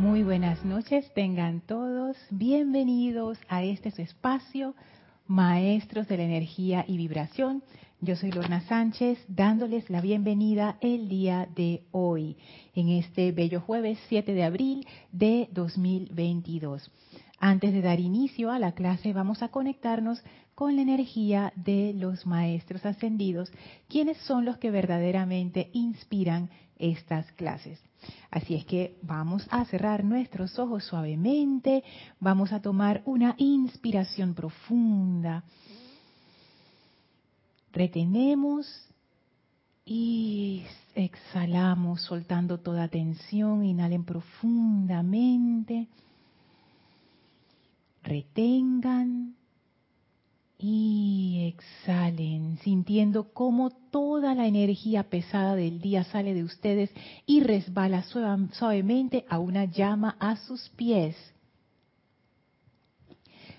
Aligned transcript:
Muy 0.00 0.22
buenas 0.22 0.64
noches, 0.64 1.12
tengan 1.12 1.60
todos 1.60 2.16
bienvenidos 2.30 3.36
a 3.50 3.62
este 3.62 3.90
su 3.90 4.00
espacio, 4.00 4.74
Maestros 5.26 6.08
de 6.08 6.16
la 6.16 6.22
Energía 6.22 6.86
y 6.88 6.96
Vibración. 6.96 7.62
Yo 8.00 8.16
soy 8.16 8.32
Lorna 8.32 8.62
Sánchez, 8.62 9.22
dándoles 9.28 9.90
la 9.90 10.00
bienvenida 10.00 10.78
el 10.80 11.10
día 11.10 11.46
de 11.54 11.82
hoy, 11.92 12.38
en 12.74 12.88
este 12.88 13.30
bello 13.32 13.60
jueves 13.60 13.98
7 14.08 14.32
de 14.32 14.42
abril 14.42 14.86
de 15.12 15.50
2022. 15.52 16.90
Antes 17.38 17.74
de 17.74 17.82
dar 17.82 18.00
inicio 18.00 18.50
a 18.50 18.58
la 18.58 18.72
clase, 18.72 19.12
vamos 19.12 19.42
a 19.42 19.48
conectarnos 19.48 20.24
con 20.60 20.76
la 20.76 20.82
energía 20.82 21.54
de 21.56 21.94
los 21.94 22.26
maestros 22.26 22.84
ascendidos, 22.84 23.50
quienes 23.88 24.18
son 24.18 24.44
los 24.44 24.58
que 24.58 24.70
verdaderamente 24.70 25.70
inspiran 25.72 26.50
estas 26.78 27.32
clases. 27.32 27.80
Así 28.30 28.56
es 28.56 28.66
que 28.66 28.98
vamos 29.00 29.46
a 29.50 29.64
cerrar 29.64 30.04
nuestros 30.04 30.58
ojos 30.58 30.84
suavemente, 30.84 31.82
vamos 32.18 32.52
a 32.52 32.60
tomar 32.60 33.00
una 33.06 33.36
inspiración 33.38 34.34
profunda. 34.34 35.44
Retenemos 37.72 38.66
y 39.86 40.64
exhalamos 40.94 42.02
soltando 42.02 42.60
toda 42.60 42.86
tensión, 42.88 43.64
inhalen 43.64 44.04
profundamente 44.04 45.88
retengan 48.02 49.39
y 50.62 51.54
exhalen, 51.54 52.58
sintiendo 52.58 53.32
cómo 53.32 53.70
toda 53.70 54.34
la 54.34 54.46
energía 54.46 55.04
pesada 55.04 55.56
del 55.56 55.80
día 55.80 56.04
sale 56.04 56.34
de 56.34 56.44
ustedes 56.44 56.90
y 57.24 57.40
resbala 57.40 58.02
suavemente 58.02 59.24
a 59.28 59.38
una 59.38 59.64
llama 59.64 60.16
a 60.20 60.36
sus 60.36 60.68
pies. 60.70 61.16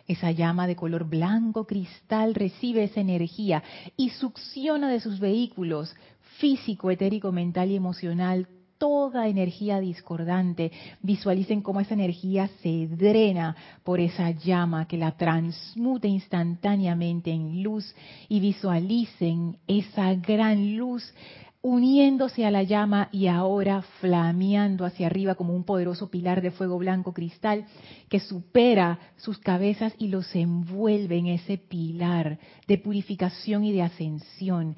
Esa 0.07 0.31
llama 0.31 0.67
de 0.67 0.76
color 0.76 1.05
blanco 1.05 1.65
cristal 1.65 2.35
recibe 2.35 2.84
esa 2.84 3.01
energía 3.01 3.63
y 3.98 4.09
succiona 4.09 4.89
de 4.89 4.99
sus 4.99 5.20
vehículos 5.20 5.95
físico, 6.37 6.91
etérico, 6.91 7.31
mental 7.31 7.71
y 7.71 7.76
emocional 7.76 8.48
toda 8.82 9.27
energía 9.27 9.79
discordante. 9.79 10.71
Visualicen 11.04 11.62
cómo 11.62 11.82
esa 11.82 11.93
energía 11.93 12.49
se 12.63 12.88
drena 12.88 13.55
por 13.84 13.99
esa 13.99 14.32
llama 14.32 14.88
que 14.88 14.98
la 14.98 15.12
transmute 15.12 16.07
instantáneamente 16.07 17.29
en 17.29 17.62
luz 17.62 17.93
y 18.27 18.40
visualicen 18.40 19.60
esa 19.68 20.15
gran 20.15 20.77
luz 20.77 21.13
uniéndose 21.62 22.43
a 22.43 22.49
la 22.49 22.63
llama 22.63 23.10
y 23.12 23.27
ahora 23.27 23.84
flameando 23.99 24.84
hacia 24.84 25.05
arriba 25.05 25.35
como 25.35 25.54
un 25.54 25.63
poderoso 25.63 26.10
pilar 26.10 26.41
de 26.41 26.49
fuego 26.49 26.79
blanco 26.79 27.13
cristal 27.13 27.66
que 28.10 28.20
supera 28.20 28.98
sus 29.18 29.38
cabezas 29.38 29.93
y 29.99 30.07
los 30.07 30.35
envuelve 30.35 31.18
en 31.20 31.27
ese 31.27 31.60
pilar 31.60 32.40
de 32.68 32.79
purificación 32.79 33.63
y 33.63 33.73
de 33.73 33.84
ascensión 33.84 34.76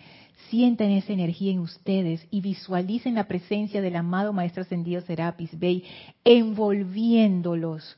sientan 0.54 0.92
esa 0.92 1.12
energía 1.12 1.52
en 1.52 1.58
ustedes 1.58 2.28
y 2.30 2.40
visualicen 2.40 3.16
la 3.16 3.24
presencia 3.28 3.82
del 3.82 3.96
amado 3.96 4.34
Maestro 4.34 4.62
Ascendido 4.62 5.02
Serapis 5.02 5.58
Bey 5.58 5.84
envolviéndolos 6.24 7.98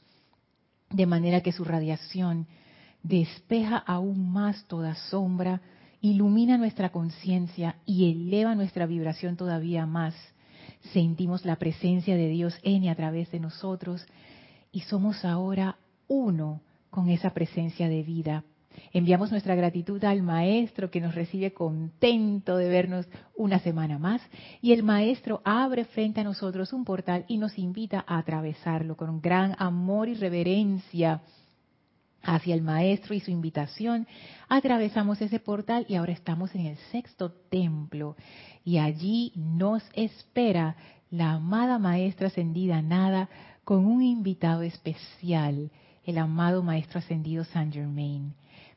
de 0.90 1.06
manera 1.06 1.42
que 1.42 1.52
su 1.52 1.66
radiación 1.66 2.48
despeja 3.04 3.76
aún 3.76 4.32
más 4.32 4.64
toda 4.70 4.96
sombra, 4.96 5.60
ilumina 6.00 6.58
nuestra 6.58 6.94
conciencia 6.94 7.76
y 7.86 8.10
eleva 8.10 8.56
nuestra 8.56 8.86
vibración 8.86 9.36
todavía 9.36 9.86
más. 9.86 10.16
Sentimos 10.94 11.44
la 11.44 11.58
presencia 11.58 12.16
de 12.16 12.30
Dios 12.30 12.58
en 12.64 12.88
a 12.88 12.96
través 12.96 13.30
de 13.32 13.42
nosotros 13.42 14.06
y 14.72 14.80
somos 14.80 15.26
ahora 15.26 15.76
uno 16.08 16.62
con 16.90 17.10
esa 17.10 17.32
presencia 17.32 17.90
de 17.90 18.02
vida 18.02 18.46
Enviamos 18.94 19.32
nuestra 19.32 19.56
gratitud 19.56 20.04
al 20.04 20.22
Maestro 20.22 20.90
que 20.90 21.02
nos 21.02 21.16
recibe 21.16 21.54
contento 21.54 22.58
de 22.58 22.70
vernos 22.70 23.08
una 23.36 23.60
semana 23.60 24.00
más. 24.00 24.22
Y 24.62 24.72
el 24.72 24.84
Maestro 24.84 25.42
abre 25.44 25.86
frente 25.86 26.22
a 26.22 26.24
nosotros 26.24 26.74
un 26.74 26.86
portal 26.86 27.26
y 27.28 27.38
nos 27.38 27.58
invita 27.58 28.04
a 28.08 28.18
atravesarlo 28.18 28.96
con 28.96 29.22
gran 29.22 29.56
amor 29.60 30.10
y 30.10 30.16
reverencia 30.16 31.22
hacia 32.24 32.56
el 32.56 32.62
Maestro 32.62 33.14
y 33.14 33.20
su 33.20 33.32
invitación. 33.32 34.08
Atravesamos 34.50 35.22
ese 35.22 35.40
portal 35.40 35.86
y 35.88 35.96
ahora 35.96 36.14
estamos 36.14 36.54
en 36.56 36.66
el 36.66 36.78
sexto 36.92 37.32
templo. 37.50 38.16
Y 38.64 38.78
allí 38.78 39.32
nos 39.36 39.84
espera 39.94 40.76
la 41.12 41.34
amada 41.34 41.80
Maestra 41.80 42.28
Ascendida 42.28 42.82
Nada 42.82 43.30
con 43.64 43.86
un 43.86 44.04
invitado 44.04 44.62
especial, 44.62 45.72
el 46.04 46.18
amado 46.18 46.64
Maestro 46.64 47.00
Ascendido 47.00 47.44
Saint 47.44 47.74
Germain 47.74 48.34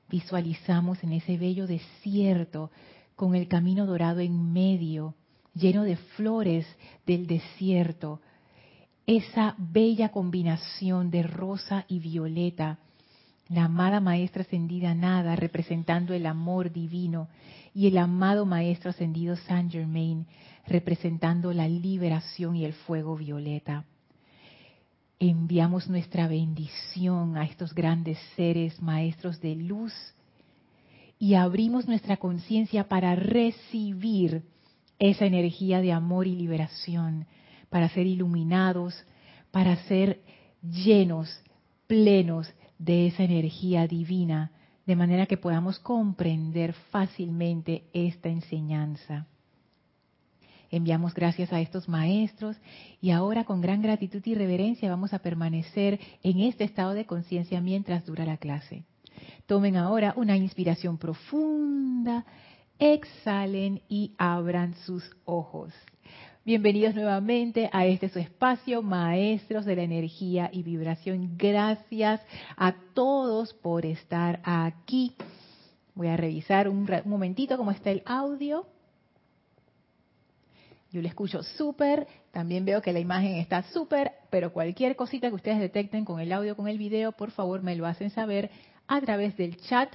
visualizamos 0.08 1.02
en 1.04 1.12
ese 1.12 1.36
bello 1.36 1.66
desierto 1.66 2.70
con 3.16 3.34
el 3.34 3.48
camino 3.48 3.86
dorado 3.86 4.20
en 4.20 4.52
medio, 4.52 5.14
lleno 5.54 5.82
de 5.84 5.96
flores 5.96 6.66
del 7.06 7.26
desierto, 7.26 8.20
esa 9.06 9.54
bella 9.58 10.10
combinación 10.10 11.10
de 11.10 11.22
rosa 11.22 11.84
y 11.88 11.98
violeta, 11.98 12.78
la 13.48 13.64
amada 13.64 14.00
maestra 14.00 14.42
ascendida 14.42 14.94
Nada 14.94 15.34
representando 15.34 16.12
el 16.12 16.26
amor 16.26 16.70
divino 16.70 17.28
y 17.74 17.86
el 17.86 17.96
amado 17.96 18.44
maestro 18.44 18.90
ascendido 18.90 19.36
Saint 19.36 19.72
Germain 19.72 20.26
representando 20.66 21.52
la 21.54 21.66
liberación 21.66 22.56
y 22.56 22.66
el 22.66 22.74
fuego 22.74 23.16
violeta 23.16 23.84
enviamos 25.20 25.88
nuestra 25.88 26.28
bendición 26.28 27.36
a 27.36 27.44
estos 27.44 27.74
grandes 27.74 28.18
seres 28.36 28.80
maestros 28.80 29.40
de 29.40 29.56
luz 29.56 29.92
y 31.18 31.34
abrimos 31.34 31.88
nuestra 31.88 32.18
conciencia 32.18 32.88
para 32.88 33.16
recibir 33.16 34.44
esa 34.98 35.26
energía 35.26 35.80
de 35.80 35.92
amor 35.92 36.26
y 36.26 36.36
liberación, 36.36 37.26
para 37.70 37.88
ser 37.88 38.06
iluminados, 38.06 39.04
para 39.50 39.76
ser 39.84 40.20
llenos, 40.62 41.28
plenos 41.86 42.52
de 42.78 43.08
esa 43.08 43.24
energía 43.24 43.86
divina, 43.86 44.52
de 44.86 44.96
manera 44.96 45.26
que 45.26 45.36
podamos 45.36 45.78
comprender 45.80 46.72
fácilmente 46.90 47.84
esta 47.92 48.28
enseñanza. 48.28 49.26
Enviamos 50.70 51.14
gracias 51.14 51.52
a 51.52 51.60
estos 51.60 51.88
maestros 51.88 52.56
y 53.00 53.10
ahora 53.10 53.44
con 53.44 53.60
gran 53.60 53.80
gratitud 53.80 54.22
y 54.24 54.34
reverencia 54.34 54.90
vamos 54.90 55.14
a 55.14 55.20
permanecer 55.20 55.98
en 56.22 56.40
este 56.40 56.64
estado 56.64 56.94
de 56.94 57.06
conciencia 57.06 57.60
mientras 57.60 58.04
dura 58.04 58.24
la 58.24 58.36
clase. 58.36 58.84
Tomen 59.46 59.76
ahora 59.76 60.12
una 60.16 60.36
inspiración 60.36 60.98
profunda, 60.98 62.26
exhalen 62.78 63.80
y 63.88 64.12
abran 64.18 64.74
sus 64.84 65.10
ojos. 65.24 65.72
Bienvenidos 66.44 66.94
nuevamente 66.94 67.68
a 67.72 67.84
este 67.84 68.08
su 68.08 68.18
espacio, 68.18 68.82
maestros 68.82 69.66
de 69.66 69.76
la 69.76 69.82
energía 69.82 70.48
y 70.50 70.62
vibración. 70.62 71.36
Gracias 71.36 72.22
a 72.56 72.74
todos 72.94 73.52
por 73.52 73.84
estar 73.84 74.40
aquí. 74.44 75.14
Voy 75.94 76.08
a 76.08 76.16
revisar 76.16 76.68
un, 76.68 76.88
momentito 77.04 77.58
cómo 77.58 77.70
está 77.70 77.90
el 77.90 78.02
audio. 78.06 78.66
Yo 80.90 81.02
le 81.02 81.08
escucho 81.08 81.42
súper, 81.42 82.06
también 82.30 82.64
veo 82.64 82.80
que 82.80 82.94
la 82.94 83.00
imagen 83.00 83.34
está 83.34 83.62
súper, 83.64 84.12
pero 84.30 84.52
cualquier 84.52 84.96
cosita 84.96 85.28
que 85.28 85.34
ustedes 85.34 85.58
detecten 85.58 86.06
con 86.06 86.18
el 86.18 86.32
audio, 86.32 86.56
con 86.56 86.66
el 86.66 86.78
video, 86.78 87.12
por 87.12 87.30
favor 87.30 87.62
me 87.62 87.76
lo 87.76 87.86
hacen 87.86 88.08
saber 88.10 88.50
a 88.86 88.98
través 89.02 89.36
del 89.36 89.58
chat 89.58 89.90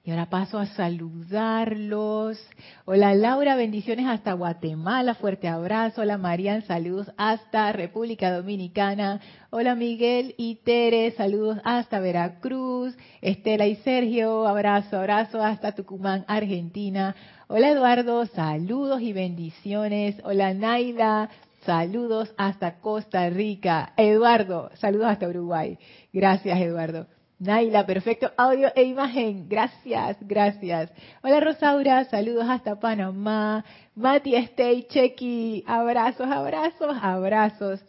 Y 0.08 0.12
ahora 0.12 0.30
paso 0.30 0.58
a 0.58 0.68
saludarlos. 0.68 2.40
Hola 2.86 3.14
Laura, 3.14 3.58
bendiciones 3.58 4.08
hasta 4.08 4.32
Guatemala, 4.32 5.16
fuerte 5.16 5.50
abrazo. 5.50 6.00
Hola 6.00 6.18
Marian, 6.18 6.62
saludos 6.62 7.12
hasta 7.18 7.74
República 7.74 8.32
Dominicana. 8.32 9.20
Hola 9.50 9.76
Miguel 9.76 10.34
y 10.38 10.62
Tere, 10.64 11.12
saludos 11.12 11.58
hasta 11.66 12.00
Veracruz. 12.00 12.96
Estela 13.20 13.68
y 13.68 13.76
Sergio, 13.76 14.48
abrazo, 14.48 14.96
abrazo 14.96 15.44
hasta 15.44 15.74
Tucumán, 15.74 16.24
Argentina. 16.30 17.14
Hola 17.50 17.72
Eduardo, 17.72 18.26
saludos 18.28 19.02
y 19.02 19.12
bendiciones. 19.12 20.16
Hola 20.24 20.54
Naila, 20.54 21.30
saludos 21.66 22.34
hasta 22.38 22.80
Costa 22.80 23.30
Rica. 23.30 23.92
Eduardo, 23.98 24.72
saludos 24.76 25.08
hasta 25.08 25.28
Uruguay. 25.28 25.78
Gracias 26.14 26.58
Eduardo. 26.62 27.08
Naila, 27.40 27.86
perfecto 27.86 28.32
audio 28.36 28.72
e 28.76 28.84
imagen. 28.84 29.48
Gracias, 29.48 30.18
gracias. 30.22 30.92
Hola 31.22 31.40
Rosaura, 31.40 32.04
saludos 32.06 32.50
hasta 32.50 32.80
Panamá. 32.80 33.64
Mati, 33.94 34.34
Stay, 34.36 34.88
Chequi, 34.90 35.64
abrazos, 35.68 36.28
abrazos, 36.32 36.98
abrazos. 37.00 37.86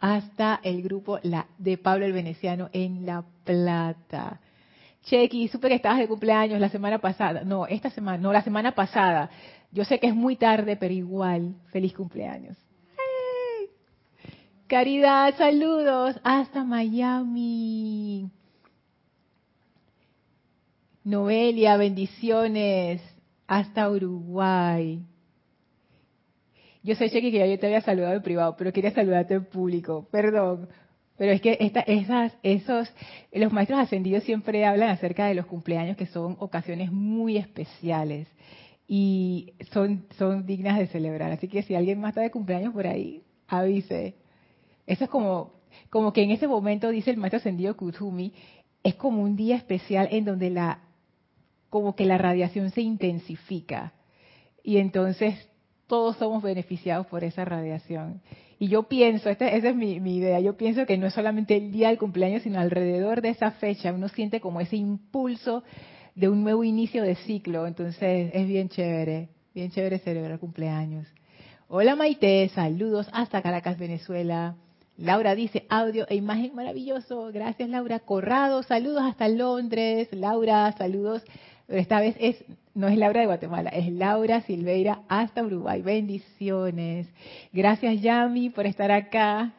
Hasta 0.00 0.60
el 0.62 0.80
grupo 0.80 1.18
de 1.58 1.76
Pablo 1.76 2.06
el 2.06 2.14
Veneciano 2.14 2.70
en 2.72 3.04
La 3.04 3.24
Plata. 3.44 4.40
Chequi, 5.02 5.48
supe 5.48 5.68
que 5.68 5.74
estabas 5.74 5.98
de 5.98 6.08
cumpleaños 6.08 6.58
la 6.58 6.70
semana 6.70 6.98
pasada. 6.98 7.42
No, 7.44 7.66
esta 7.66 7.90
semana, 7.90 8.16
no, 8.16 8.32
la 8.32 8.42
semana 8.42 8.74
pasada. 8.74 9.28
Yo 9.70 9.84
sé 9.84 10.00
que 10.00 10.06
es 10.06 10.14
muy 10.14 10.36
tarde, 10.36 10.76
pero 10.76 10.94
igual, 10.94 11.56
feliz 11.72 11.92
cumpleaños. 11.92 12.56
Caridad, 14.66 15.34
saludos 15.36 16.18
hasta 16.24 16.64
Miami. 16.64 18.30
Noelia, 21.08 21.78
bendiciones 21.78 23.00
hasta 23.46 23.88
Uruguay. 23.88 25.02
Yo 26.82 26.94
sé, 26.96 27.08
Chequi, 27.08 27.32
que 27.32 27.38
ya 27.38 27.46
yo 27.46 27.58
te 27.58 27.66
había 27.66 27.80
saludado 27.80 28.14
en 28.14 28.22
privado, 28.22 28.56
pero 28.58 28.74
quería 28.74 28.90
saludarte 28.90 29.32
en 29.32 29.46
público. 29.46 30.06
Perdón. 30.12 30.68
Pero 31.16 31.32
es 31.32 31.40
que 31.40 31.56
esta, 31.60 31.80
esas, 31.80 32.36
esos, 32.42 32.92
los 33.32 33.50
maestros 33.54 33.80
ascendidos 33.80 34.22
siempre 34.24 34.66
hablan 34.66 34.90
acerca 34.90 35.24
de 35.24 35.34
los 35.34 35.46
cumpleaños, 35.46 35.96
que 35.96 36.04
son 36.04 36.36
ocasiones 36.40 36.92
muy 36.92 37.38
especiales 37.38 38.28
y 38.86 39.54
son, 39.72 40.04
son 40.18 40.44
dignas 40.44 40.78
de 40.78 40.88
celebrar. 40.88 41.32
Así 41.32 41.48
que 41.48 41.62
si 41.62 41.74
alguien 41.74 42.00
más 42.00 42.10
está 42.10 42.20
de 42.20 42.30
cumpleaños 42.30 42.74
por 42.74 42.86
ahí, 42.86 43.22
avise. 43.46 44.14
Eso 44.86 45.04
es 45.04 45.10
como, 45.10 45.54
como 45.88 46.12
que 46.12 46.22
en 46.22 46.32
ese 46.32 46.46
momento, 46.46 46.90
dice 46.90 47.10
el 47.10 47.16
maestro 47.16 47.38
ascendido 47.38 47.78
Kutumi, 47.78 48.34
es 48.82 48.94
como 48.94 49.22
un 49.22 49.36
día 49.36 49.56
especial 49.56 50.08
en 50.10 50.26
donde 50.26 50.50
la 50.50 50.82
como 51.70 51.94
que 51.94 52.04
la 52.04 52.18
radiación 52.18 52.70
se 52.70 52.82
intensifica 52.82 53.92
y 54.62 54.78
entonces 54.78 55.48
todos 55.86 56.16
somos 56.16 56.42
beneficiados 56.42 57.06
por 57.06 57.24
esa 57.24 57.44
radiación. 57.44 58.20
Y 58.58 58.68
yo 58.68 58.84
pienso, 58.84 59.30
esta, 59.30 59.48
esa 59.48 59.70
es 59.70 59.76
mi, 59.76 59.94
idea, 59.94 60.40
yo 60.40 60.56
pienso 60.56 60.84
que 60.84 60.98
no 60.98 61.06
es 61.06 61.14
solamente 61.14 61.56
el 61.56 61.72
día 61.72 61.88
del 61.88 61.98
cumpleaños, 61.98 62.42
sino 62.42 62.58
alrededor 62.58 63.22
de 63.22 63.30
esa 63.30 63.52
fecha 63.52 63.92
uno 63.92 64.08
siente 64.08 64.40
como 64.40 64.60
ese 64.60 64.76
impulso 64.76 65.62
de 66.14 66.28
un 66.28 66.42
nuevo 66.42 66.64
inicio 66.64 67.02
de 67.02 67.14
ciclo. 67.14 67.66
Entonces 67.66 68.30
es 68.34 68.46
bien 68.46 68.68
chévere, 68.68 69.28
bien 69.54 69.70
chévere 69.70 70.00
celebrar 70.00 70.38
cumpleaños. 70.38 71.06
Hola 71.68 71.96
Maite, 71.96 72.48
saludos 72.48 73.08
hasta 73.12 73.42
Caracas, 73.42 73.78
Venezuela. 73.78 74.56
Laura 74.96 75.36
dice 75.36 75.64
audio 75.68 76.06
e 76.08 76.16
imagen 76.16 76.56
maravilloso. 76.56 77.30
Gracias 77.32 77.68
Laura. 77.68 78.00
Corrado, 78.00 78.64
saludos 78.64 79.02
hasta 79.04 79.28
Londres. 79.28 80.08
Laura, 80.10 80.74
saludos 80.76 81.22
pero 81.68 81.80
esta 81.80 82.00
vez 82.00 82.16
es 82.18 82.42
no 82.74 82.88
es 82.88 82.96
Laura 82.96 83.20
de 83.20 83.26
Guatemala, 83.26 83.68
es 83.70 83.92
Laura 83.92 84.40
Silveira 84.40 85.02
hasta 85.08 85.42
Uruguay. 85.42 85.82
Bendiciones. 85.82 87.06
Gracias 87.52 88.00
Yami 88.00 88.48
por 88.50 88.64
estar 88.64 88.90
acá. 88.90 89.52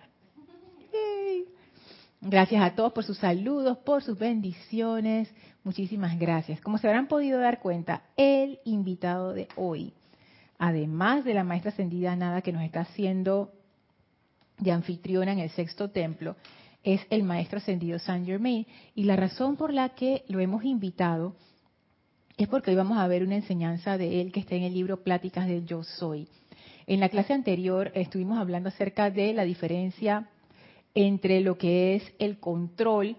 Gracias 2.20 2.64
a 2.64 2.74
todos 2.76 2.94
por 2.94 3.04
sus 3.04 3.20
saludos, 3.20 3.78
por 3.78 4.02
sus 4.02 4.18
bendiciones. 4.18 5.32
Muchísimas 5.64 6.18
gracias. 6.18 6.60
Como 6.62 6.80
se 6.80 6.88
habrán 6.88 7.08
podido 7.08 7.40
dar 7.40 7.60
cuenta, 7.60 8.02
el 8.18 8.60
invitado 8.66 9.34
de 9.34 9.48
hoy, 9.56 9.94
además 10.58 11.24
de 11.26 11.36
la 11.36 11.44
maestra 11.44 11.72
ascendida 11.72 12.16
Nada 12.16 12.42
que 12.42 12.52
nos 12.52 12.64
está 12.64 12.82
haciendo 12.82 13.52
de 14.58 14.72
anfitriona 14.72 15.32
en 15.34 15.40
el 15.40 15.52
sexto 15.52 15.92
templo, 15.92 16.36
es 16.84 17.02
el 17.12 17.22
maestro 17.22 17.60
ascendido 17.60 18.00
Saint 18.00 18.26
Germain. 18.26 18.66
Y 18.96 19.04
la 19.04 19.16
razón 19.16 19.58
por 19.58 19.72
la 19.72 19.90
que 19.90 20.24
lo 20.28 20.40
hemos 20.40 20.64
invitado 20.64 21.36
es 22.40 22.48
porque 22.48 22.72
hoy 22.72 22.78
vamos 22.78 22.98
a 22.98 23.08
ver 23.08 23.24
una 23.24 23.36
enseñanza 23.36 23.98
de 23.98 24.22
él 24.22 24.32
que 24.32 24.40
está 24.40 24.56
en 24.56 24.64
el 24.64 24.74
libro 24.74 25.04
Pláticas 25.04 25.46
del 25.46 25.66
Yo 25.66 25.84
Soy. 25.84 26.30
En 26.88 27.02
la 27.02 27.10
clase 27.10 27.34
anterior 27.34 27.92
estuvimos 27.94 28.40
hablando 28.40 28.70
acerca 28.70 29.12
de 29.12 29.34
la 29.34 29.44
diferencia 29.44 30.30
entre 30.96 31.42
lo 31.42 31.58
que 31.58 31.98
es 31.98 32.14
el 32.18 32.40
control 32.40 33.18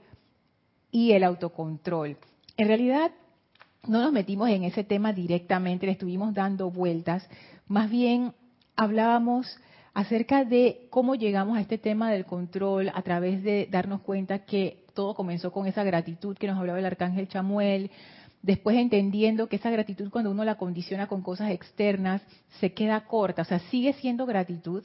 y 0.90 1.12
el 1.12 1.24
autocontrol. 1.24 2.16
En 2.56 2.66
realidad 2.66 3.10
no 3.86 4.00
nos 4.00 4.10
metimos 4.10 4.48
en 4.48 4.64
ese 4.64 4.84
tema 4.84 5.12
directamente, 5.12 5.84
le 5.84 5.92
estuvimos 5.92 6.32
dando 6.32 6.70
vueltas, 6.70 7.28
más 7.68 7.90
bien 7.90 8.32
hablábamos 8.74 9.54
acerca 9.92 10.46
de 10.46 10.86
cómo 10.88 11.14
llegamos 11.14 11.58
a 11.58 11.60
este 11.60 11.76
tema 11.76 12.10
del 12.10 12.24
control 12.24 12.90
a 12.94 13.02
través 13.02 13.42
de 13.42 13.68
darnos 13.70 14.00
cuenta 14.00 14.46
que 14.46 14.86
todo 14.94 15.14
comenzó 15.14 15.52
con 15.52 15.66
esa 15.66 15.84
gratitud 15.84 16.38
que 16.38 16.46
nos 16.46 16.58
hablaba 16.58 16.78
el 16.78 16.86
arcángel 16.86 17.28
Chamuel, 17.28 17.90
después 18.42 18.76
entendiendo 18.76 19.48
que 19.48 19.56
esa 19.56 19.70
gratitud 19.70 20.10
cuando 20.10 20.30
uno 20.30 20.44
la 20.44 20.56
condiciona 20.56 21.06
con 21.06 21.22
cosas 21.22 21.50
externas 21.50 22.22
se 22.60 22.72
queda 22.72 23.06
corta, 23.06 23.42
o 23.42 23.44
sea, 23.44 23.58
sigue 23.70 23.92
siendo 23.94 24.26
gratitud, 24.26 24.84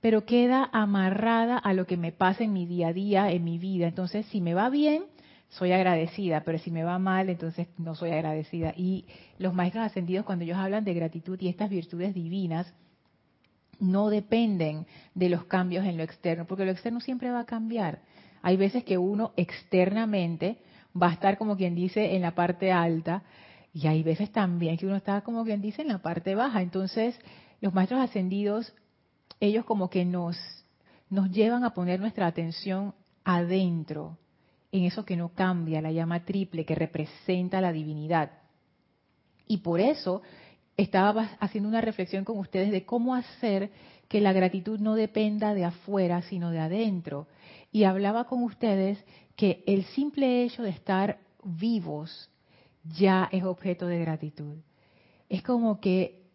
pero 0.00 0.24
queda 0.24 0.68
amarrada 0.72 1.58
a 1.58 1.72
lo 1.72 1.86
que 1.86 1.96
me 1.96 2.12
pasa 2.12 2.44
en 2.44 2.52
mi 2.52 2.66
día 2.66 2.88
a 2.88 2.92
día, 2.92 3.30
en 3.30 3.44
mi 3.44 3.58
vida. 3.58 3.86
Entonces, 3.86 4.24
si 4.26 4.40
me 4.40 4.54
va 4.54 4.70
bien, 4.70 5.04
soy 5.50 5.72
agradecida, 5.72 6.42
pero 6.44 6.58
si 6.58 6.70
me 6.70 6.84
va 6.84 6.98
mal, 6.98 7.28
entonces 7.28 7.68
no 7.76 7.94
soy 7.94 8.10
agradecida. 8.12 8.72
Y 8.76 9.04
los 9.38 9.52
maestros 9.52 9.84
ascendidos, 9.84 10.24
cuando 10.24 10.44
ellos 10.44 10.56
hablan 10.56 10.84
de 10.84 10.94
gratitud 10.94 11.38
y 11.40 11.48
estas 11.48 11.68
virtudes 11.68 12.14
divinas, 12.14 12.72
no 13.78 14.10
dependen 14.10 14.86
de 15.14 15.28
los 15.28 15.44
cambios 15.44 15.84
en 15.84 15.96
lo 15.96 16.02
externo, 16.02 16.46
porque 16.46 16.64
lo 16.64 16.70
externo 16.70 17.00
siempre 17.00 17.30
va 17.30 17.40
a 17.40 17.46
cambiar. 17.46 18.00
Hay 18.42 18.56
veces 18.56 18.84
que 18.84 18.96
uno 18.96 19.32
externamente 19.36 20.58
va 21.00 21.08
a 21.08 21.12
estar 21.12 21.38
como 21.38 21.56
quien 21.56 21.74
dice 21.74 22.14
en 22.14 22.22
la 22.22 22.34
parte 22.34 22.72
alta 22.72 23.22
y 23.72 23.86
hay 23.86 24.02
veces 24.02 24.30
también 24.32 24.76
que 24.76 24.86
uno 24.86 24.96
está 24.96 25.20
como 25.22 25.44
quien 25.44 25.60
dice 25.60 25.82
en 25.82 25.88
la 25.88 25.98
parte 25.98 26.34
baja. 26.34 26.62
Entonces, 26.62 27.18
los 27.60 27.72
maestros 27.72 28.00
ascendidos, 28.00 28.74
ellos 29.38 29.64
como 29.64 29.90
que 29.90 30.04
nos, 30.04 30.36
nos 31.08 31.30
llevan 31.30 31.64
a 31.64 31.74
poner 31.74 32.00
nuestra 32.00 32.26
atención 32.26 32.94
adentro, 33.24 34.18
en 34.72 34.84
eso 34.84 35.04
que 35.04 35.16
no 35.16 35.30
cambia, 35.30 35.82
la 35.82 35.92
llama 35.92 36.24
triple 36.24 36.64
que 36.64 36.74
representa 36.74 37.60
la 37.60 37.72
divinidad. 37.72 38.30
Y 39.46 39.58
por 39.58 39.80
eso 39.80 40.22
estaba 40.76 41.30
haciendo 41.40 41.68
una 41.68 41.80
reflexión 41.80 42.24
con 42.24 42.38
ustedes 42.38 42.70
de 42.70 42.84
cómo 42.84 43.14
hacer 43.14 43.70
que 44.08 44.20
la 44.20 44.32
gratitud 44.32 44.80
no 44.80 44.94
dependa 44.94 45.54
de 45.54 45.64
afuera, 45.64 46.22
sino 46.22 46.50
de 46.50 46.60
adentro. 46.60 47.26
Y 47.70 47.84
hablaba 47.84 48.24
con 48.24 48.42
ustedes 48.42 49.04
que 49.40 49.64
el 49.66 49.86
simple 49.86 50.44
hecho 50.44 50.62
de 50.62 50.68
estar 50.68 51.18
vivos 51.42 52.28
ya 52.84 53.26
es 53.32 53.42
objeto 53.42 53.86
de 53.86 53.98
gratitud. 53.98 54.58
Es 55.30 55.42
como 55.42 55.80
que 55.80 56.26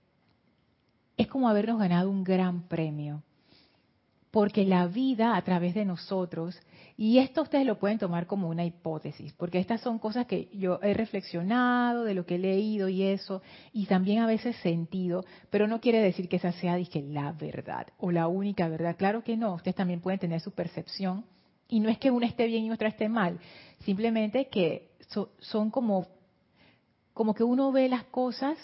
es 1.15 1.27
como 1.27 1.47
habernos 1.47 1.77
ganado 1.77 2.09
un 2.09 2.23
gran 2.23 2.63
premio. 2.63 3.21
Porque 4.31 4.65
la 4.65 4.87
vida 4.87 5.37
a 5.37 5.43
través 5.43 5.75
de 5.75 5.85
nosotros, 5.85 6.59
y 6.97 7.19
esto 7.19 7.43
ustedes 7.43 7.67
lo 7.67 7.77
pueden 7.77 7.99
tomar 7.99 8.25
como 8.25 8.49
una 8.49 8.65
hipótesis, 8.65 9.33
porque 9.33 9.59
estas 9.59 9.81
son 9.81 9.99
cosas 9.99 10.25
que 10.25 10.49
yo 10.51 10.79
he 10.81 10.95
reflexionado, 10.95 12.05
de 12.05 12.15
lo 12.15 12.25
que 12.25 12.35
he 12.35 12.39
leído 12.39 12.89
y 12.89 13.03
eso, 13.03 13.43
y 13.71 13.85
también 13.85 14.23
a 14.23 14.25
veces 14.25 14.55
sentido, 14.63 15.25
pero 15.51 15.67
no 15.67 15.79
quiere 15.79 16.01
decir 16.01 16.27
que 16.27 16.37
esa 16.37 16.53
sea 16.53 16.75
la 17.11 17.33
verdad 17.33 17.85
o 17.99 18.09
la 18.09 18.27
única 18.27 18.67
verdad. 18.67 18.95
Claro 18.97 19.23
que 19.23 19.37
no, 19.37 19.53
ustedes 19.53 19.75
también 19.75 20.01
pueden 20.01 20.19
tener 20.19 20.41
su 20.41 20.49
percepción 20.49 21.23
y 21.67 21.79
no 21.79 21.89
es 21.89 21.97
que 21.97 22.11
una 22.11 22.27
esté 22.27 22.47
bien 22.47 22.65
y 22.65 22.71
otra 22.71 22.89
esté 22.89 23.09
mal, 23.09 23.39
simplemente 23.79 24.47
que 24.47 24.91
son 25.39 25.71
como, 25.71 26.07
como 27.13 27.33
que 27.33 27.43
uno 27.43 27.71
ve 27.71 27.89
las 27.89 28.03
cosas 28.05 28.57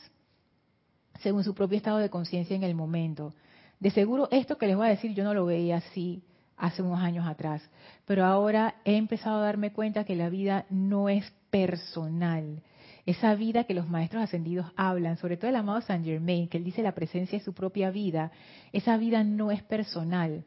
según 1.20 1.44
su 1.44 1.54
propio 1.54 1.78
estado 1.78 1.98
de 1.98 2.10
conciencia 2.10 2.56
en 2.56 2.64
el 2.64 2.76
momento. 2.76 3.34
De 3.80 3.92
seguro 3.92 4.28
esto 4.32 4.58
que 4.58 4.68
les 4.68 4.76
voy 4.76 4.88
a 4.88 4.92
decir 4.92 5.14
yo 5.14 5.24
no 5.24 5.34
lo 5.34 5.46
veía 5.46 5.78
así 5.78 6.24
hace 6.58 6.82
unos 6.84 7.00
años 7.00 7.28
atrás, 7.28 7.68
pero 8.06 8.26
ahora 8.26 8.76
he 8.86 8.96
empezado 8.96 9.40
a 9.40 9.46
darme 9.46 9.74
cuenta 9.74 10.04
que 10.04 10.16
la 10.16 10.30
vida 10.30 10.66
no 10.70 11.10
es 11.10 11.32
personal. 11.50 12.62
Esa 13.06 13.34
vida 13.34 13.64
que 13.64 13.74
los 13.74 13.90
maestros 13.90 14.22
ascendidos 14.22 14.68
hablan, 14.76 15.18
sobre 15.18 15.38
todo 15.38 15.50
el 15.50 15.56
amado 15.56 15.82
Saint 15.82 16.06
Germain, 16.06 16.48
que 16.48 16.58
él 16.58 16.64
dice 16.64 16.84
la 16.84 16.94
presencia 16.94 17.40
de 17.40 17.44
su 17.44 17.54
propia 17.54 17.90
vida, 17.90 18.32
esa 18.72 18.96
vida 18.98 19.24
no 19.24 19.50
es 19.50 19.64
personal. 19.64 20.46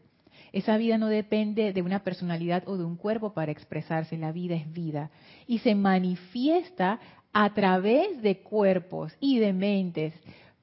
Esa 0.54 0.76
vida 0.76 0.98
no 0.98 1.08
depende 1.08 1.72
de 1.72 1.82
una 1.82 2.04
personalidad 2.04 2.62
o 2.68 2.76
de 2.76 2.84
un 2.84 2.94
cuerpo 2.94 3.34
para 3.34 3.50
expresarse, 3.50 4.16
la 4.16 4.30
vida 4.30 4.54
es 4.54 4.72
vida. 4.72 5.10
Y 5.48 5.58
se 5.58 5.74
manifiesta 5.74 7.00
a 7.32 7.52
través 7.54 8.22
de 8.22 8.38
cuerpos 8.38 9.12
y 9.18 9.40
de 9.40 9.52
mentes, 9.52 10.14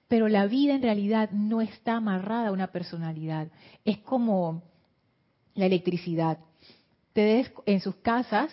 pero 0.07 0.29
la 0.29 0.47
vida 0.47 0.75
en 0.75 0.81
realidad 0.81 1.29
no 1.31 1.59
está 1.59 1.97
amarrada 1.97 2.47
a 2.47 2.51
una 2.53 2.67
personalidad. 2.67 3.49
Es 3.83 3.97
como 3.97 4.63
la 5.55 5.65
electricidad. 5.65 6.37
Ustedes 7.07 7.51
en 7.65 7.81
sus 7.81 7.95
casas, 7.95 8.49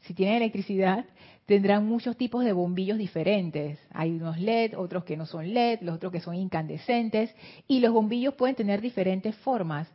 si 0.00 0.12
tienen 0.12 0.38
electricidad, 0.38 1.04
tendrán 1.46 1.86
muchos 1.86 2.16
tipos 2.16 2.44
de 2.44 2.52
bombillos 2.52 2.98
diferentes. 2.98 3.78
Hay 3.92 4.10
unos 4.10 4.40
LED, 4.40 4.76
otros 4.76 5.04
que 5.04 5.16
no 5.16 5.24
son 5.24 5.54
LED, 5.54 5.82
los 5.82 5.94
otros 5.94 6.10
que 6.10 6.20
son 6.20 6.34
incandescentes, 6.34 7.32
y 7.68 7.78
los 7.78 7.92
bombillos 7.92 8.34
pueden 8.34 8.56
tener 8.56 8.80
diferentes 8.80 9.36
formas 9.36 9.86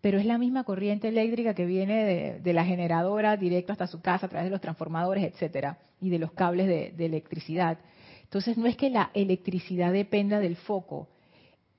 pero 0.00 0.18
es 0.18 0.26
la 0.26 0.38
misma 0.38 0.64
corriente 0.64 1.08
eléctrica 1.08 1.54
que 1.54 1.66
viene 1.66 2.40
de, 2.40 2.52
la 2.52 2.64
generadora 2.64 3.36
directo 3.36 3.72
hasta 3.72 3.86
su 3.86 4.00
casa 4.00 4.26
a 4.26 4.28
través 4.28 4.46
de 4.46 4.52
los 4.52 4.60
transformadores, 4.60 5.24
etcétera, 5.24 5.78
y 6.00 6.10
de 6.10 6.18
los 6.18 6.32
cables 6.32 6.68
de, 6.68 6.92
de 6.96 7.06
electricidad. 7.06 7.78
Entonces 8.22 8.56
no 8.56 8.66
es 8.66 8.76
que 8.76 8.90
la 8.90 9.10
electricidad 9.14 9.92
dependa 9.92 10.38
del 10.38 10.56
foco, 10.56 11.08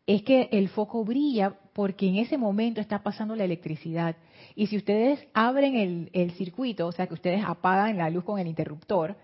es 0.10 0.24
que 0.24 0.50
el 0.52 0.70
foco 0.70 1.06
brilla 1.06 1.54
porque 1.74 2.08
en 2.08 2.16
ese 2.16 2.36
momento 2.36 2.82
está 2.82 3.04
pasando 3.04 3.36
la 3.36 3.44
electricidad. 3.44 4.16
Y 4.56 4.66
si 4.66 4.76
ustedes 4.76 5.20
abren 5.36 5.76
el, 5.76 6.10
el, 6.14 6.32
circuito, 6.32 6.88
o 6.88 6.92
sea 6.92 7.06
que 7.06 7.14
ustedes 7.14 7.44
apagan 7.46 7.96
la 7.96 8.10
luz 8.10 8.24
con 8.24 8.40
el 8.40 8.48
interruptor, 8.48 9.16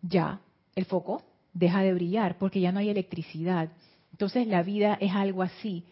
ya 0.00 0.40
el 0.74 0.86
foco 0.86 1.22
deja 1.52 1.82
de 1.82 1.92
brillar 1.92 2.38
porque 2.38 2.60
ya 2.60 2.72
no 2.72 2.78
hay 2.78 2.88
electricidad. 2.88 3.68
Entonces 4.10 4.46
la 4.46 4.62
vida 4.62 4.96
es 5.00 5.12
algo 5.12 5.42
así, 5.42 5.84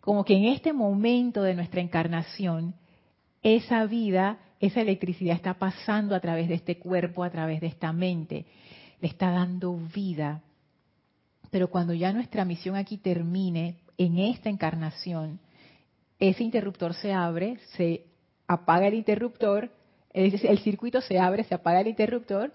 como 0.00 0.24
que 0.24 0.34
en 0.34 0.44
este 0.46 0.72
momento 0.72 1.42
de 1.42 1.54
nuestra 1.54 1.80
encarnación, 1.80 2.74
esa 3.42 3.84
vida, 3.86 4.38
esa 4.60 4.80
electricidad 4.80 5.36
está 5.36 5.54
pasando 5.54 6.14
a 6.14 6.20
través 6.20 6.48
de 6.48 6.54
este 6.54 6.78
cuerpo, 6.78 7.24
a 7.24 7.30
través 7.30 7.60
de 7.60 7.68
esta 7.68 7.92
mente, 7.92 8.46
le 9.00 9.08
está 9.08 9.30
dando 9.30 9.76
vida. 9.94 10.42
Pero 11.50 11.68
cuando 11.70 11.94
ya 11.94 12.12
nuestra 12.12 12.44
misión 12.44 12.76
aquí 12.76 12.98
termine, 12.98 13.78
en 13.96 14.18
esta 14.18 14.48
encarnación, 14.48 15.40
ese 16.18 16.44
interruptor 16.44 16.94
se 16.94 17.12
abre, 17.12 17.58
se 17.76 18.06
apaga 18.46 18.86
el 18.86 18.94
interruptor, 18.94 19.70
el 20.12 20.58
circuito 20.60 21.00
se 21.00 21.18
abre, 21.18 21.44
se 21.44 21.54
apaga 21.54 21.80
el 21.80 21.88
interruptor 21.88 22.52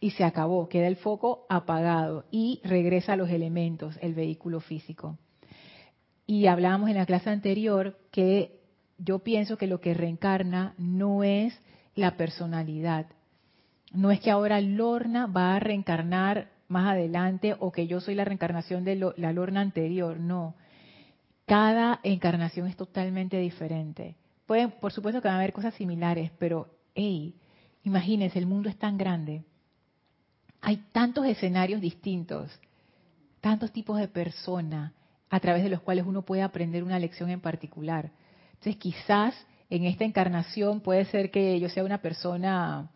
y 0.00 0.10
se 0.10 0.24
acabó, 0.24 0.68
queda 0.68 0.86
el 0.86 0.96
foco 0.96 1.46
apagado 1.48 2.24
y 2.30 2.60
regresa 2.64 3.14
a 3.14 3.16
los 3.16 3.30
elementos, 3.30 3.96
el 4.00 4.14
vehículo 4.14 4.60
físico. 4.60 5.18
Y 6.26 6.46
hablábamos 6.46 6.90
en 6.90 6.96
la 6.96 7.06
clase 7.06 7.30
anterior 7.30 7.98
que 8.10 8.60
yo 8.98 9.20
pienso 9.20 9.56
que 9.56 9.66
lo 9.66 9.80
que 9.80 9.94
reencarna 9.94 10.74
no 10.78 11.22
es 11.22 11.58
la 11.94 12.16
personalidad. 12.16 13.06
No 13.92 14.10
es 14.10 14.20
que 14.20 14.30
ahora 14.30 14.60
Lorna 14.60 15.26
va 15.26 15.54
a 15.54 15.60
reencarnar 15.60 16.50
más 16.68 16.88
adelante 16.88 17.54
o 17.58 17.70
que 17.70 17.86
yo 17.86 18.00
soy 18.00 18.14
la 18.14 18.24
reencarnación 18.24 18.84
de 18.84 19.12
la 19.16 19.32
Lorna 19.32 19.60
anterior, 19.60 20.18
no. 20.18 20.54
Cada 21.46 22.00
encarnación 22.02 22.66
es 22.66 22.76
totalmente 22.76 23.38
diferente. 23.38 24.16
Pueden, 24.46 24.72
por 24.72 24.92
supuesto 24.92 25.22
que 25.22 25.28
van 25.28 25.36
a 25.36 25.40
haber 25.40 25.52
cosas 25.52 25.74
similares, 25.74 26.32
pero, 26.38 26.68
hey, 26.94 27.34
imagínense, 27.84 28.38
el 28.38 28.46
mundo 28.46 28.68
es 28.68 28.76
tan 28.76 28.98
grande. 28.98 29.44
Hay 30.60 30.78
tantos 30.90 31.24
escenarios 31.26 31.80
distintos, 31.80 32.50
tantos 33.40 33.70
tipos 33.70 33.98
de 33.98 34.08
personas 34.08 34.92
a 35.30 35.40
través 35.40 35.62
de 35.62 35.70
los 35.70 35.80
cuales 35.80 36.04
uno 36.06 36.22
puede 36.22 36.42
aprender 36.42 36.84
una 36.84 36.98
lección 36.98 37.30
en 37.30 37.40
particular. 37.40 38.10
Entonces, 38.54 38.76
quizás 38.76 39.34
en 39.70 39.84
esta 39.84 40.04
encarnación 40.04 40.80
puede 40.80 41.04
ser 41.06 41.30
que 41.30 41.58
yo 41.58 41.68
sea 41.68 41.84
una 41.84 42.02
persona 42.02 42.90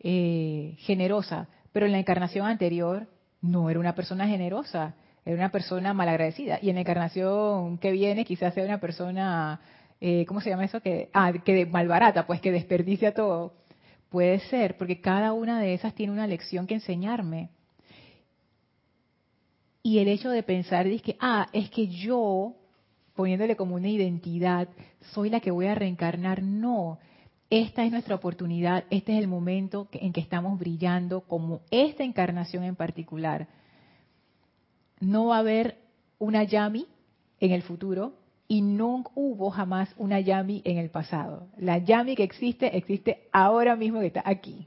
eh, 0.00 0.76
generosa, 0.78 1.48
pero 1.72 1.86
en 1.86 1.92
la 1.92 1.98
encarnación 1.98 2.46
anterior 2.46 3.08
no 3.40 3.68
era 3.70 3.80
una 3.80 3.94
persona 3.94 4.26
generosa 4.28 4.94
era 5.26 5.36
una 5.36 5.50
persona 5.50 5.92
malagradecida. 5.92 6.60
Y 6.62 6.70
en 6.70 6.76
la 6.76 6.82
encarnación 6.82 7.78
que 7.78 7.90
viene 7.90 8.24
quizás 8.24 8.54
sea 8.54 8.64
una 8.64 8.78
persona, 8.78 9.60
eh, 10.00 10.24
¿cómo 10.26 10.40
se 10.40 10.50
llama 10.50 10.64
eso? 10.64 10.80
Que, 10.80 11.10
ah, 11.12 11.32
que 11.44 11.66
malbarata, 11.66 12.26
pues 12.28 12.40
que 12.40 12.52
desperdicia 12.52 13.12
todo. 13.12 13.54
Puede 14.08 14.38
ser, 14.38 14.76
porque 14.76 15.00
cada 15.00 15.32
una 15.32 15.60
de 15.60 15.74
esas 15.74 15.94
tiene 15.94 16.12
una 16.12 16.28
lección 16.28 16.68
que 16.68 16.74
enseñarme. 16.74 17.50
Y 19.86 20.00
el 20.00 20.08
hecho 20.08 20.30
de 20.30 20.42
pensar, 20.42 20.88
es 20.88 21.00
que, 21.00 21.16
ah, 21.20 21.46
es 21.52 21.70
que 21.70 21.86
yo, 21.86 22.56
poniéndole 23.14 23.54
como 23.54 23.76
una 23.76 23.88
identidad, 23.88 24.68
soy 25.12 25.30
la 25.30 25.38
que 25.38 25.52
voy 25.52 25.66
a 25.66 25.76
reencarnar. 25.76 26.42
No, 26.42 26.98
esta 27.50 27.84
es 27.84 27.92
nuestra 27.92 28.16
oportunidad, 28.16 28.82
este 28.90 29.12
es 29.12 29.20
el 29.20 29.28
momento 29.28 29.86
en 29.92 30.12
que 30.12 30.20
estamos 30.20 30.58
brillando 30.58 31.20
como 31.20 31.60
esta 31.70 32.02
encarnación 32.02 32.64
en 32.64 32.74
particular 32.74 33.46
no 35.00 35.26
va 35.26 35.36
a 35.36 35.40
haber 35.40 35.78
una 36.18 36.42
Yami 36.42 36.86
en 37.40 37.52
el 37.52 37.62
futuro 37.62 38.14
y 38.48 38.62
no 38.62 39.04
hubo 39.14 39.50
jamás 39.50 39.94
una 39.98 40.20
Yami 40.20 40.62
en 40.64 40.78
el 40.78 40.90
pasado. 40.90 41.48
La 41.58 41.78
Yami 41.78 42.16
que 42.16 42.24
existe, 42.24 42.76
existe 42.76 43.28
ahora 43.32 43.76
mismo 43.76 44.00
que 44.00 44.06
está 44.06 44.22
aquí. 44.24 44.66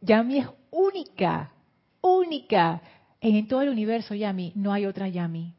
Yami 0.00 0.38
es 0.38 0.48
única, 0.70 1.52
única. 2.00 2.80
En 3.20 3.48
todo 3.48 3.62
el 3.62 3.68
universo 3.68 4.14
Yami 4.14 4.52
no 4.54 4.72
hay 4.72 4.86
otra 4.86 5.08
Yami. 5.08 5.54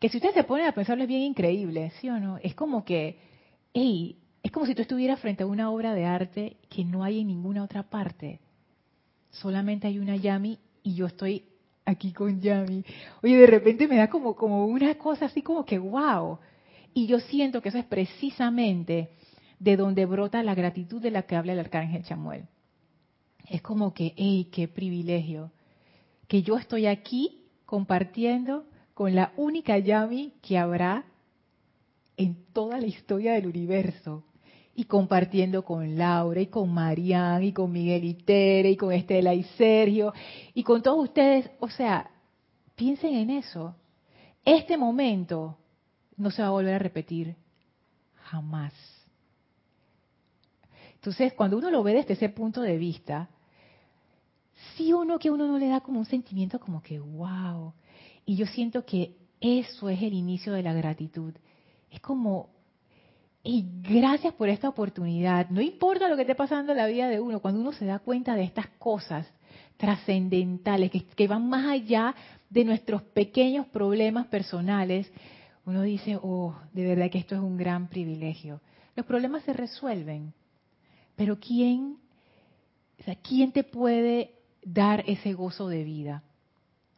Que 0.00 0.08
si 0.08 0.18
ustedes 0.18 0.34
se 0.34 0.44
ponen 0.44 0.66
a 0.66 0.72
pensarlo 0.72 1.04
es 1.04 1.08
bien 1.08 1.22
increíble, 1.22 1.92
¿sí 2.00 2.08
o 2.08 2.18
no? 2.18 2.38
Es 2.38 2.54
como 2.54 2.84
que, 2.84 3.18
hey, 3.72 4.18
es 4.42 4.50
como 4.50 4.66
si 4.66 4.74
tú 4.74 4.82
estuvieras 4.82 5.20
frente 5.20 5.42
a 5.42 5.46
una 5.46 5.70
obra 5.70 5.94
de 5.94 6.04
arte 6.04 6.56
que 6.68 6.84
no 6.84 7.02
hay 7.02 7.20
en 7.20 7.28
ninguna 7.28 7.62
otra 7.62 7.84
parte. 7.84 8.40
Solamente 9.30 9.86
hay 9.86 9.98
una 9.98 10.16
Yami 10.16 10.58
y 10.82 10.94
yo 10.94 11.06
estoy 11.06 11.44
aquí 11.84 12.12
con 12.12 12.40
Yami. 12.40 12.84
Oye, 13.22 13.36
de 13.36 13.46
repente 13.46 13.88
me 13.88 13.96
da 13.96 14.10
como, 14.10 14.34
como 14.34 14.66
una 14.66 14.94
cosa 14.96 15.26
así 15.26 15.42
como 15.42 15.64
que 15.64 15.78
wow. 15.78 16.38
Y 16.92 17.06
yo 17.06 17.20
siento 17.20 17.62
que 17.62 17.70
eso 17.70 17.78
es 17.78 17.84
precisamente 17.84 19.10
de 19.58 19.76
donde 19.76 20.04
brota 20.04 20.42
la 20.42 20.54
gratitud 20.54 21.00
de 21.00 21.10
la 21.10 21.22
que 21.22 21.36
habla 21.36 21.52
el 21.52 21.60
arcángel 21.60 22.04
Chamuel. 22.04 22.44
Es 23.48 23.62
como 23.62 23.94
que, 23.94 24.12
hey, 24.16 24.48
qué 24.52 24.68
privilegio, 24.68 25.52
que 26.28 26.42
yo 26.42 26.56
estoy 26.56 26.86
aquí 26.86 27.42
compartiendo 27.64 28.64
con 28.94 29.14
la 29.14 29.32
única 29.36 29.78
Yami 29.78 30.34
que 30.42 30.58
habrá 30.58 31.04
en 32.16 32.46
toda 32.52 32.78
la 32.80 32.86
historia 32.86 33.34
del 33.34 33.46
universo 33.46 34.24
y 34.74 34.84
compartiendo 34.84 35.64
con 35.64 35.96
Laura 35.96 36.40
y 36.40 36.46
con 36.46 36.72
Marian 36.72 37.42
y 37.42 37.52
con 37.52 37.72
Miguel 37.72 38.04
y 38.04 38.14
Tere 38.14 38.70
y 38.70 38.76
con 38.76 38.92
Estela 38.92 39.34
y 39.34 39.42
Sergio 39.42 40.12
y 40.54 40.62
con 40.62 40.82
todos 40.82 41.04
ustedes. 41.04 41.50
O 41.60 41.68
sea, 41.68 42.10
piensen 42.74 43.14
en 43.14 43.30
eso. 43.30 43.74
Este 44.44 44.76
momento 44.76 45.58
no 46.16 46.30
se 46.30 46.42
va 46.42 46.48
a 46.48 46.52
volver 46.52 46.74
a 46.74 46.78
repetir 46.78 47.36
jamás. 48.14 48.72
Entonces, 50.94 51.32
cuando 51.34 51.56
uno 51.56 51.70
lo 51.70 51.82
ve 51.82 51.94
desde 51.94 52.14
ese 52.14 52.28
punto 52.28 52.60
de 52.60 52.76
vista, 52.76 53.28
sí 54.76 54.92
o 54.92 55.04
no 55.04 55.18
que 55.18 55.30
uno 55.30 55.46
no 55.46 55.58
le 55.58 55.68
da 55.68 55.80
como 55.80 55.98
un 55.98 56.06
sentimiento 56.06 56.58
como 56.58 56.82
que, 56.82 56.98
wow. 56.98 57.72
Y 58.24 58.36
yo 58.36 58.46
siento 58.46 58.84
que 58.84 59.16
eso 59.40 59.88
es 59.88 60.02
el 60.02 60.14
inicio 60.14 60.52
de 60.52 60.62
la 60.62 60.72
gratitud. 60.72 61.34
Es 61.90 62.00
como 62.00 62.50
y 63.48 63.64
gracias 63.80 64.34
por 64.34 64.48
esta 64.48 64.68
oportunidad. 64.68 65.48
No 65.50 65.60
importa 65.60 66.08
lo 66.08 66.16
que 66.16 66.22
esté 66.22 66.34
pasando 66.34 66.72
en 66.72 66.78
la 66.78 66.88
vida 66.88 67.08
de 67.08 67.20
uno, 67.20 67.38
cuando 67.38 67.60
uno 67.60 67.70
se 67.70 67.84
da 67.84 68.00
cuenta 68.00 68.34
de 68.34 68.42
estas 68.42 68.66
cosas 68.78 69.24
trascendentales 69.76 70.90
que, 70.90 71.28
van 71.28 71.48
más 71.48 71.66
allá 71.66 72.12
de 72.50 72.64
nuestros 72.64 73.02
pequeños 73.02 73.66
problemas 73.68 74.26
personales, 74.26 75.12
uno 75.64 75.82
dice, 75.82 76.18
oh, 76.20 76.56
de 76.72 76.86
verdad 76.86 77.08
que 77.08 77.18
esto 77.18 77.36
es 77.36 77.40
un 77.40 77.56
gran 77.56 77.86
privilegio. 77.86 78.60
Los 78.96 79.06
problemas 79.06 79.44
se 79.44 79.52
resuelven, 79.52 80.32
pero 81.14 81.38
¿quién, 81.38 81.98
¿quién 83.22 83.52
te 83.52 83.62
puede 83.62 84.35
dar 84.66 85.04
ese 85.06 85.32
gozo 85.32 85.68
de 85.68 85.84
vida? 85.84 86.22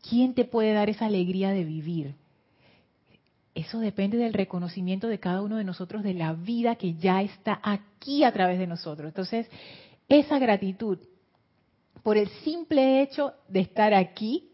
¿Quién 0.08 0.34
te 0.34 0.44
puede 0.44 0.72
dar 0.72 0.88
esa 0.88 1.06
alegría 1.06 1.50
de 1.50 1.64
vivir? 1.64 2.14
Eso 3.54 3.78
depende 3.78 4.16
del 4.16 4.32
reconocimiento 4.32 5.06
de 5.06 5.20
cada 5.20 5.42
uno 5.42 5.56
de 5.56 5.64
nosotros 5.64 6.02
de 6.02 6.14
la 6.14 6.32
vida 6.32 6.76
que 6.76 6.94
ya 6.94 7.22
está 7.22 7.60
aquí 7.62 8.24
a 8.24 8.32
través 8.32 8.58
de 8.58 8.66
nosotros. 8.66 9.08
Entonces, 9.08 9.48
esa 10.08 10.38
gratitud 10.38 10.98
por 12.02 12.16
el 12.16 12.28
simple 12.42 13.02
hecho 13.02 13.34
de 13.48 13.60
estar 13.60 13.92
aquí, 13.92 14.48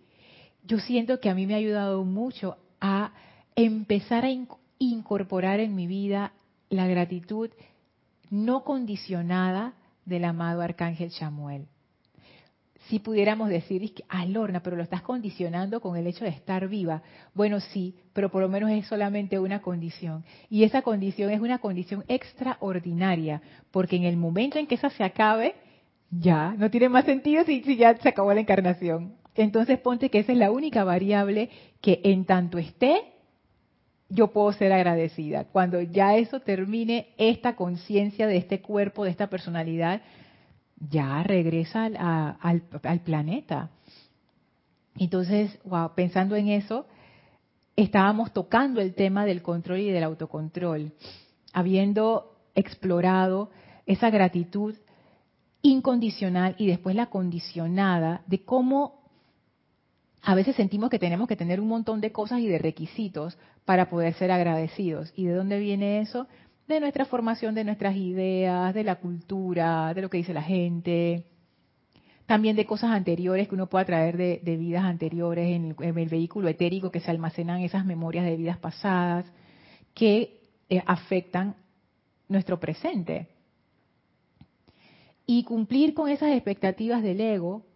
yo 0.64 0.78
siento 0.78 1.21
que 1.21 1.30
a 1.30 1.35
mí 1.35 1.47
me 1.47 1.54
ha 1.54 1.59
ayudado 1.59 2.02
mucho 2.04 2.56
a 2.80 3.12
empezar 3.54 4.25
a 4.25 4.30
incorporar 4.78 5.61
en 5.61 5.75
mi 5.75 5.87
vida 5.87 6.33
la 6.71 6.87
gratitud 6.88 7.50
no 8.30 8.64
condicionada 8.64 9.75
del 10.06 10.25
amado 10.25 10.62
arcángel 10.62 11.12
Samuel 11.12 11.68
si 12.88 12.99
pudiéramos 12.99 13.49
decir, 13.49 13.95
ah, 14.09 14.26
Lorna, 14.26 14.62
pero 14.62 14.76
lo 14.76 14.83
estás 14.83 15.03
condicionando 15.03 15.81
con 15.81 15.97
el 15.97 16.07
hecho 16.07 16.25
de 16.25 16.31
estar 16.31 16.69
viva. 16.69 17.03
Bueno, 17.33 17.61
sí, 17.61 17.95
pero 18.12 18.31
por 18.31 18.43
lo 18.43 18.49
menos 18.49 18.71
es 18.71 18.87
solamente 18.87 19.38
una 19.38 19.62
condición. 19.62 20.25
Y 20.50 20.64
esa 20.64 20.83
condición 20.83 21.31
es 21.31 21.41
una 21.41 21.59
condición 21.59 22.05
extraordinaria, 22.09 23.41
porque 23.71 23.97
en 23.97 24.05
el 24.05 24.17
momento 24.17 24.59
en 24.59 24.67
que 24.67 24.75
esa 24.75 24.91
se 24.91 25.03
acabe, 25.03 25.55
ya, 26.11 26.55
no 26.59 26.71
tiene 26.71 26.88
más 26.88 27.07
sentido 27.07 27.45
si, 27.45 27.62
si 27.62 27.76
ya 27.76 27.97
se 27.97 28.09
acabó 28.09 28.35
la 28.35 28.41
encarnación. 28.41 29.14
Entonces 29.35 29.79
ponte 29.79 30.11
que 30.11 30.21
esa 30.21 30.33
es 30.33 30.38
la 30.38 30.50
única 30.50 30.85
variable 30.85 31.50
que 31.81 32.00
en 32.05 32.25
tanto 32.25 32.59
esté, 32.59 33.03
yo 34.09 34.29
puedo 34.29 34.53
ser 34.53 34.73
agradecida. 34.73 35.45
Cuando 35.45 35.81
ya 35.81 36.17
eso 36.17 36.41
termine, 36.41 37.09
esta 37.17 37.57
conciencia 37.57 38.26
de 38.26 38.37
este 38.37 38.61
cuerpo, 38.61 39.05
de 39.05 39.11
esta 39.11 39.29
personalidad, 39.29 40.03
ya 40.76 41.23
regresa 41.23 41.85
al, 41.85 43.00
planeta. 43.04 43.71
Entonces, 44.97 45.59
wow, 45.64 45.95
pensando 45.95 46.37
en 46.37 46.49
eso, 46.49 46.87
estábamos 47.76 48.33
tocando 48.33 48.81
el 48.81 48.95
tema 48.95 49.25
del 49.25 49.43
control 49.43 49.81
y 49.81 49.90
del 49.90 50.04
autocontrol, 50.04 50.93
habiendo 51.52 52.37
explorado 52.54 53.50
esa 53.87 54.11
gratitud 54.11 54.75
incondicional 55.62 56.54
y 56.59 56.66
después 56.66 56.95
la 56.95 57.07
condicionada 57.07 58.23
de 58.26 58.45
cómo 58.45 59.02
a 60.23 60.35
veces 60.35 60.57
sentimos 60.57 60.88
que 60.90 60.99
tenemos 60.99 61.28
que 61.28 61.37
tener 61.37 61.61
un 61.61 61.69
montón 61.69 62.00
de 62.00 62.12
cosas 62.12 62.40
y 62.40 62.47
de 62.47 62.59
requisitos 62.59 63.37
para 63.64 63.90
poder 63.90 64.14
ser 64.14 64.31
agradecidos. 64.31 65.12
¿Y 65.16 65.26
de 65.26 65.35
dónde 65.35 65.59
viene 65.59 66.00
eso? 66.00 66.26
De 66.66 66.80
nuestra 66.80 67.04
formación, 67.04 67.54
de 67.54 67.64
nuestras 67.64 67.94
ideas, 67.94 68.73
de 68.73 68.85
la 68.85 68.97
cultura, 68.97 69.92
de 69.92 70.02
lo 70.02 70.09
que 70.09 70.16
dice 70.16 70.33
la 70.33 70.42
gente, 70.42 71.26
también 72.26 72.56
de 72.56 72.64
cosas 72.64 72.90
anteriores 72.90 73.49
que 73.49 73.54
uno 73.54 73.68
pueda 73.68 73.85
traer 73.85 74.16
de, 74.16 74.56
vidas 74.56 74.85
anteriores 74.85 75.47
en 75.50 75.76
el, 75.78 76.09
vehículo 76.09 76.49
etérico 76.49 76.90
que 76.90 77.00
se 77.00 77.11
almacenan 77.11 77.61
esas 77.61 77.85
memorias 77.85 78.25
de 78.25 78.37
vidas 78.37 78.59
pasadas 78.59 79.26
que 79.92 80.40
eh, 80.71 80.83
afectan 80.87 81.54
nuestro 82.28 82.59
presente. 82.59 83.28
Y 85.26 85.44
cumplir 85.44 85.94
con 85.94 86.09
esas 86.09 86.33
expectativas 86.33 87.02
del 87.02 87.21
ego 87.21 87.66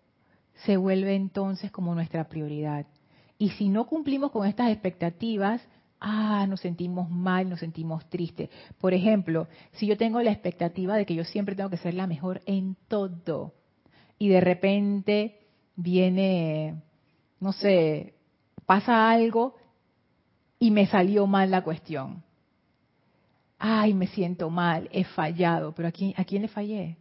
se 0.64 0.76
vuelve 0.76 1.14
entonces 1.14 1.70
como 1.70 1.94
nuestra 1.94 2.28
prioridad. 2.28 2.86
Y 3.38 3.50
si 3.50 3.68
no 3.68 3.86
cumplimos 3.86 4.32
con 4.32 4.46
estas 4.46 4.70
expectativas, 4.70 5.62
ah, 6.00 6.46
nos 6.48 6.60
sentimos 6.60 7.10
mal, 7.10 7.48
nos 7.48 7.60
sentimos 7.60 8.08
tristes. 8.08 8.50
Por 8.80 8.94
ejemplo, 8.94 9.48
si 9.72 9.86
yo 9.86 9.96
tengo 9.96 10.20
la 10.22 10.32
expectativa 10.32 10.96
de 10.96 11.06
que 11.06 11.14
yo 11.14 11.24
siempre 11.24 11.54
tengo 11.54 11.70
que 11.70 11.76
ser 11.76 11.94
la 11.94 12.06
mejor 12.06 12.40
en 12.46 12.76
todo, 12.88 13.54
y 14.18 14.28
de 14.28 14.40
repente 14.40 15.46
viene, 15.76 16.82
no 17.40 17.52
sé, 17.52 18.14
pasa 18.66 19.10
algo 19.10 19.54
y 20.58 20.70
me 20.70 20.86
salió 20.86 21.26
mal 21.26 21.50
la 21.50 21.62
cuestión. 21.62 22.24
Ay, 23.58 23.94
me 23.94 24.08
siento 24.08 24.50
mal, 24.50 24.88
he 24.92 25.04
fallado, 25.04 25.72
pero 25.74 25.88
¿a 25.88 25.92
quién, 25.92 26.14
¿a 26.16 26.24
le 26.24 26.48
fallé? 26.48 26.96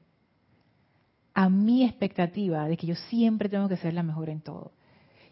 A 1.34 1.50
mi 1.50 1.84
expectativa 1.84 2.68
de 2.68 2.78
que 2.78 2.88
yo 2.88 2.96
siempre 2.96 3.50
tengo 3.50 3.68
que 3.68 3.78
ser 3.78 3.94
la 3.94 4.04
mejor 4.04 4.30
en 4.30 4.42
todo. 4.42 4.72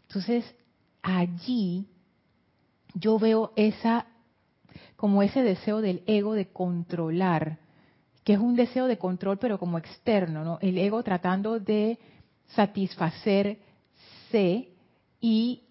Entonces, 0.08 0.56
allí 1.02 1.88
yo 2.96 3.20
veo 3.20 3.54
esa, 3.56 4.08
como 4.96 5.22
ese 5.22 5.44
deseo 5.44 5.82
del 5.82 6.04
ego 6.08 6.34
de 6.34 6.48
controlar 6.48 7.60
que 8.26 8.34
es 8.34 8.40
un 8.40 8.56
deseo 8.56 8.88
de 8.88 8.98
control, 8.98 9.38
pero 9.38 9.60
como 9.60 9.78
externo, 9.78 10.44
¿no? 10.44 10.58
El 10.60 10.80
ego 10.80 11.04
tratando 11.04 11.60
de 11.60 12.00
satisfacerse 12.48 13.60
y 15.22 15.62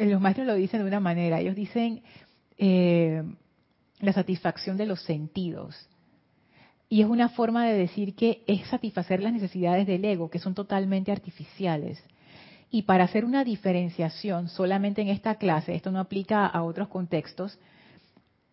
los 0.00 0.20
maestros 0.20 0.46
lo 0.46 0.54
dicen 0.54 0.80
de 0.80 0.86
una 0.86 1.00
manera, 1.00 1.40
ellos 1.40 1.54
dicen 1.54 2.02
eh, 2.56 3.22
la 4.00 4.14
satisfacción 4.14 4.78
de 4.78 4.86
los 4.86 5.02
sentidos. 5.02 5.76
Y 6.88 7.02
es 7.02 7.06
una 7.06 7.28
forma 7.28 7.66
de 7.66 7.76
decir 7.76 8.14
que 8.14 8.42
es 8.46 8.66
satisfacer 8.68 9.22
las 9.22 9.34
necesidades 9.34 9.86
del 9.86 10.06
ego, 10.06 10.30
que 10.30 10.38
son 10.38 10.54
totalmente 10.54 11.12
artificiales. 11.12 12.02
Y 12.70 12.82
para 12.82 13.04
hacer 13.04 13.24
una 13.24 13.44
diferenciación 13.44 14.48
solamente 14.48 15.02
en 15.02 15.08
esta 15.08 15.36
clase, 15.36 15.74
esto 15.74 15.90
no 15.90 16.00
aplica 16.00 16.46
a 16.46 16.62
otros 16.62 16.88
contextos, 16.88 17.58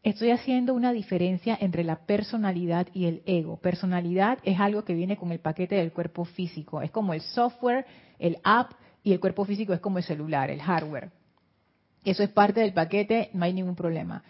estoy 0.03 0.31
haciendo 0.31 0.73
una 0.73 0.91
diferencia 0.91 1.57
entre 1.59 1.83
la 1.83 2.05
personalidad 2.05 2.87
y 2.93 3.05
el 3.05 3.23
ego. 3.25 3.57
Personalidad 3.57 4.37
es 4.43 4.59
algo 4.59 4.83
que 4.83 4.93
viene 4.93 5.17
con 5.17 5.31
el 5.31 5.39
paquete 5.39 5.75
del 5.75 5.91
cuerpo 5.91 6.25
físico. 6.25 6.81
Es 6.81 6.91
como 6.91 7.13
el 7.13 7.21
software, 7.21 7.85
el 8.19 8.37
app 8.43 8.73
y 9.03 9.13
el 9.13 9.19
cuerpo 9.19 9.45
físico 9.45 9.73
es 9.73 9.79
como 9.79 9.97
el 9.97 10.03
celular, 10.03 10.51
el 10.51 10.61
hardware. 10.61 11.09
Eso 12.05 12.21
es 12.21 12.29
parte 12.29 12.59
del 12.59 12.73
paquete, 12.73 13.29
no 13.33 13.45
hay 13.45 13.53
ningún 13.53 13.75
problema. 13.75 14.23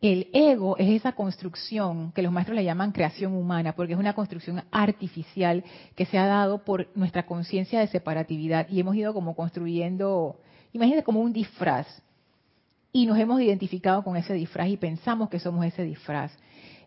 El 0.00 0.28
ego 0.32 0.78
es 0.78 0.88
esa 0.88 1.12
construcción 1.12 2.12
que 2.12 2.22
los 2.22 2.32
maestros 2.32 2.56
le 2.56 2.64
llaman 2.64 2.92
creación 2.92 3.34
humana, 3.34 3.74
porque 3.74 3.92
es 3.92 3.98
una 3.98 4.14
construcción 4.14 4.62
artificial 4.70 5.62
que 5.94 6.06
se 6.06 6.16
ha 6.16 6.26
dado 6.26 6.64
por 6.64 6.88
nuestra 6.94 7.26
conciencia 7.26 7.80
de 7.80 7.86
separatividad 7.86 8.66
y 8.70 8.80
hemos 8.80 8.96
ido 8.96 9.12
como 9.12 9.36
construyendo, 9.36 10.40
imagínense 10.72 11.04
como 11.04 11.20
un 11.20 11.34
disfraz 11.34 11.86
y 12.92 13.04
nos 13.04 13.18
hemos 13.18 13.42
identificado 13.42 14.02
con 14.02 14.16
ese 14.16 14.32
disfraz 14.32 14.68
y 14.70 14.78
pensamos 14.78 15.28
que 15.28 15.38
somos 15.38 15.66
ese 15.66 15.82
disfraz. 15.82 16.32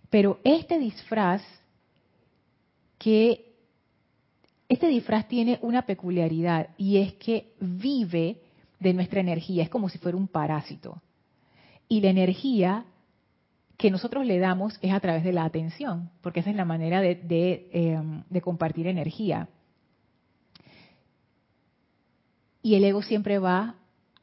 Pero 0.09 0.39
este 0.43 0.79
disfraz 0.79 1.43
que 2.97 3.53
este 4.67 4.87
disfraz 4.87 5.27
tiene 5.27 5.59
una 5.61 5.85
peculiaridad 5.85 6.69
y 6.77 6.97
es 6.97 7.13
que 7.13 7.53
vive 7.59 8.41
de 8.79 8.93
nuestra 8.93 9.19
energía, 9.19 9.61
es 9.61 9.69
como 9.69 9.87
si 9.87 9.99
fuera 9.99 10.17
un 10.17 10.27
parásito. 10.27 10.99
Y 11.87 12.01
la 12.01 12.09
energía 12.09 12.85
que 13.77 13.91
nosotros 13.91 14.25
le 14.25 14.39
damos 14.39 14.77
es 14.81 14.93
a 14.93 14.99
través 14.99 15.23
de 15.23 15.33
la 15.33 15.45
atención, 15.45 16.09
porque 16.21 16.41
esa 16.41 16.49
es 16.49 16.55
la 16.55 16.65
manera 16.65 17.03
em, 17.03 18.23
de 18.29 18.41
compartir 18.41 18.87
energía. 18.87 19.49
Y 22.61 22.75
el 22.75 22.83
ego 22.85 23.01
siempre 23.01 23.39
va 23.39 23.75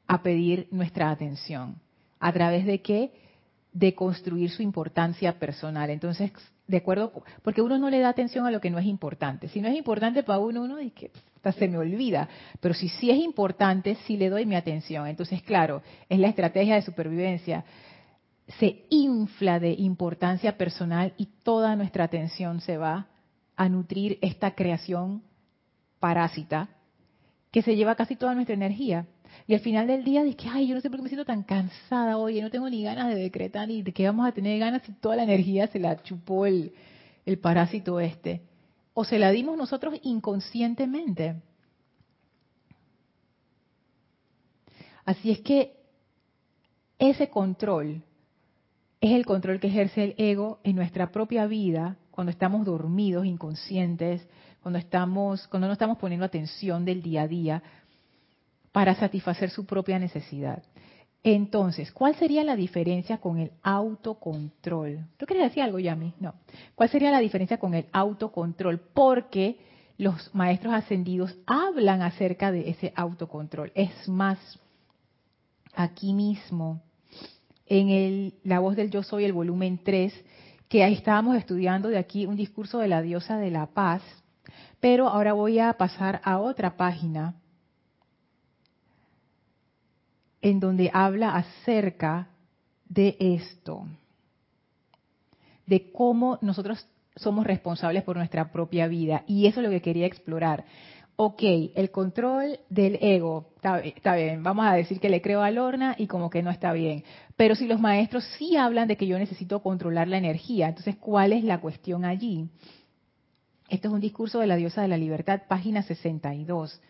a 0.07 0.23
pedir 0.23 0.67
nuestra 0.71 1.11
atención. 1.11 1.77
¿A 2.19 2.33
través 2.33 2.65
de 2.65 2.81
qué? 2.81 3.13
De 3.73 3.95
construir 3.95 4.51
su 4.51 4.63
importancia 4.63 5.39
personal. 5.39 5.91
Entonces, 5.91 6.33
de 6.67 6.79
acuerdo, 6.79 7.13
porque 7.43 7.63
uno 7.63 7.79
no 7.79 7.91
le 7.91 8.01
da 8.01 8.09
atención 8.09 8.47
a 8.47 8.51
lo 8.51 8.61
que 8.61 8.71
no 8.71 8.79
es 8.79 8.87
importante. 8.87 9.49
Si 9.49 9.61
no 9.61 9.69
es 9.69 9.77
importante 9.77 10.23
para 10.23 10.39
uno, 10.39 10.63
uno 10.63 10.77
dice 10.77 11.11
que 11.43 11.53
se 11.53 11.69
me 11.69 11.79
olvida. 11.79 12.29
Pero 12.61 12.75
si 12.75 12.89
sí 12.89 13.11
es 13.11 13.19
importante, 13.19 13.97
sí 14.07 14.17
le 14.17 14.31
doy 14.31 14.47
mi 14.47 14.55
atención. 14.55 15.07
Entonces, 15.07 15.43
claro, 15.43 15.83
es 16.09 16.19
la 16.19 16.29
estrategia 16.29 16.77
de 16.77 16.83
supervivencia. 16.83 17.65
Se 18.59 18.85
infla 18.91 19.61
de 19.61 19.73
importancia 19.73 20.57
personal 20.57 21.15
y 21.17 21.27
toda 21.45 21.77
nuestra 21.77 22.05
atención 22.05 22.61
se 22.61 22.77
va 22.77 23.07
a 23.57 23.69
nutrir 23.69 24.19
esta 24.23 24.55
creación 24.55 25.23
parásita 26.01 26.69
que 27.51 27.63
se 27.63 27.77
lleva 27.77 27.95
casi 27.95 28.17
toda 28.17 28.35
nuestra 28.35 28.55
energía. 28.55 29.07
Y 29.47 29.55
al 29.55 29.61
final 29.61 29.87
del 29.87 30.05
día 30.05 30.23
dije, 30.23 30.49
ay, 30.51 30.69
yo 30.69 30.75
no 30.75 30.81
sé 30.81 30.91
por 30.91 30.99
qué 30.99 31.03
me 31.05 31.09
siento 31.09 31.25
tan 31.25 31.43
cansada 31.43 32.17
hoy, 32.17 32.41
no 32.41 32.51
tengo 32.51 32.69
ni 32.69 32.83
ganas 32.83 33.09
de 33.09 33.21
decretar 33.21 33.69
ni 33.69 33.83
de 33.83 33.93
qué 33.93 34.07
vamos 34.07 34.27
a 34.27 34.33
tener 34.33 34.59
ganas 34.59 34.83
si 34.83 34.93
toda 34.93 35.17
la 35.17 35.23
energía 35.25 35.67
se 35.69 35.79
la 35.79 36.03
chupó 36.03 36.47
el, 36.47 36.73
el 37.27 37.39
parásito 37.39 38.01
este. 38.01 38.43
O 38.95 39.05
se 39.05 39.19
la 39.19 39.31
dimos 39.31 39.57
nosotros 39.57 39.95
inconscientemente. 40.03 41.37
Así 45.05 45.31
es 45.31 45.41
que 45.41 45.77
ese 46.99 47.29
control 47.31 48.03
es 49.01 49.13
el 49.13 49.25
control 49.25 49.61
que 49.61 49.69
ejerce 49.69 50.05
el 50.05 50.15
ego 50.19 50.61
en 50.63 50.77
nuestra 50.77 51.11
propia 51.11 51.47
vida 51.47 51.97
cuando 52.11 52.31
estamos 52.31 52.67
dormidos, 52.67 53.25
inconscientes, 53.25 54.27
cuando 54.63 54.79
estamos, 54.79 55.47
cuando 55.49 55.69
no 55.69 55.73
estamos 55.73 55.97
poniendo 55.99 56.27
atención 56.27 56.85
del 56.85 57.03
día 57.03 57.23
a 57.23 57.29
día, 57.29 57.63
para 58.73 58.95
satisfacer 58.95 59.51
su 59.51 59.65
propia 59.65 59.99
necesidad. 59.99 60.63
Entonces, 61.23 61.93
¿cuál 61.93 62.15
sería 62.17 62.45
la 62.45 62.57
diferencia 62.57 63.19
con 63.19 63.39
el 63.39 63.53
autocontrol? 63.63 65.07
¿Tú 65.17 65.27
quieres 65.27 65.49
decir 65.49 65.63
algo, 65.63 65.79
Yami? 65.79 66.15
No. 66.19 66.35
¿Cuál 66.75 66.89
sería 66.89 67.11
la 67.11 67.21
diferencia 67.21 67.59
con 67.59 67.75
el 67.75 67.87
autocontrol? 67.93 68.81
Porque 68.95 69.59
los 69.99 70.35
maestros 70.35 70.73
ascendidos 70.73 71.37
hablan 71.47 72.01
acerca 72.01 72.53
de 72.53 72.71
ese 72.71 72.93
autocontrol. 72.97 73.71
Es 73.75 74.09
más, 74.09 74.39
aquí 75.75 76.15
mismo, 76.15 76.81
en 77.71 77.89
el, 77.89 78.35
La 78.45 78.59
voz 78.59 78.77
del 78.77 78.91
yo 78.91 79.03
soy, 79.03 79.25
el 79.25 79.33
volumen 79.33 79.81
3, 79.83 80.13
que 80.69 80.85
ahí 80.85 80.93
estábamos 80.93 81.37
estudiando 81.37 81.89
de 81.89 81.99
aquí 81.99 82.27
un 82.27 82.37
discurso 82.37 82.81
de 82.81 82.89
la 82.89 83.01
diosa 83.01 83.39
de 83.39 83.51
la 83.51 83.67
paz, 83.67 84.03
pero 84.81 85.09
ahora 85.09 85.33
voy 85.33 85.61
a 85.61 85.73
pasar 85.75 86.21
a 86.25 86.39
otra 86.39 86.77
página 86.77 87.37
en 90.43 90.59
donde 90.59 90.91
habla 90.93 91.37
acerca 91.37 92.29
de 92.89 93.17
esto, 93.21 93.87
de 95.67 95.93
cómo 95.93 96.39
nosotros 96.43 96.85
somos 97.15 97.47
responsables 97.47 98.03
por 98.03 98.17
nuestra 98.17 98.51
propia 98.51 98.89
vida. 98.89 99.23
Y 99.29 99.47
eso 99.47 99.61
es 99.61 99.65
lo 99.65 99.71
que 99.71 99.83
quería 99.83 100.07
explorar. 100.07 100.65
Ok, 101.23 101.43
el 101.75 101.91
control 101.91 102.61
del 102.71 102.97
ego, 103.03 103.51
está, 103.85 104.17
bien, 104.17 104.43
vamos 104.43 104.65
a 104.67 104.73
decir 104.73 105.01
que 105.01 105.11
le 105.11 105.21
creo 105.21 105.43
a 105.43 105.51
Lorna 105.51 105.95
y 105.99 106.07
como 106.07 106.31
que 106.31 106.43
no 106.43 106.51
está 106.51 106.73
bien. 106.73 107.05
Pero 107.37 107.55
si 107.55 107.67
los 107.67 107.79
maestros 107.79 108.25
sí 108.39 108.57
hablan 108.57 108.89
de 108.89 108.97
que 108.97 109.07
yo 109.07 109.19
necesito 109.19 109.63
controlar 109.63 110.09
la 110.09 110.17
energía, 110.17 110.69
entonces, 110.69 110.97
¿cuál 110.97 111.35
es 111.35 111.45
la 111.45 111.61
cuestión 111.61 112.07
allí? 112.07 112.49
Esto 113.69 113.89
es 113.89 113.93
un 113.93 114.01
discurso 114.01 114.41
de 114.41 114.47
la 114.47 114.57
diosa 114.57 114.81
de 114.81 114.89
la 114.89 114.97
libertad, 114.97 115.43
página 115.47 115.83
62. 115.83 116.81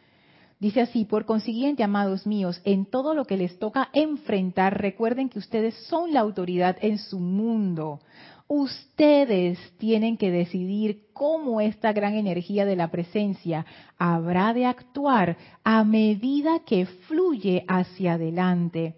Dice 0.60 0.80
así, 0.80 1.06
por 1.06 1.24
consiguiente, 1.24 1.82
amados 1.82 2.24
míos, 2.24 2.60
en 2.64 2.86
todo 2.86 3.14
lo 3.14 3.24
que 3.24 3.36
les 3.36 3.58
toca 3.58 3.88
enfrentar, 3.94 4.80
recuerden 4.80 5.28
que 5.28 5.40
ustedes 5.40 5.74
son 5.88 6.12
la 6.12 6.20
autoridad 6.20 6.76
en 6.82 6.98
su 6.98 7.18
mundo. 7.18 7.98
Ustedes 8.52 9.60
tienen 9.78 10.16
que 10.16 10.32
decidir 10.32 11.04
cómo 11.12 11.60
esta 11.60 11.92
gran 11.92 12.14
energía 12.14 12.64
de 12.64 12.74
la 12.74 12.90
presencia 12.90 13.64
habrá 13.96 14.52
de 14.52 14.66
actuar 14.66 15.36
a 15.62 15.84
medida 15.84 16.58
que 16.66 16.84
fluye 16.84 17.64
hacia 17.68 18.14
adelante. 18.14 18.96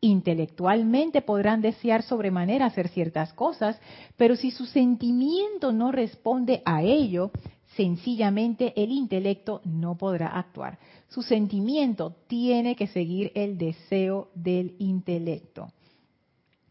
Intelectualmente 0.00 1.22
podrán 1.22 1.60
desear 1.60 2.04
sobremanera 2.04 2.66
hacer 2.66 2.86
ciertas 2.86 3.32
cosas, 3.32 3.80
pero 4.16 4.36
si 4.36 4.52
su 4.52 4.64
sentimiento 4.64 5.72
no 5.72 5.90
responde 5.90 6.62
a 6.64 6.84
ello, 6.84 7.32
sencillamente 7.76 8.80
el 8.80 8.92
intelecto 8.92 9.60
no 9.64 9.96
podrá 9.96 10.28
actuar. 10.28 10.78
Su 11.08 11.22
sentimiento 11.22 12.14
tiene 12.28 12.76
que 12.76 12.86
seguir 12.86 13.32
el 13.34 13.58
deseo 13.58 14.28
del 14.36 14.76
intelecto. 14.78 15.72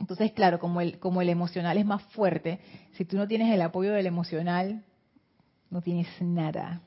Entonces, 0.03 0.33
claro, 0.33 0.59
como 0.59 0.81
el, 0.81 0.99
como 0.99 1.21
el 1.21 1.29
emocional 1.29 1.77
es 1.77 1.85
más 1.85 2.03
fuerte, 2.11 2.59
si 2.91 3.05
tú 3.05 3.15
no 3.15 3.25
tienes 3.25 3.53
el 3.53 3.61
apoyo 3.61 3.93
del 3.93 4.05
emocional, 4.05 4.83
no 5.69 5.81
tienes 5.81 6.09
nada. 6.19 6.81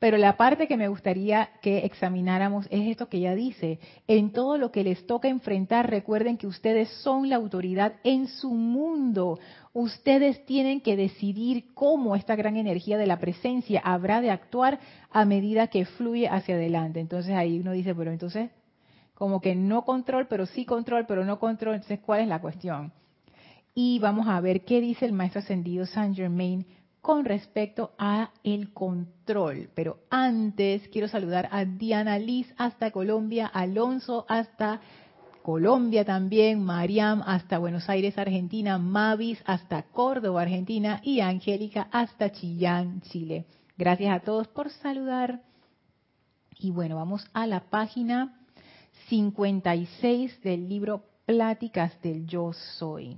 Pero 0.00 0.16
la 0.16 0.36
parte 0.36 0.66
que 0.66 0.76
me 0.76 0.88
gustaría 0.88 1.50
que 1.62 1.86
examináramos 1.86 2.66
es 2.70 2.90
esto 2.90 3.08
que 3.08 3.18
ella 3.18 3.36
dice. 3.36 3.78
En 4.08 4.32
todo 4.32 4.58
lo 4.58 4.72
que 4.72 4.82
les 4.82 5.06
toca 5.06 5.28
enfrentar, 5.28 5.88
recuerden 5.88 6.38
que 6.38 6.48
ustedes 6.48 6.88
son 7.04 7.28
la 7.28 7.36
autoridad 7.36 7.92
en 8.02 8.26
su 8.26 8.50
mundo. 8.50 9.38
Ustedes 9.72 10.44
tienen 10.44 10.80
que 10.80 10.96
decidir 10.96 11.72
cómo 11.72 12.16
esta 12.16 12.34
gran 12.34 12.56
energía 12.56 12.98
de 12.98 13.06
la 13.06 13.20
presencia 13.20 13.80
habrá 13.84 14.20
de 14.20 14.32
actuar 14.32 14.80
a 15.12 15.24
medida 15.24 15.68
que 15.68 15.84
fluye 15.84 16.26
hacia 16.26 16.56
adelante. 16.56 16.98
Entonces 16.98 17.32
ahí 17.36 17.60
uno 17.60 17.70
dice, 17.70 17.94
pero 17.94 18.10
entonces, 18.10 18.50
como 19.20 19.42
que 19.42 19.54
no 19.54 19.84
control, 19.84 20.28
pero 20.28 20.46
sí 20.46 20.64
control, 20.64 21.04
pero 21.06 21.26
no 21.26 21.38
control. 21.38 21.74
Entonces, 21.74 22.00
¿cuál 22.00 22.22
es 22.22 22.28
la 22.28 22.40
cuestión? 22.40 22.90
Y 23.74 23.98
vamos 23.98 24.26
a 24.26 24.40
ver 24.40 24.64
qué 24.64 24.80
dice 24.80 25.04
el 25.04 25.12
maestro 25.12 25.40
ascendido 25.40 25.84
Saint 25.84 26.16
Germain 26.16 26.66
con 27.02 27.26
respecto 27.26 27.92
a 27.98 28.30
el 28.44 28.72
control. 28.72 29.68
Pero 29.74 29.98
antes 30.08 30.88
quiero 30.88 31.06
saludar 31.06 31.50
a 31.52 31.66
Diana 31.66 32.18
Liz 32.18 32.50
hasta 32.56 32.92
Colombia, 32.92 33.46
Alonso 33.46 34.24
hasta 34.26 34.80
Colombia 35.42 36.06
también, 36.06 36.64
Mariam 36.64 37.22
hasta 37.26 37.58
Buenos 37.58 37.90
Aires, 37.90 38.16
Argentina, 38.16 38.78
Mavis 38.78 39.42
hasta 39.44 39.82
Córdoba, 39.82 40.40
Argentina 40.40 40.98
y 41.04 41.20
Angélica 41.20 41.88
hasta 41.92 42.32
Chillán, 42.32 43.02
Chile. 43.02 43.44
Gracias 43.76 44.16
a 44.16 44.20
todos 44.20 44.48
por 44.48 44.70
saludar. 44.70 45.42
Y 46.58 46.70
bueno, 46.70 46.96
vamos 46.96 47.28
a 47.34 47.46
la 47.46 47.68
página 47.68 48.39
56 49.10 50.40
del 50.40 50.68
libro 50.68 51.02
Pláticas 51.26 52.00
del 52.00 52.28
Yo 52.28 52.52
Soy. 52.52 53.16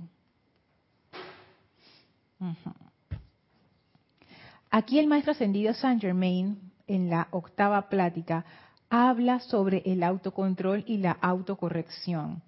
Aquí 4.71 4.97
el 4.97 5.05
maestro 5.05 5.33
ascendido 5.33 5.71
Saint 5.75 6.01
Germain, 6.01 6.57
en 6.87 7.11
la 7.11 7.27
octava 7.29 7.89
plática, 7.89 8.43
habla 8.89 9.39
sobre 9.39 9.83
el 9.85 10.01
autocontrol 10.01 10.83
y 10.87 10.97
la 10.97 11.11
autocorrección. 11.11 12.41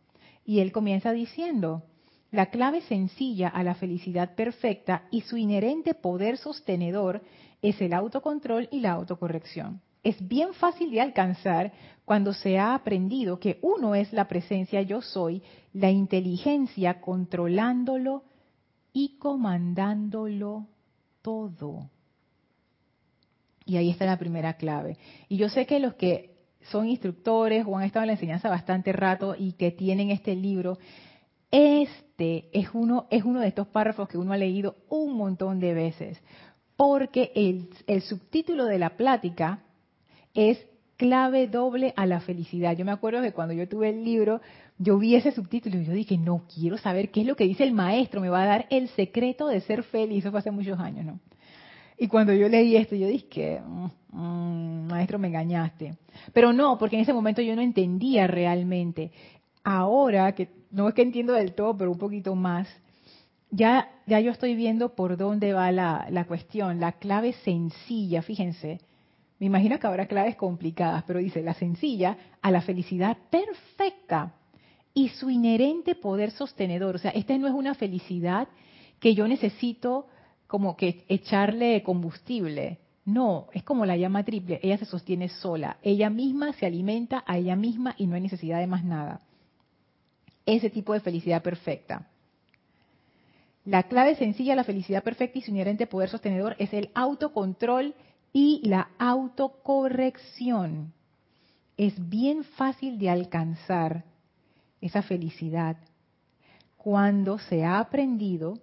Y 0.43 0.60
él 0.60 0.71
comienza 0.71 1.12
diciendo, 1.12 1.84
la 2.31 2.47
clave 2.47 2.81
sencilla 2.81 3.49
a 3.49 3.62
la 3.62 3.75
felicidad 3.75 4.34
perfecta 4.34 5.03
y 5.12 5.21
su 5.21 5.38
inherente 5.38 5.93
poder 5.93 6.38
sostenedor 6.38 7.21
es 7.62 7.79
el 7.79 7.93
autocontrol 7.93 8.67
y 8.71 8.79
la 8.79 8.93
autocorrección 8.93 9.81
es 10.06 10.26
bien 10.28 10.54
fácil 10.54 10.91
de 10.91 11.02
alcanzar 11.02 11.74
cuando 12.06 12.32
se 12.32 12.60
ha 12.60 12.76
aprendido 12.76 13.39
que 13.39 13.58
uno 13.63 13.96
es 13.96 14.13
la 14.13 14.28
presencia 14.28 14.84
yo 14.84 15.02
soy, 15.02 15.41
la 15.74 15.89
inteligencia 15.89 17.02
controlándolo 17.02 18.24
y 18.94 19.18
comandándolo 19.18 20.68
todo. 21.24 21.89
Y 23.65 23.78
ahí 23.78 23.89
está 23.89 24.06
la 24.06 24.20
primera 24.20 24.54
clave. 24.54 25.00
Y 25.28 25.38
yo 25.38 25.50
sé 25.50 25.65
que 25.65 25.80
los 25.80 25.96
que 25.96 26.36
son 26.70 26.88
instructores 26.88 27.65
o 27.68 27.76
han 27.76 27.86
estado 27.86 28.04
en 28.04 28.08
la 28.08 28.13
enseñanza 28.13 28.48
bastante 28.48 28.94
rato 28.94 29.36
y 29.36 29.54
que 29.54 29.72
tienen 29.72 30.12
este 30.12 30.36
libro, 30.36 30.78
este 31.50 32.48
es 32.54 32.70
uno, 32.74 33.08
es 33.10 33.24
uno 33.24 33.39
de 33.39 33.48
estos 33.48 33.68
párrafos 33.68 34.08
que 34.08 34.20
uno 34.20 34.34
ha 34.34 34.38
leído 34.38 34.76
un 34.88 35.18
montón 35.18 35.60
de 35.60 35.74
veces. 35.74 36.22
Porque 36.76 37.32
el, 37.34 37.70
el 37.88 38.04
subtítulo 38.04 38.65
de 38.65 38.78
la 38.78 38.98
plática 38.98 39.64
es 40.36 40.60
clave 40.98 41.48
doble 41.48 41.93
a 41.95 42.06
la 42.06 42.19
felicidad. 42.19 42.76
Yo 42.78 42.86
me 42.86 42.91
acuerdo 42.91 43.21
que 43.21 43.32
cuando 43.32 43.54
yo 43.54 43.67
tuve 43.67 43.89
el 43.89 44.04
libro, 44.04 44.41
yo 44.78 44.98
vi 44.98 45.15
ese 45.15 45.32
subtítulo 45.32 45.80
y 45.80 45.86
yo 45.86 45.93
dije, 45.93 46.17
no, 46.17 46.43
quiero 46.54 46.78
saber 46.78 47.10
qué 47.10 47.21
es 47.21 47.28
lo 47.28 47.36
que 47.36 47.45
dice 47.45 47.63
el 47.63 47.74
maestro, 47.74 48.21
me 48.21 48.30
va 48.30 48.43
a 48.43 48.48
dar 48.48 48.67
el 48.69 48.89
secreto 48.89 49.48
de 49.48 49.62
ser 49.62 49.84
feliz. 49.84 50.19
Eso 50.19 50.32
fue 50.32 50.39
hace 50.39 50.52
muchos 50.52 50.80
años, 50.80 51.06
¿no? 51.06 51.19
Y 51.98 52.08
cuando 52.08 52.34
yo 52.34 52.50
leí 52.50 52.76
esto, 52.76 52.95
yo 52.95 53.08
dije, 53.08 53.62
mm, 53.65 53.88
mm, 54.12 54.88
maestro, 54.88 55.17
me 55.17 55.30
engañaste. 55.30 55.95
Pero 56.34 56.52
no, 56.52 56.78
porque 56.78 56.98
en 56.98 57.04
ese 57.04 57.13
momento 57.13 57.41
yo 57.41 57.56
no 57.56 57.62
entendía 57.62 58.28
realmente. 58.28 59.12
Ahora, 59.63 60.34
que 60.34 60.50
no 60.71 60.89
es 60.89 60.93
que 60.93 61.02
entiendo 61.02 61.34
del 61.34 61.54
todo, 61.54 61.78
pero 61.78 61.91
un 61.91 61.98
poquito 61.98 62.36
más, 62.36 62.67
ya, 63.50 63.89
ya 64.08 64.19
yo 64.19 64.32
estoy 64.32 64.56
viendo 64.56 64.93
por 64.93 65.15
dónde 65.15 65.54
va 65.54 65.71
la, 65.71 66.08
la 66.10 66.26
cuestión. 66.26 66.82
La 66.82 66.93
clave 66.93 67.32
sencilla, 67.45 68.21
fíjense, 68.21 68.80
me 69.39 69.48
imagino 69.48 69.80
que 69.80 69.88
habrá 69.88 70.08
claves 70.08 70.36
complicadas, 70.36 71.04
pero 71.06 71.19
dice 71.19 71.41
la 71.41 71.54
sencilla 71.54 72.17
a 72.41 72.52
la 72.52 72.62
felicidad 72.62 73.17
perfecta 73.30 74.34
y 74.93 75.10
su 75.10 75.30
inherente 75.30 75.95
poder 75.95 76.32
sostenedor. 76.32 76.95
O 76.95 77.00
sea, 77.00 77.12
esta 77.12 77.38
no 77.38 77.48
es 77.48 77.54
una 77.54 77.76
felicidad 77.76 78.48
que 79.00 79.13
yo 79.13 79.28
necesito 79.28 80.08
como 80.48 80.78
que 80.78 81.04
echarle 81.10 81.84
combustible. 81.84 82.80
No, 83.04 83.48
es 83.54 83.63
como 83.63 83.86
la 83.86 83.98
llama 83.98 84.24
triple. 84.24 84.60
Ella 84.63 84.78
se 84.78 84.86
sostiene 84.86 85.28
sola. 85.28 85.78
Ella 85.84 86.10
misma 86.10 86.54
se 86.54 86.65
alimenta 86.65 87.24
a 87.28 87.38
ella 87.38 87.58
misma 87.58 87.93
y 87.98 88.08
no 88.08 88.15
hay 88.15 88.21
necesidad 88.21 88.60
de 88.60 88.67
más 88.67 88.86
nada. 88.86 89.21
Ese 90.45 90.69
tipo 90.69 90.93
de 90.93 91.02
felicidad 91.02 91.43
perfecta. 91.43 92.08
La 93.65 93.84
clave 93.84 94.15
sencilla 94.15 94.54
a 94.54 94.56
la 94.56 94.63
felicidad 94.63 95.04
perfecta 95.04 95.39
y 95.39 95.41
su 95.41 95.52
inherente 95.52 95.88
poder 95.88 96.10
sostenedor 96.10 96.56
es 96.58 96.71
el 96.74 96.89
autocontrol 96.93 97.95
y 98.38 98.60
la 98.67 98.89
autocorrección. 99.00 100.91
Es 101.78 102.10
bien 102.10 102.43
fácil 102.43 103.00
de 103.00 103.10
alcanzar 103.10 104.04
esa 104.82 105.02
felicidad 105.04 105.78
cuando 106.76 107.39
se 107.39 107.63
ha 107.63 107.80
aprendido 107.80 108.60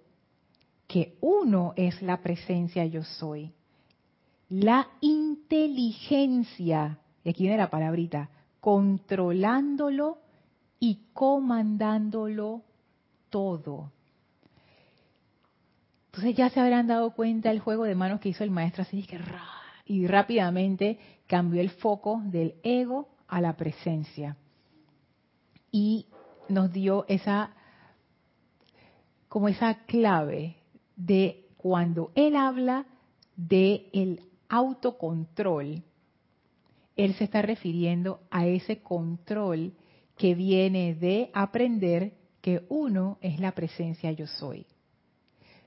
que 0.87 1.17
uno 1.21 1.73
es 1.75 2.03
la 2.03 2.21
presencia 2.21 2.85
yo 2.85 3.03
soy. 3.03 3.51
La 4.47 4.89
inteligencia, 5.01 6.99
y 7.23 7.29
aquí 7.31 7.41
viene 7.41 7.57
la 7.57 7.71
palabrita, 7.71 8.29
controlándolo 8.59 10.19
y 10.79 10.99
comandándolo 11.13 12.61
todo. 13.31 13.91
Entonces 16.11 16.35
ya 16.35 16.51
se 16.51 16.59
habrán 16.59 16.85
dado 16.85 17.09
cuenta 17.15 17.49
el 17.49 17.59
juego 17.59 17.85
de 17.85 17.95
manos 17.95 18.19
que 18.19 18.29
hizo 18.29 18.43
el 18.43 18.51
maestro, 18.51 18.83
así 18.83 19.01
que 19.01 19.17
y 19.85 20.07
rápidamente 20.07 20.97
cambió 21.27 21.61
el 21.61 21.69
foco 21.69 22.21
del 22.25 22.55
ego 22.63 23.09
a 23.27 23.41
la 23.41 23.55
presencia. 23.55 24.37
Y 25.71 26.07
nos 26.49 26.71
dio 26.71 27.05
esa, 27.07 27.51
como 29.27 29.47
esa 29.47 29.85
clave 29.85 30.55
de 30.95 31.47
cuando 31.57 32.11
él 32.15 32.35
habla 32.35 32.85
de 33.35 33.89
el 33.93 34.21
autocontrol, 34.49 35.81
él 36.95 37.13
se 37.15 37.23
está 37.23 37.41
refiriendo 37.41 38.19
a 38.29 38.45
ese 38.45 38.81
control 38.81 39.73
que 40.17 40.35
viene 40.35 40.93
de 40.93 41.31
aprender 41.33 42.13
que 42.41 42.65
uno 42.69 43.17
es 43.21 43.39
la 43.39 43.53
presencia 43.53 44.11
yo 44.11 44.27
soy. 44.27 44.67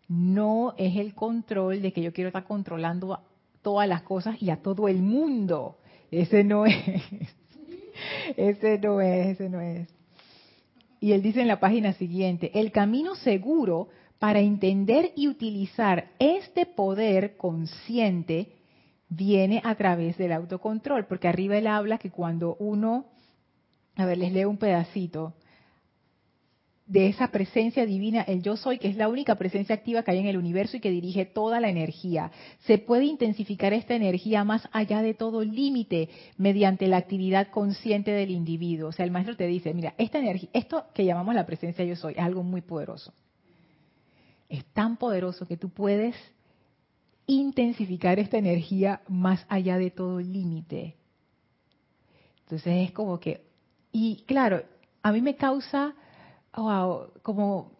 No 0.08 0.74
es 0.76 0.96
el 0.96 1.14
control 1.14 1.82
de 1.82 1.92
que 1.92 2.02
yo 2.02 2.12
quiero 2.12 2.28
estar 2.28 2.44
controlando 2.44 3.18
todas 3.66 3.88
las 3.88 4.02
cosas 4.02 4.40
y 4.40 4.50
a 4.50 4.62
todo 4.62 4.86
el 4.86 5.02
mundo. 5.02 5.78
Ese 6.12 6.44
no 6.44 6.66
es. 6.66 7.02
Ese 8.36 8.78
no 8.78 9.00
es, 9.00 9.26
ese 9.26 9.48
no 9.48 9.60
es. 9.60 9.88
Y 11.00 11.10
él 11.10 11.20
dice 11.20 11.40
en 11.40 11.48
la 11.48 11.58
página 11.58 11.92
siguiente, 11.94 12.52
el 12.54 12.70
camino 12.70 13.16
seguro 13.16 13.88
para 14.20 14.38
entender 14.38 15.10
y 15.16 15.26
utilizar 15.26 16.10
este 16.20 16.64
poder 16.64 17.36
consciente 17.36 18.52
viene 19.08 19.60
a 19.64 19.74
través 19.74 20.16
del 20.16 20.30
autocontrol, 20.30 21.06
porque 21.06 21.26
arriba 21.26 21.58
él 21.58 21.66
habla 21.66 21.98
que 21.98 22.10
cuando 22.10 22.54
uno, 22.60 23.06
a 23.96 24.06
ver, 24.06 24.18
les 24.18 24.32
leo 24.32 24.48
un 24.48 24.58
pedacito, 24.58 25.34
de 26.86 27.08
esa 27.08 27.32
presencia 27.32 27.84
divina, 27.84 28.22
el 28.22 28.42
yo 28.42 28.56
soy, 28.56 28.78
que 28.78 28.88
es 28.88 28.96
la 28.96 29.08
única 29.08 29.34
presencia 29.34 29.74
activa 29.74 30.04
que 30.04 30.12
hay 30.12 30.18
en 30.18 30.28
el 30.28 30.36
universo 30.36 30.76
y 30.76 30.80
que 30.80 30.90
dirige 30.90 31.24
toda 31.24 31.58
la 31.58 31.68
energía. 31.68 32.30
Se 32.60 32.78
puede 32.78 33.04
intensificar 33.04 33.72
esta 33.72 33.94
energía 33.94 34.44
más 34.44 34.68
allá 34.70 35.02
de 35.02 35.12
todo 35.12 35.42
límite 35.42 36.08
mediante 36.36 36.86
la 36.86 36.98
actividad 36.98 37.48
consciente 37.48 38.12
del 38.12 38.30
individuo. 38.30 38.90
O 38.90 38.92
sea, 38.92 39.04
el 39.04 39.10
maestro 39.10 39.36
te 39.36 39.48
dice, 39.48 39.74
mira, 39.74 39.94
esta 39.98 40.18
energía, 40.20 40.48
esto 40.52 40.84
que 40.94 41.04
llamamos 41.04 41.34
la 41.34 41.44
presencia 41.44 41.84
yo 41.84 41.96
soy, 41.96 42.12
es 42.12 42.20
algo 42.20 42.44
muy 42.44 42.60
poderoso. 42.60 43.12
es 44.48 44.64
tan 44.66 44.96
poderoso 44.96 45.46
que 45.46 45.56
tú 45.56 45.70
puedes 45.70 46.14
intensificar 47.26 48.20
esta 48.20 48.38
energía 48.38 49.00
más 49.08 49.44
allá 49.48 49.76
de 49.76 49.90
todo 49.90 50.20
límite. 50.20 50.94
Entonces 52.42 52.88
es 52.88 52.92
como 52.92 53.18
que, 53.18 53.44
y 53.90 54.22
claro, 54.26 54.62
a 55.02 55.10
mí 55.10 55.20
me 55.20 55.34
causa, 55.34 55.94
como, 56.56 57.70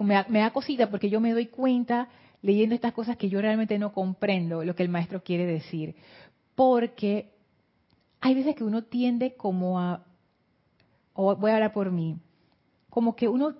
me, 0.00 0.14
da, 0.14 0.26
me 0.28 0.38
da 0.40 0.50
cosita 0.50 0.90
porque 0.90 1.10
yo 1.10 1.20
me 1.20 1.32
doy 1.32 1.46
cuenta 1.46 2.08
leyendo 2.40 2.74
estas 2.74 2.94
cosas 2.94 3.16
que 3.16 3.28
yo 3.28 3.40
realmente 3.40 3.78
no 3.78 3.92
comprendo 3.92 4.64
lo 4.64 4.74
que 4.74 4.82
el 4.82 4.88
maestro 4.88 5.22
quiere 5.22 5.44
decir. 5.44 5.94
Porque 6.54 7.32
hay 8.20 8.34
veces 8.34 8.56
que 8.56 8.64
uno 8.64 8.84
tiende 8.84 9.34
como 9.34 9.78
a, 9.78 10.04
o 11.12 11.36
voy 11.36 11.50
a 11.50 11.54
hablar 11.54 11.72
por 11.72 11.90
mí, 11.90 12.16
como 12.88 13.14
que 13.14 13.28
uno 13.28 13.54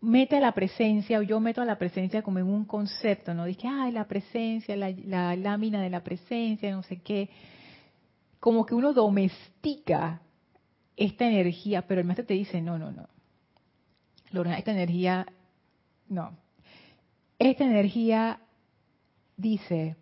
mete 0.00 0.36
a 0.36 0.40
la 0.40 0.52
presencia, 0.52 1.18
o 1.18 1.22
yo 1.22 1.40
meto 1.40 1.62
a 1.62 1.64
la 1.64 1.78
presencia 1.78 2.22
como 2.22 2.38
en 2.38 2.46
un 2.46 2.64
concepto, 2.64 3.34
¿no? 3.34 3.44
Dice, 3.44 3.66
ay, 3.66 3.90
la 3.90 4.06
presencia, 4.06 4.76
la, 4.76 4.90
la 4.90 5.34
lámina 5.34 5.80
de 5.82 5.90
la 5.90 6.04
presencia, 6.04 6.70
no 6.70 6.82
sé 6.82 7.00
qué. 7.00 7.30
Como 8.38 8.66
que 8.66 8.74
uno 8.74 8.92
domestica 8.92 10.20
esta 10.96 11.26
energía, 11.26 11.86
pero 11.86 12.00
el 12.00 12.06
maestro 12.06 12.26
te 12.26 12.34
dice, 12.34 12.60
no, 12.60 12.78
no, 12.78 12.92
no. 12.92 13.08
Lorena, 14.30 14.58
esta 14.58 14.72
energía, 14.72 15.26
no. 16.08 16.36
Esta 17.38 17.64
energía, 17.64 18.40
dice, 19.36 19.96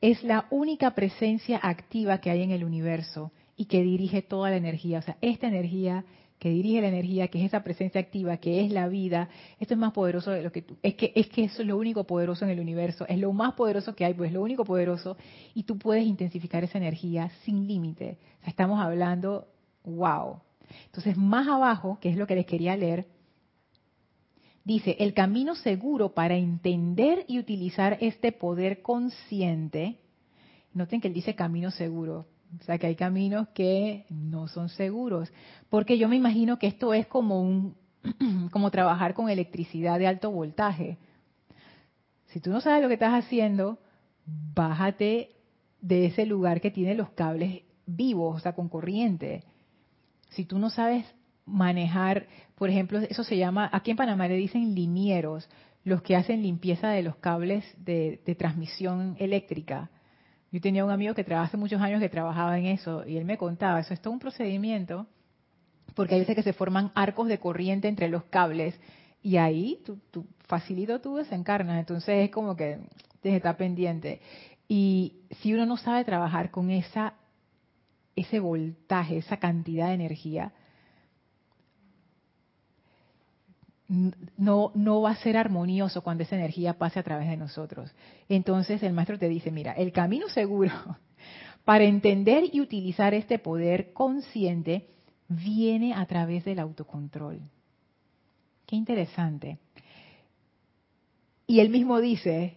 es 0.00 0.22
la 0.24 0.46
única 0.50 0.94
presencia 0.94 1.60
activa 1.62 2.18
que 2.18 2.30
hay 2.30 2.42
en 2.42 2.50
el 2.50 2.64
universo 2.64 3.32
y 3.56 3.66
que 3.66 3.82
dirige 3.82 4.22
toda 4.22 4.50
la 4.50 4.56
energía. 4.56 4.98
O 4.98 5.02
sea, 5.02 5.16
esta 5.20 5.46
energía 5.46 6.04
que 6.42 6.50
dirige 6.50 6.80
la 6.80 6.88
energía, 6.88 7.28
que 7.28 7.38
es 7.38 7.46
esa 7.46 7.62
presencia 7.62 8.00
activa, 8.00 8.36
que 8.38 8.64
es 8.64 8.72
la 8.72 8.88
vida, 8.88 9.28
esto 9.60 9.74
es 9.74 9.78
más 9.78 9.92
poderoso 9.92 10.32
de 10.32 10.42
lo 10.42 10.50
que 10.50 10.62
tú, 10.62 10.76
es 10.82 10.94
que 10.96 11.12
es 11.14 11.28
que 11.28 11.44
eso 11.44 11.62
es 11.62 11.68
lo 11.68 11.76
único 11.76 12.02
poderoso 12.02 12.44
en 12.44 12.50
el 12.50 12.58
universo, 12.58 13.06
es 13.06 13.20
lo 13.20 13.32
más 13.32 13.54
poderoso 13.54 13.94
que 13.94 14.04
hay, 14.04 14.14
pues 14.14 14.30
es 14.30 14.34
lo 14.34 14.42
único 14.42 14.64
poderoso 14.64 15.16
y 15.54 15.62
tú 15.62 15.78
puedes 15.78 16.04
intensificar 16.04 16.64
esa 16.64 16.78
energía 16.78 17.30
sin 17.44 17.68
límite. 17.68 18.18
O 18.40 18.40
sea, 18.40 18.50
estamos 18.50 18.80
hablando, 18.80 19.46
wow. 19.84 20.40
Entonces, 20.86 21.16
más 21.16 21.46
abajo, 21.46 21.98
que 22.00 22.08
es 22.08 22.16
lo 22.16 22.26
que 22.26 22.34
les 22.34 22.46
quería 22.46 22.76
leer, 22.76 23.06
dice, 24.64 24.96
el 25.00 25.14
camino 25.14 25.54
seguro 25.54 26.14
para 26.14 26.36
entender 26.36 27.24
y 27.28 27.38
utilizar 27.38 27.98
este 28.00 28.32
poder 28.32 28.82
consciente, 28.82 29.98
noten 30.74 31.00
que 31.00 31.08
él 31.08 31.14
dice 31.14 31.34
camino 31.34 31.70
seguro, 31.70 32.26
o 32.60 32.64
sea 32.64 32.78
que 32.78 32.86
hay 32.86 32.96
caminos 32.96 33.48
que 33.54 34.04
no 34.10 34.48
son 34.48 34.68
seguros. 34.68 35.32
Porque 35.68 35.98
yo 35.98 36.08
me 36.08 36.16
imagino 36.16 36.58
que 36.58 36.66
esto 36.66 36.94
es 36.94 37.06
como 37.06 37.40
un 37.40 37.74
como 38.50 38.70
trabajar 38.70 39.14
con 39.14 39.28
electricidad 39.28 39.98
de 39.98 40.06
alto 40.06 40.30
voltaje. 40.30 40.98
Si 42.26 42.40
tú 42.40 42.50
no 42.50 42.60
sabes 42.60 42.82
lo 42.82 42.88
que 42.88 42.94
estás 42.94 43.12
haciendo, 43.24 43.78
bájate 44.26 45.30
de 45.80 46.06
ese 46.06 46.26
lugar 46.26 46.60
que 46.60 46.70
tiene 46.70 46.94
los 46.94 47.10
cables 47.10 47.62
vivos, 47.86 48.36
o 48.36 48.40
sea, 48.40 48.54
con 48.54 48.68
corriente. 48.68 49.44
Si 50.30 50.44
tú 50.44 50.58
no 50.58 50.70
sabes 50.70 51.04
manejar, 51.46 52.26
por 52.54 52.70
ejemplo, 52.70 52.98
eso 52.98 53.24
se 53.24 53.36
llama, 53.36 53.68
aquí 53.72 53.90
en 53.90 53.96
Panamá 53.96 54.28
le 54.28 54.36
dicen 54.36 54.74
linieros, 54.74 55.48
los 55.84 56.02
que 56.02 56.14
hacen 56.14 56.42
limpieza 56.42 56.90
de 56.90 57.02
los 57.02 57.16
cables 57.16 57.64
de, 57.76 58.20
de 58.24 58.34
transmisión 58.34 59.16
eléctrica. 59.18 59.90
Yo 60.52 60.60
tenía 60.60 60.84
un 60.84 60.90
amigo 60.90 61.14
que 61.14 61.22
hace 61.34 61.56
muchos 61.56 61.80
años 61.80 62.00
que 62.00 62.08
trabajaba 62.08 62.58
en 62.58 62.66
eso 62.66 63.06
y 63.06 63.16
él 63.16 63.24
me 63.24 63.38
contaba, 63.38 63.80
eso 63.80 63.94
es 63.94 64.00
todo 64.00 64.12
un 64.12 64.20
procedimiento, 64.20 65.06
porque 65.94 66.14
hay 66.14 66.20
veces 66.20 66.36
que 66.36 66.42
se 66.42 66.52
forman 66.52 66.92
arcos 66.94 67.28
de 67.28 67.38
corriente 67.38 67.88
entre 67.88 68.08
los 68.08 68.24
cables 68.24 68.78
y 69.22 69.36
ahí 69.36 69.82
tú, 69.84 70.26
facilito 70.46 71.00
tú 71.00 71.16
desencarnas, 71.16 71.78
entonces 71.78 72.24
es 72.24 72.30
como 72.30 72.54
que 72.56 72.78
tienes 73.20 73.38
estar 73.38 73.56
pendiente. 73.56 74.20
Y 74.68 75.20
si 75.40 75.54
uno 75.54 75.66
no 75.66 75.76
sabe 75.76 76.04
trabajar 76.04 76.50
con 76.50 76.70
esa 76.70 77.14
ese 78.14 78.40
voltaje, 78.40 79.18
esa 79.18 79.38
cantidad 79.38 79.88
de 79.88 79.94
energía, 79.94 80.52
no, 84.36 84.72
no 84.74 85.02
va 85.02 85.10
a 85.10 85.16
ser 85.16 85.36
armonioso 85.36 86.02
cuando 86.02 86.22
esa 86.22 86.36
energía 86.36 86.78
pase 86.78 86.98
a 86.98 87.02
través 87.02 87.28
de 87.28 87.36
nosotros. 87.36 87.94
Entonces 88.28 88.82
el 88.82 88.92
maestro 88.92 89.18
te 89.18 89.28
dice, 89.28 89.50
mira, 89.50 89.72
el 89.72 89.92
camino 89.92 90.28
seguro 90.28 90.72
para 91.64 91.84
entender 91.84 92.44
y 92.52 92.60
utilizar 92.60 93.12
este 93.12 93.38
poder 93.38 93.92
consciente 93.92 94.88
viene 95.28 95.94
a 95.94 96.06
través 96.06 96.44
del 96.44 96.58
autocontrol. 96.58 97.40
Qué 98.66 98.76
interesante. 98.76 99.58
Y 101.46 101.60
él 101.60 101.68
mismo 101.68 102.00
dice, 102.00 102.56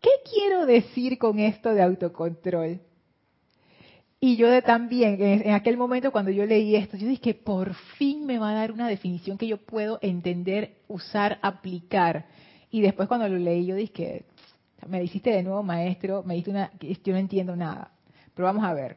¿qué 0.00 0.10
quiero 0.28 0.66
decir 0.66 1.18
con 1.18 1.38
esto 1.38 1.74
de 1.74 1.82
autocontrol? 1.82 2.80
Y 4.24 4.36
yo 4.36 4.62
también, 4.62 5.20
en 5.20 5.50
aquel 5.50 5.76
momento 5.76 6.12
cuando 6.12 6.30
yo 6.30 6.46
leí 6.46 6.76
esto, 6.76 6.96
yo 6.96 7.08
dije 7.08 7.34
por 7.34 7.74
fin 7.74 8.24
me 8.24 8.38
va 8.38 8.50
a 8.50 8.54
dar 8.54 8.70
una 8.70 8.86
definición 8.86 9.36
que 9.36 9.48
yo 9.48 9.56
puedo 9.56 9.98
entender, 10.00 10.76
usar, 10.86 11.40
aplicar. 11.42 12.26
Y 12.70 12.82
después 12.82 13.08
cuando 13.08 13.26
lo 13.28 13.36
leí, 13.36 13.66
yo 13.66 13.74
dije 13.74 14.24
me 14.86 15.02
hiciste 15.02 15.30
de 15.30 15.42
nuevo 15.42 15.64
maestro, 15.64 16.22
me 16.22 16.36
diste 16.36 16.50
una, 16.52 16.70
yo 16.78 17.12
no 17.12 17.18
entiendo 17.18 17.56
nada. 17.56 17.90
Pero 18.32 18.46
vamos 18.46 18.62
a 18.64 18.72
ver. 18.74 18.96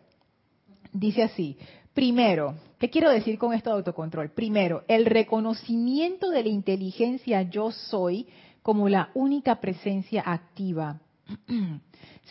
Dice 0.94 1.24
así, 1.24 1.58
primero, 1.96 2.54
¿qué 2.78 2.92
quiero 2.92 3.10
decir 3.10 3.40
con 3.40 3.52
esto 3.52 3.72
de 3.72 3.78
autocontrol? 3.78 4.30
Primero, 4.30 4.84
el 4.88 5.08
reconocimiento 5.08 6.30
de 6.30 6.44
la 6.44 6.50
inteligencia 6.50 7.42
yo 7.42 7.72
soy 7.72 8.28
como 8.62 8.90
la 8.90 9.10
única 9.16 9.60
presencia 9.60 10.22
activa. 10.24 11.00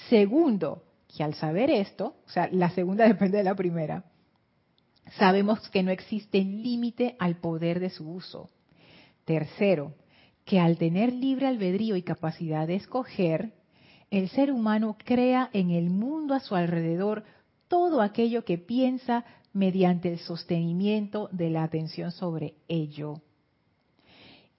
Segundo, 0.08 0.84
que 1.14 1.22
al 1.22 1.34
saber 1.34 1.70
esto, 1.70 2.16
o 2.26 2.30
sea, 2.30 2.48
la 2.50 2.70
segunda 2.70 3.04
depende 3.08 3.38
de 3.38 3.44
la 3.44 3.54
primera, 3.54 4.04
sabemos 5.18 5.68
que 5.70 5.82
no 5.82 5.90
existe 5.90 6.42
límite 6.42 7.16
al 7.18 7.36
poder 7.36 7.80
de 7.80 7.90
su 7.90 8.10
uso. 8.10 8.50
Tercero, 9.24 9.94
que 10.44 10.60
al 10.60 10.76
tener 10.76 11.12
libre 11.12 11.46
albedrío 11.46 11.96
y 11.96 12.02
capacidad 12.02 12.66
de 12.66 12.76
escoger, 12.76 13.54
el 14.10 14.28
ser 14.28 14.52
humano 14.52 14.96
crea 15.02 15.50
en 15.52 15.70
el 15.70 15.90
mundo 15.90 16.34
a 16.34 16.40
su 16.40 16.54
alrededor 16.54 17.24
todo 17.68 18.02
aquello 18.02 18.44
que 18.44 18.58
piensa 18.58 19.24
mediante 19.52 20.12
el 20.12 20.18
sostenimiento 20.18 21.28
de 21.32 21.50
la 21.50 21.62
atención 21.62 22.10
sobre 22.10 22.54
ello. 22.68 23.22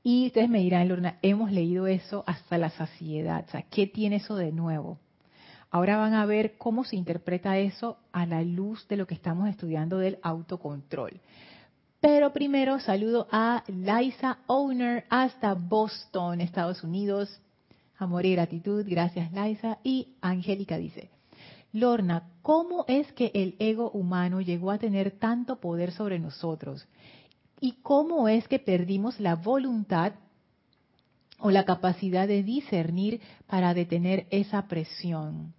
Y 0.03 0.27
ustedes 0.27 0.49
me 0.49 0.59
dirán, 0.59 0.87
Lorna, 0.87 1.19
hemos 1.21 1.51
leído 1.51 1.87
eso 1.87 2.23
hasta 2.27 2.57
la 2.57 2.69
saciedad. 2.69 3.45
¿qué 3.69 3.87
tiene 3.87 4.17
eso 4.17 4.35
de 4.35 4.51
nuevo? 4.51 4.99
Ahora 5.71 5.97
van 5.97 6.13
a 6.13 6.25
ver 6.25 6.57
cómo 6.57 6.83
se 6.83 6.95
interpreta 6.95 7.57
eso 7.57 7.97
a 8.11 8.25
la 8.25 8.41
luz 8.41 8.87
de 8.87 8.97
lo 8.97 9.07
que 9.07 9.13
estamos 9.13 9.49
estudiando 9.49 9.97
del 9.97 10.19
autocontrol. 10.21 11.19
Pero 11.99 12.31
primero 12.33 12.79
saludo 12.79 13.27
a 13.31 13.63
Liza 13.67 14.37
Owner 14.47 15.05
hasta 15.09 15.53
Boston, 15.53 16.39
Estados 16.39 16.83
Unidos. 16.83 17.41
Amor 17.97 18.25
y 18.25 18.33
gratitud, 18.33 18.85
gracias 18.87 19.31
Liza. 19.33 19.79
Y 19.83 20.09
Angélica 20.21 20.77
dice, 20.77 21.09
Lorna, 21.73 22.29
¿cómo 22.41 22.85
es 22.87 23.11
que 23.13 23.31
el 23.33 23.55
ego 23.59 23.89
humano 23.91 24.39
llegó 24.41 24.71
a 24.71 24.77
tener 24.77 25.11
tanto 25.11 25.59
poder 25.59 25.91
sobre 25.91 26.19
nosotros? 26.19 26.87
¿Y 27.59 27.73
cómo 27.81 28.29
es 28.29 28.47
que 28.47 28.59
perdimos 28.59 29.19
la 29.19 29.35
voluntad 29.35 30.13
o 31.39 31.51
la 31.51 31.65
capacidad 31.65 32.27
de 32.27 32.43
discernir 32.43 33.21
para 33.47 33.73
detener 33.73 34.27
esa 34.29 34.67
presión? 34.67 35.53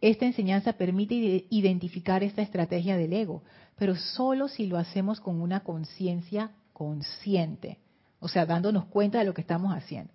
Esta 0.00 0.26
enseñanza 0.26 0.74
permite 0.74 1.46
identificar 1.50 2.22
esta 2.22 2.42
estrategia 2.42 2.96
del 2.96 3.12
ego, 3.12 3.42
pero 3.76 3.96
solo 3.96 4.48
si 4.48 4.66
lo 4.66 4.78
hacemos 4.78 5.20
con 5.20 5.40
una 5.40 5.60
conciencia 5.60 6.50
consciente, 6.72 7.78
o 8.20 8.28
sea, 8.28 8.44
dándonos 8.44 8.86
cuenta 8.86 9.18
de 9.18 9.24
lo 9.24 9.34
que 9.34 9.40
estamos 9.40 9.74
haciendo. 9.74 10.12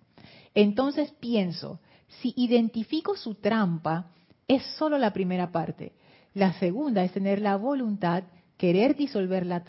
Entonces 0.54 1.12
pienso, 1.18 1.80
si 2.20 2.32
identifico 2.36 3.16
su 3.16 3.34
trampa, 3.34 4.10
es 4.46 4.62
solo 4.76 4.98
la 4.98 5.12
primera 5.12 5.50
parte. 5.50 5.92
La 6.34 6.52
segunda 6.54 7.04
es 7.04 7.12
tener 7.12 7.40
la 7.40 7.56
voluntad 7.56 8.24
querer 8.62 8.94
disolver 8.94 9.44
la, 9.44 9.64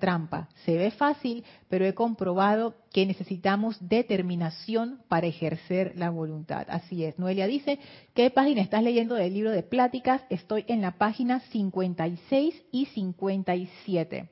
trampa. 0.00 0.48
Se 0.64 0.76
ve 0.76 0.90
fácil, 0.90 1.44
pero 1.68 1.86
he 1.86 1.94
comprobado 1.94 2.74
que 2.90 3.06
necesitamos 3.06 3.76
determinación 3.88 4.98
para 5.06 5.28
ejercer 5.28 5.92
la 5.94 6.10
voluntad. 6.10 6.66
Así 6.68 7.04
es. 7.04 7.20
Noelia 7.20 7.46
dice, 7.46 7.78
¿qué 8.14 8.30
página 8.30 8.60
estás 8.60 8.82
leyendo 8.82 9.14
del 9.14 9.32
libro 9.32 9.52
de 9.52 9.62
pláticas? 9.62 10.22
Estoy 10.28 10.64
en 10.66 10.80
la 10.80 10.98
página 10.98 11.38
56 11.52 12.64
y 12.72 12.86
57. 12.86 14.28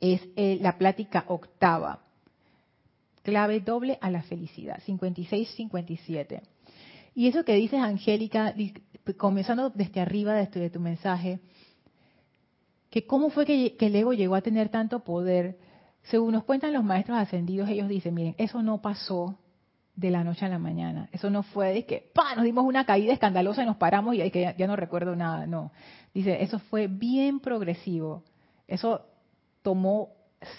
Es 0.00 0.22
eh, 0.36 0.56
la 0.62 0.78
plática 0.78 1.26
octava. 1.28 2.00
Clave 3.24 3.60
doble 3.60 3.98
a 4.00 4.10
la 4.10 4.22
felicidad. 4.22 4.80
56-57. 4.86 6.40
Y 7.14 7.28
eso 7.28 7.44
que 7.44 7.56
dices, 7.56 7.78
Angélica, 7.78 8.54
comenzando 9.18 9.68
desde 9.68 10.00
arriba 10.00 10.32
de 10.32 10.70
tu 10.70 10.80
mensaje, 10.80 11.40
que 12.92 13.06
cómo 13.06 13.30
fue 13.30 13.46
que, 13.46 13.74
el 13.80 13.96
ego 13.96 14.12
llegó 14.12 14.34
a 14.34 14.42
tener 14.42 14.68
tanto 14.68 15.00
poder. 15.00 15.56
Según 16.02 16.32
nos 16.32 16.44
cuentan 16.44 16.74
los 16.74 16.84
maestros 16.84 17.16
ascendidos, 17.16 17.70
ellos 17.70 17.88
dicen, 17.88 18.12
miren, 18.12 18.34
eso 18.36 18.62
no 18.62 18.82
pasó 18.82 19.38
de 19.96 20.10
la 20.10 20.22
noche 20.22 20.44
a 20.44 20.50
la 20.50 20.58
mañana. 20.58 21.08
Eso 21.10 21.30
no 21.30 21.42
fue 21.42 21.72
de 21.72 21.86
que, 21.86 22.10
pa, 22.12 22.34
nos 22.34 22.44
dimos 22.44 22.66
una 22.66 22.84
caída 22.84 23.14
escandalosa 23.14 23.62
y 23.62 23.66
nos 23.66 23.78
paramos 23.78 24.14
y 24.14 24.30
que 24.30 24.54
ya, 24.58 24.66
no 24.66 24.76
recuerdo 24.76 25.16
nada. 25.16 25.46
No. 25.46 25.72
Dice, 26.12 26.42
eso 26.42 26.58
fue 26.58 26.86
bien 26.86 27.40
progresivo. 27.40 28.24
Eso 28.68 29.06
tomó 29.62 30.10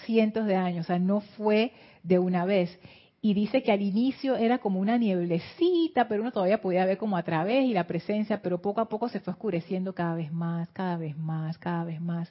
cientos 0.04 0.44
de 0.46 0.56
años, 0.56 0.86
o 0.86 0.88
sea, 0.88 0.98
no 0.98 1.20
fue 1.20 1.72
de 2.02 2.18
una 2.18 2.44
vez. 2.44 2.76
Y 3.24 3.32
dice 3.32 3.62
que 3.62 3.72
al 3.72 3.80
inicio 3.80 4.36
era 4.36 4.58
como 4.58 4.80
una 4.80 4.98
nieblecita, 4.98 6.08
pero 6.08 6.20
uno 6.20 6.30
todavía 6.30 6.60
podía 6.60 6.84
ver 6.84 6.98
como 6.98 7.16
a 7.16 7.22
través 7.22 7.64
y 7.64 7.72
la 7.72 7.86
presencia, 7.86 8.42
pero 8.42 8.60
poco 8.60 8.82
a 8.82 8.88
poco 8.90 9.08
se 9.08 9.18
fue 9.18 9.32
oscureciendo 9.32 9.94
cada 9.94 10.14
vez 10.14 10.30
más, 10.30 10.68
cada 10.74 10.98
vez 10.98 11.16
más, 11.16 11.56
cada 11.56 11.84
vez 11.84 12.02
más 12.02 12.30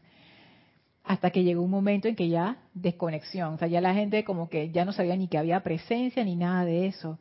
hasta 1.03 1.31
que 1.31 1.43
llegó 1.43 1.63
un 1.63 1.71
momento 1.71 2.07
en 2.07 2.15
que 2.15 2.29
ya 2.29 2.57
desconexión, 2.75 3.55
o 3.55 3.57
sea, 3.57 3.67
ya 3.67 3.81
la 3.81 3.95
gente 3.95 4.23
como 4.23 4.49
que 4.49 4.69
ya 4.69 4.85
no 4.85 4.93
sabía 4.93 5.17
ni 5.17 5.27
que 5.27 5.39
había 5.39 5.63
presencia 5.63 6.23
ni 6.23 6.35
nada 6.35 6.63
de 6.63 6.85
eso. 6.85 7.17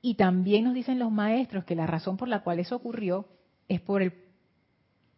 Y 0.00 0.14
también 0.14 0.62
nos 0.62 0.74
dicen 0.74 1.00
los 1.00 1.10
maestros 1.10 1.64
que 1.64 1.74
la 1.74 1.88
razón 1.88 2.16
por 2.16 2.28
la 2.28 2.44
cual 2.44 2.60
eso 2.60 2.76
ocurrió 2.76 3.26
es 3.66 3.80
por 3.80 4.02
el 4.02 4.14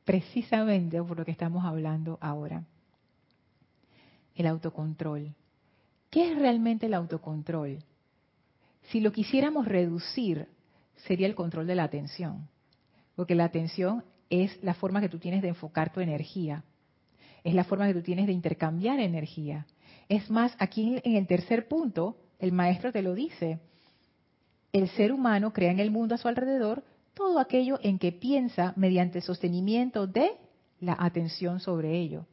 precisamente 0.07 1.03
por 1.03 1.19
lo 1.19 1.27
que 1.27 1.31
estamos 1.31 1.67
hablando 1.67 2.17
ahora. 2.23 2.65
El 4.35 4.47
autocontrol. 4.47 5.35
¿Qué 6.11 6.33
es 6.33 6.39
realmente 6.39 6.87
el 6.87 6.95
autocontrol? 6.95 7.79
Si 8.91 9.01
lo 9.01 9.13
quisiéramos 9.13 9.67
reducir, 9.67 10.49
sería 11.07 11.27
el 11.27 11.35
control 11.35 11.67
de 11.67 11.75
la 11.75 11.85
atención. 11.85 12.49
Porque 13.15 13.35
la 13.35 13.45
atención 13.45 14.05
es 14.31 14.63
la 14.63 14.75
forma 14.75 15.01
que 15.01 15.09
tú 15.09 15.19
tienes 15.19 15.43
de 15.43 15.49
enfocar 15.49 15.93
tu 15.93 16.01
energía 16.01 16.65
es 17.45 17.55
la 17.55 17.65
forma 17.65 17.87
que 17.87 17.95
tú 17.95 18.03
tienes 18.03 18.27
de 18.27 18.33
intercambiar 18.33 19.01
energía. 19.01 19.67
Es 20.09 20.31
más, 20.31 20.55
aquí 20.59 21.01
en 21.03 21.17
el 21.17 21.27
tercer 21.27 21.69
punto, 21.69 22.17
el 22.39 22.53
maestro 22.53 22.93
te 22.93 23.03
lo 23.03 23.15
dice. 23.15 23.59
El 24.73 24.89
ser 24.91 25.13
humano 25.13 25.53
crea 25.53 25.71
en 25.71 25.81
el 25.81 25.91
mundo 25.91 26.15
a 26.15 26.19
su 26.19 26.29
alrededor 26.29 26.85
todo 27.15 27.39
aquello 27.39 27.79
en 27.83 27.99
que 27.99 28.13
piensa 28.13 28.73
mediante 28.77 29.19
el 29.19 29.25
sostenimiento 29.25 30.07
de 30.07 30.31
la 30.81 30.97
atención 30.99 31.61
sobre 31.61 31.99
ello. 31.99 32.27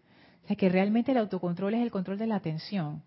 O 0.43 0.47
sea 0.47 0.55
que 0.55 0.69
realmente 0.69 1.11
el 1.11 1.17
autocontrol 1.17 1.73
es 1.73 1.81
el 1.81 1.91
control 1.91 2.17
de 2.17 2.27
la 2.27 2.35
atención. 2.35 3.01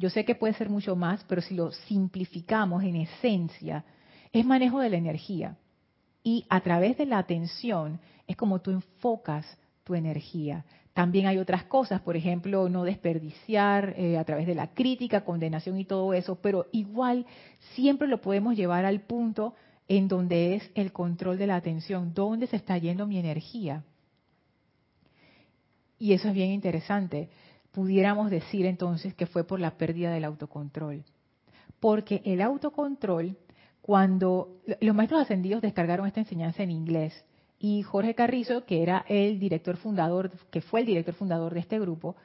Yo 0.00 0.08
sé 0.08 0.24
que 0.24 0.34
puede 0.34 0.54
ser 0.54 0.70
mucho 0.70 0.96
más, 0.96 1.22
pero 1.28 1.42
si 1.42 1.54
lo 1.54 1.72
simplificamos 1.72 2.82
en 2.84 2.96
esencia, 2.96 3.84
es 4.32 4.46
manejo 4.46 4.80
de 4.80 4.88
la 4.88 4.96
energía. 4.96 5.58
Y 6.24 6.46
a 6.48 6.62
través 6.62 6.96
de 6.96 7.04
la 7.04 7.18
atención 7.18 8.00
es 8.26 8.34
como 8.34 8.62
tú 8.62 8.70
enfocas 8.70 9.58
tu 9.84 9.94
energía. 9.94 10.64
También 10.94 11.26
hay 11.26 11.36
otras 11.36 11.64
cosas, 11.64 12.00
por 12.00 12.16
ejemplo, 12.16 12.70
no 12.70 12.84
desperdiciar 12.84 13.92
eh, 13.98 14.16
a 14.16 14.24
través 14.24 14.46
de 14.46 14.54
la 14.54 14.68
crítica, 14.68 15.22
condenación 15.22 15.78
y 15.78 15.84
todo 15.84 16.14
eso, 16.14 16.36
pero 16.36 16.68
igual 16.72 17.26
siempre 17.74 18.08
lo 18.08 18.22
podemos 18.22 18.56
llevar 18.56 18.86
al 18.86 19.02
punto 19.02 19.54
en 19.86 20.08
donde 20.08 20.54
es 20.54 20.70
el 20.76 20.92
control 20.92 21.36
de 21.36 21.46
la 21.46 21.56
atención, 21.56 22.14
dónde 22.14 22.46
se 22.46 22.56
está 22.56 22.78
yendo 22.78 23.06
mi 23.06 23.18
energía. 23.18 23.84
Y 25.98 26.14
eso 26.14 26.28
es 26.28 26.34
bien 26.34 26.52
interesante. 26.52 27.28
Pudiéramos 27.72 28.30
decir 28.30 28.66
entonces 28.66 29.14
que 29.14 29.26
fue 29.26 29.44
por 29.44 29.60
la 29.60 29.76
pérdida 29.76 30.12
del 30.12 30.24
autocontrol. 30.24 31.04
Porque 31.78 32.20
el 32.24 32.40
autocontrol, 32.40 33.36
cuando 33.80 34.60
los 34.80 34.94
maestros 34.94 35.22
ascendidos 35.22 35.62
descargaron 35.62 36.06
esta 36.06 36.20
enseñanza 36.20 36.62
en 36.62 36.70
inglés, 36.70 37.24
y 37.58 37.82
Jorge 37.82 38.14
Carrizo, 38.14 38.64
que 38.64 38.82
era 38.82 39.04
el 39.06 39.38
director 39.38 39.76
fundador, 39.76 40.30
que 40.50 40.62
fue 40.62 40.80
el 40.80 40.86
director 40.86 41.14
fundador 41.14 41.52
de 41.52 41.60
este 41.60 41.78
grupo, 41.78 42.16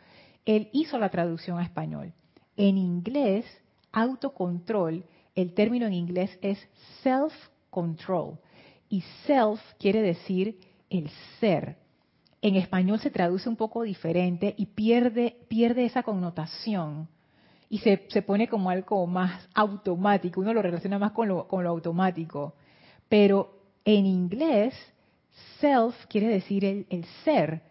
él 0.45 0.69
hizo 0.71 0.97
la 0.97 1.09
traducción 1.09 1.59
a 1.59 1.63
español. 1.63 2.13
En 2.55 2.77
inglés, 2.77 3.45
autocontrol, 3.91 5.03
el 5.35 5.53
término 5.53 5.87
en 5.87 5.93
inglés 5.93 6.39
es 6.41 6.57
self-control. 7.03 8.39
Y 8.87 9.01
self 9.25 9.59
quiere 9.77 10.01
decir 10.01 10.57
el 10.89 11.09
ser. 11.39 11.77
En 12.45 12.57
español 12.57 12.99
se 12.99 13.09
traduce 13.09 13.49
un 13.49 13.55
poco 13.55 13.81
diferente 13.81 14.53
y 14.55 14.67
pierde, 14.67 15.35
esa 15.83 16.03
connotación. 16.03 17.07
Y 17.71 17.79
se, 17.79 17.97
pone 18.21 18.47
como 18.47 18.69
algo 18.69 19.07
más 19.07 19.49
automático. 19.55 20.41
Uno 20.41 20.53
lo 20.53 20.61
relaciona 20.61 20.99
más 20.99 21.13
con 21.13 21.27
lo, 21.27 21.47
con 21.47 21.63
lo 21.63 21.71
automático. 21.71 22.53
Pero 23.09 23.51
en 23.83 24.05
inglés, 24.05 24.75
self 25.59 25.95
quiere 26.05 26.27
decir 26.27 26.63
el, 26.65 27.05
ser. 27.23 27.63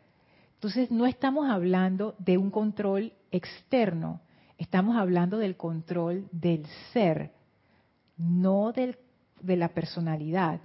Entonces 0.54 0.90
no 0.90 1.06
estamos 1.06 1.48
hablando 1.48 2.16
de 2.18 2.36
un 2.36 2.50
control 2.50 3.12
externo, 3.30 4.22
estamos 4.58 4.96
hablando 4.96 5.38
del 5.38 5.56
control 5.56 6.26
del 6.32 6.66
ser, 6.92 7.30
no 8.16 8.72
del, 8.72 8.98
de 9.40 9.56
la 9.56 9.68
personalidad, 9.68 10.58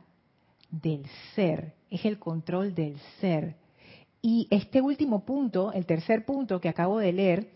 del 0.71 1.05
ser, 1.35 1.75
es 1.91 2.05
el 2.05 2.17
control 2.17 2.73
del 2.73 2.97
ser. 3.21 3.68
Y 4.21 4.47
este 4.49 4.81
último 4.81 5.25
punto, 5.25 5.71
el 5.71 5.85
tercer 5.85 6.25
punto 6.25 6.59
que 6.59 6.69
acabo 6.69 6.99
de 6.99 7.13
leer, 7.13 7.51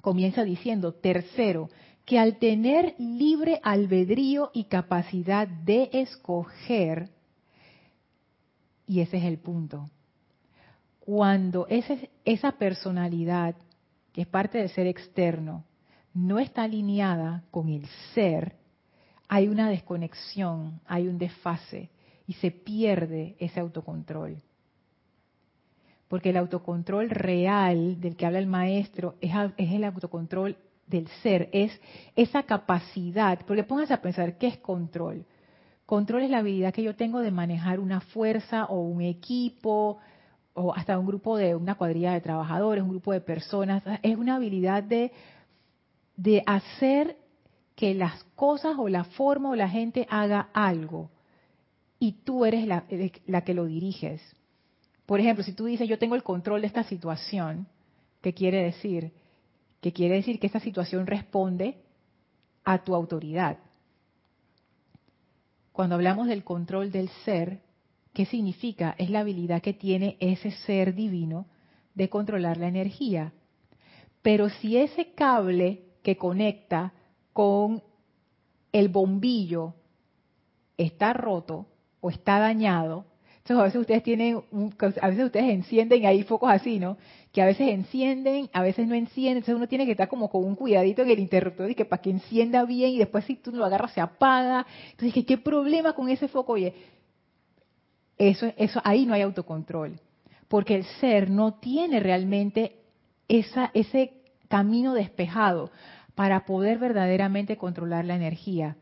comienza 0.00 0.44
diciendo, 0.44 0.92
tercero, 0.92 1.68
que 2.04 2.18
al 2.18 2.38
tener 2.38 2.94
libre 2.98 3.60
albedrío 3.62 4.50
y 4.54 4.64
capacidad 4.64 5.48
de 5.48 5.90
escoger, 5.92 7.10
y 8.86 9.00
ese 9.00 9.18
es 9.18 9.24
el 9.24 9.38
punto. 9.38 9.90
Cuando 11.00 11.66
esa 11.68 12.52
personalidad, 12.52 13.56
que 14.12 14.22
es 14.22 14.26
parte 14.26 14.58
del 14.58 14.70
ser 14.70 14.86
externo, 14.86 15.64
no 16.14 16.38
está 16.38 16.62
alineada 16.62 17.44
con 17.50 17.68
el 17.68 17.86
ser, 18.14 18.56
hay 19.28 19.48
una 19.48 19.68
desconexión, 19.68 20.80
hay 20.86 21.08
un 21.08 21.18
desfase 21.18 21.90
y 22.26 22.34
se 22.34 22.50
pierde 22.50 23.36
ese 23.38 23.60
autocontrol. 23.60 24.40
Porque 26.08 26.30
el 26.30 26.36
autocontrol 26.36 27.10
real 27.10 28.00
del 28.00 28.16
que 28.16 28.26
habla 28.26 28.38
el 28.38 28.46
maestro 28.46 29.16
es, 29.20 29.32
es 29.56 29.72
el 29.72 29.84
autocontrol 29.84 30.56
del 30.86 31.08
ser, 31.22 31.48
es 31.52 31.80
esa 32.14 32.44
capacidad, 32.44 33.40
porque 33.46 33.64
pónganse 33.64 33.94
a 33.94 34.00
pensar, 34.00 34.38
¿qué 34.38 34.46
es 34.46 34.58
control? 34.58 35.24
Control 35.84 36.22
es 36.22 36.30
la 36.30 36.38
habilidad 36.38 36.72
que 36.72 36.82
yo 36.82 36.96
tengo 36.96 37.20
de 37.20 37.30
manejar 37.30 37.80
una 37.80 38.00
fuerza 38.00 38.66
o 38.66 38.80
un 38.80 39.02
equipo 39.02 39.98
o 40.54 40.74
hasta 40.74 40.98
un 40.98 41.06
grupo 41.06 41.36
de 41.36 41.54
una 41.54 41.74
cuadrilla 41.76 42.12
de 42.12 42.20
trabajadores, 42.20 42.82
un 42.82 42.90
grupo 42.90 43.12
de 43.12 43.20
personas. 43.20 43.82
Es 44.02 44.16
una 44.16 44.36
habilidad 44.36 44.82
de, 44.82 45.12
de 46.16 46.42
hacer 46.46 47.16
que 47.74 47.94
las 47.94 48.24
cosas 48.34 48.74
o 48.78 48.88
la 48.88 49.04
forma 49.04 49.50
o 49.50 49.54
la 49.54 49.68
gente 49.68 50.06
haga 50.10 50.48
algo 50.52 51.10
y 51.98 52.12
tú 52.24 52.44
eres 52.44 52.66
la, 52.66 52.84
la 53.26 53.42
que 53.42 53.54
lo 53.54 53.66
diriges. 53.66 54.22
Por 55.06 55.20
ejemplo, 55.20 55.44
si 55.44 55.52
tú 55.52 55.66
dices 55.66 55.88
yo 55.88 55.98
tengo 55.98 56.16
el 56.16 56.24
control 56.24 56.60
de 56.60 56.66
esta 56.66 56.82
situación, 56.82 57.68
¿qué 58.20 58.34
quiere 58.34 58.62
decir? 58.62 59.12
Que 59.80 59.92
quiere 59.92 60.16
decir 60.16 60.40
que 60.40 60.48
esta 60.48 60.60
situación 60.60 61.06
responde 61.06 61.78
a 62.64 62.82
tu 62.82 62.94
autoridad. 62.94 63.58
Cuando 65.72 65.94
hablamos 65.94 66.26
del 66.26 66.42
control 66.42 66.90
del 66.90 67.08
ser, 67.24 67.60
¿qué 68.12 68.26
significa? 68.26 68.96
Es 68.98 69.10
la 69.10 69.20
habilidad 69.20 69.62
que 69.62 69.74
tiene 69.74 70.16
ese 70.20 70.50
ser 70.50 70.94
divino 70.94 71.46
de 71.94 72.08
controlar 72.08 72.56
la 72.56 72.68
energía. 72.68 73.32
Pero 74.22 74.48
si 74.48 74.76
ese 74.76 75.12
cable 75.12 75.84
que 76.02 76.16
conecta 76.16 76.92
con 77.32 77.82
el 78.72 78.88
bombillo 78.88 79.74
está 80.76 81.12
roto 81.12 81.66
o 82.00 82.10
está 82.10 82.38
dañado, 82.38 83.06
entonces 83.46 83.60
a 83.60 83.64
veces 83.66 83.80
ustedes 83.80 84.02
tienen, 84.02 84.42
a 85.00 85.08
veces 85.08 85.24
ustedes 85.24 85.50
encienden 85.50 86.04
ahí 86.04 86.24
focos 86.24 86.50
así, 86.50 86.80
¿no? 86.80 86.96
Que 87.30 87.40
a 87.42 87.46
veces 87.46 87.68
encienden, 87.68 88.50
a 88.52 88.60
veces 88.60 88.88
no 88.88 88.96
encienden, 88.96 89.36
entonces 89.36 89.54
uno 89.54 89.68
tiene 89.68 89.84
que 89.84 89.92
estar 89.92 90.08
como 90.08 90.28
con 90.28 90.44
un 90.44 90.56
cuidadito 90.56 91.02
en 91.02 91.10
el 91.10 91.20
interruptor 91.20 91.70
y 91.70 91.76
que 91.76 91.84
para 91.84 92.02
que 92.02 92.10
encienda 92.10 92.64
bien 92.64 92.90
y 92.90 92.98
después 92.98 93.24
si 93.24 93.36
tú 93.36 93.52
lo 93.52 93.64
agarras 93.64 93.92
se 93.92 94.00
apaga. 94.00 94.66
Entonces, 94.90 95.24
¿qué 95.24 95.38
problema 95.38 95.92
con 95.92 96.08
ese 96.08 96.26
foco? 96.26 96.54
Oye, 96.54 96.74
eso, 98.18 98.50
ahí 98.82 99.06
no 99.06 99.14
hay 99.14 99.22
autocontrol, 99.22 100.00
porque 100.48 100.74
el 100.74 100.82
ser 101.00 101.30
no 101.30 101.54
tiene 101.54 102.00
realmente 102.00 102.80
ese 103.28 104.12
camino 104.48 104.92
despejado 104.92 105.70
para 106.16 106.46
poder 106.46 106.78
verdaderamente 106.78 107.56
controlar 107.56 108.06
la 108.06 108.16
energía, 108.16 108.76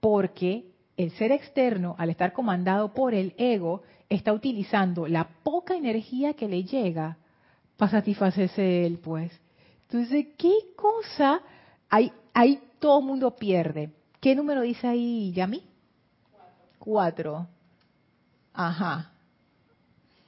porque 0.00 0.66
el 0.96 1.10
ser 1.12 1.32
externo, 1.32 1.94
al 1.98 2.10
estar 2.10 2.32
comandado 2.32 2.92
por 2.92 3.14
el 3.14 3.34
ego, 3.38 3.82
está 4.08 4.32
utilizando 4.32 5.06
la 5.06 5.28
poca 5.42 5.74
energía 5.74 6.34
que 6.34 6.48
le 6.48 6.64
llega 6.64 7.16
para 7.76 7.92
satisfacerse 7.92 8.86
él, 8.86 8.98
pues. 8.98 9.32
Entonces, 9.88 10.26
¿qué 10.36 10.52
cosa? 10.76 11.40
Ahí, 11.88 12.12
ahí 12.34 12.60
todo 12.78 13.00
el 13.00 13.06
mundo 13.06 13.34
pierde. 13.36 13.90
¿Qué 14.20 14.34
número 14.34 14.60
dice 14.60 14.86
ahí, 14.86 15.32
Yami? 15.32 15.62
Cuatro. 16.78 17.46
Ajá. 18.52 19.12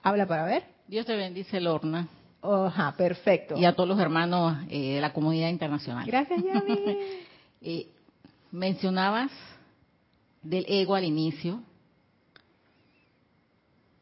Habla 0.02 0.26
para 0.26 0.44
ver. 0.44 0.64
Dios 0.86 1.06
te 1.06 1.16
bendice, 1.16 1.60
Lorna. 1.60 2.08
Ajá, 2.42 2.94
perfecto. 2.96 3.56
Y 3.56 3.64
a 3.64 3.74
todos 3.74 3.88
los 3.88 3.98
hermanos 3.98 4.56
eh, 4.68 4.96
de 4.96 5.00
la 5.00 5.12
comunidad 5.12 5.48
internacional. 5.48 6.06
Gracias, 6.06 6.42
Yami. 6.42 6.98
eh, 7.62 7.88
mencionabas 8.50 9.30
del 10.44 10.64
ego 10.68 10.94
al 10.94 11.04
inicio, 11.04 11.62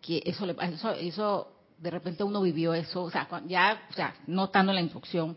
que 0.02 0.22
eso, 0.26 0.44
eso, 0.50 0.92
eso 0.92 1.52
de 1.78 1.90
repente 1.90 2.22
uno 2.22 2.42
vivió 2.42 2.74
eso, 2.74 3.04
o 3.04 3.10
sea, 3.10 3.28
ya, 3.46 3.86
o 3.88 3.92
sea, 3.94 4.14
no 4.26 4.44
estando 4.44 4.72
en 4.72 4.76
la 4.76 4.82
instrucción, 4.82 5.36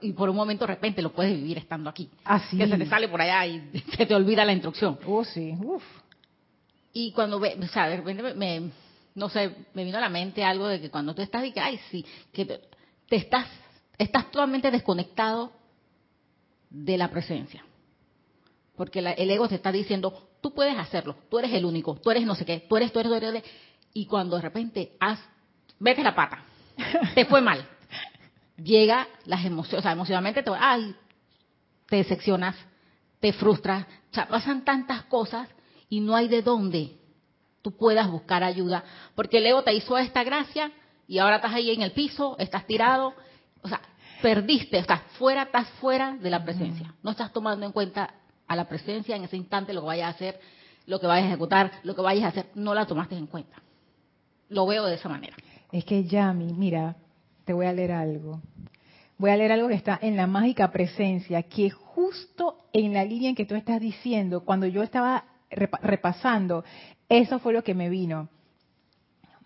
y 0.00 0.12
por 0.12 0.28
un 0.28 0.36
momento 0.36 0.66
de 0.66 0.74
repente 0.74 1.00
lo 1.02 1.12
puedes 1.12 1.34
vivir 1.34 1.56
estando 1.58 1.88
aquí. 1.88 2.10
Así. 2.24 2.58
Que 2.58 2.66
se 2.66 2.76
te 2.76 2.86
sale 2.86 3.08
por 3.08 3.20
allá 3.20 3.46
y 3.46 3.84
se 3.96 4.06
te 4.06 4.14
olvida 4.14 4.44
la 4.44 4.52
instrucción. 4.52 4.98
Oh, 5.06 5.24
sí. 5.24 5.54
Uf. 5.62 5.84
Y 6.92 7.12
cuando, 7.12 7.38
ve, 7.38 7.56
o 7.62 7.66
sea, 7.68 7.88
de 7.88 7.98
repente 7.98 8.34
me, 8.34 8.70
no 9.14 9.28
sé, 9.28 9.54
me 9.74 9.84
vino 9.84 9.98
a 9.98 10.00
la 10.00 10.08
mente 10.08 10.44
algo 10.44 10.66
de 10.66 10.80
que 10.80 10.90
cuando 10.90 11.14
tú 11.14 11.22
estás 11.22 11.44
y 11.44 11.52
que, 11.52 11.60
ay, 11.60 11.78
sí, 11.90 12.04
que 12.32 12.44
te, 12.44 12.60
estás, 13.16 13.46
estás 13.98 14.30
totalmente 14.30 14.70
desconectado 14.70 15.52
de 16.68 16.98
la 16.98 17.08
presencia. 17.08 17.64
Porque 18.76 19.00
el 19.00 19.30
ego 19.30 19.48
te 19.48 19.56
está 19.56 19.70
diciendo, 19.70 20.30
tú 20.40 20.52
puedes 20.54 20.76
hacerlo, 20.78 21.16
tú 21.30 21.38
eres 21.38 21.52
el 21.52 21.64
único, 21.64 21.96
tú 21.96 22.10
eres 22.10 22.24
no 22.24 22.34
sé 22.34 22.44
qué, 22.44 22.66
tú 22.68 22.76
eres, 22.76 22.92
tú 22.92 23.00
eres, 23.00 23.10
tú 23.10 23.26
eres, 23.26 23.44
y 23.94 24.06
cuando 24.06 24.36
de 24.36 24.42
repente 24.42 24.96
has, 24.98 25.18
vete 25.78 26.02
la 26.02 26.14
pata, 26.14 26.44
te 27.14 27.24
fue 27.26 27.40
mal, 27.40 27.66
llega 28.56 29.06
las 29.26 29.44
emociones, 29.44 29.80
o 29.80 29.82
sea, 29.82 29.92
emocionalmente 29.92 30.42
te, 30.42 30.50
ay, 30.58 30.94
te 31.86 31.96
decepcionas, 31.96 32.56
te 33.20 33.32
frustras, 33.32 33.86
o 34.10 34.14
sea, 34.14 34.26
pasan 34.28 34.64
tantas 34.64 35.04
cosas 35.04 35.48
y 35.88 36.00
no 36.00 36.16
hay 36.16 36.28
de 36.28 36.42
dónde 36.42 36.96
tú 37.60 37.76
puedas 37.76 38.10
buscar 38.10 38.42
ayuda, 38.42 38.84
porque 39.14 39.38
el 39.38 39.46
ego 39.46 39.62
te 39.62 39.74
hizo 39.74 39.96
esta 39.98 40.24
gracia 40.24 40.72
y 41.06 41.18
ahora 41.18 41.36
estás 41.36 41.52
ahí 41.52 41.70
en 41.70 41.82
el 41.82 41.92
piso, 41.92 42.36
estás 42.38 42.66
tirado, 42.66 43.14
o 43.62 43.68
sea, 43.68 43.80
perdiste, 44.22 44.78
estás 44.78 45.02
fuera, 45.18 45.42
estás 45.42 45.68
fuera 45.80 46.16
de 46.16 46.30
la 46.30 46.42
presencia, 46.42 46.94
no 47.02 47.10
estás 47.10 47.32
tomando 47.32 47.66
en 47.66 47.72
cuenta 47.72 48.14
a 48.46 48.56
la 48.56 48.68
presencia 48.68 49.16
en 49.16 49.24
ese 49.24 49.36
instante 49.36 49.72
lo 49.72 49.80
que 49.80 49.86
vayas 49.88 50.06
a 50.06 50.16
hacer, 50.16 50.40
lo 50.86 51.00
que 51.00 51.06
vayas 51.06 51.24
a 51.24 51.28
ejecutar, 51.28 51.72
lo 51.84 51.94
que 51.94 52.02
vayas 52.02 52.24
a 52.24 52.28
hacer, 52.28 52.46
no 52.54 52.74
la 52.74 52.86
tomaste 52.86 53.16
en 53.16 53.26
cuenta. 53.26 53.56
Lo 54.48 54.66
veo 54.66 54.84
de 54.84 54.96
esa 54.96 55.08
manera. 55.08 55.36
Es 55.70 55.84
que 55.84 56.04
Yami, 56.04 56.52
mira, 56.52 56.96
te 57.44 57.52
voy 57.52 57.66
a 57.66 57.72
leer 57.72 57.92
algo. 57.92 58.40
Voy 59.18 59.30
a 59.30 59.36
leer 59.36 59.52
algo 59.52 59.68
que 59.68 59.74
está 59.74 59.98
en 60.02 60.16
la 60.16 60.26
mágica 60.26 60.70
presencia, 60.70 61.42
que 61.44 61.70
justo 61.70 62.58
en 62.72 62.92
la 62.92 63.04
línea 63.04 63.30
en 63.30 63.36
que 63.36 63.46
tú 63.46 63.54
estás 63.54 63.80
diciendo, 63.80 64.44
cuando 64.44 64.66
yo 64.66 64.82
estaba 64.82 65.24
repasando, 65.50 66.64
eso 67.08 67.38
fue 67.38 67.52
lo 67.52 67.62
que 67.62 67.74
me 67.74 67.88
vino. 67.88 68.28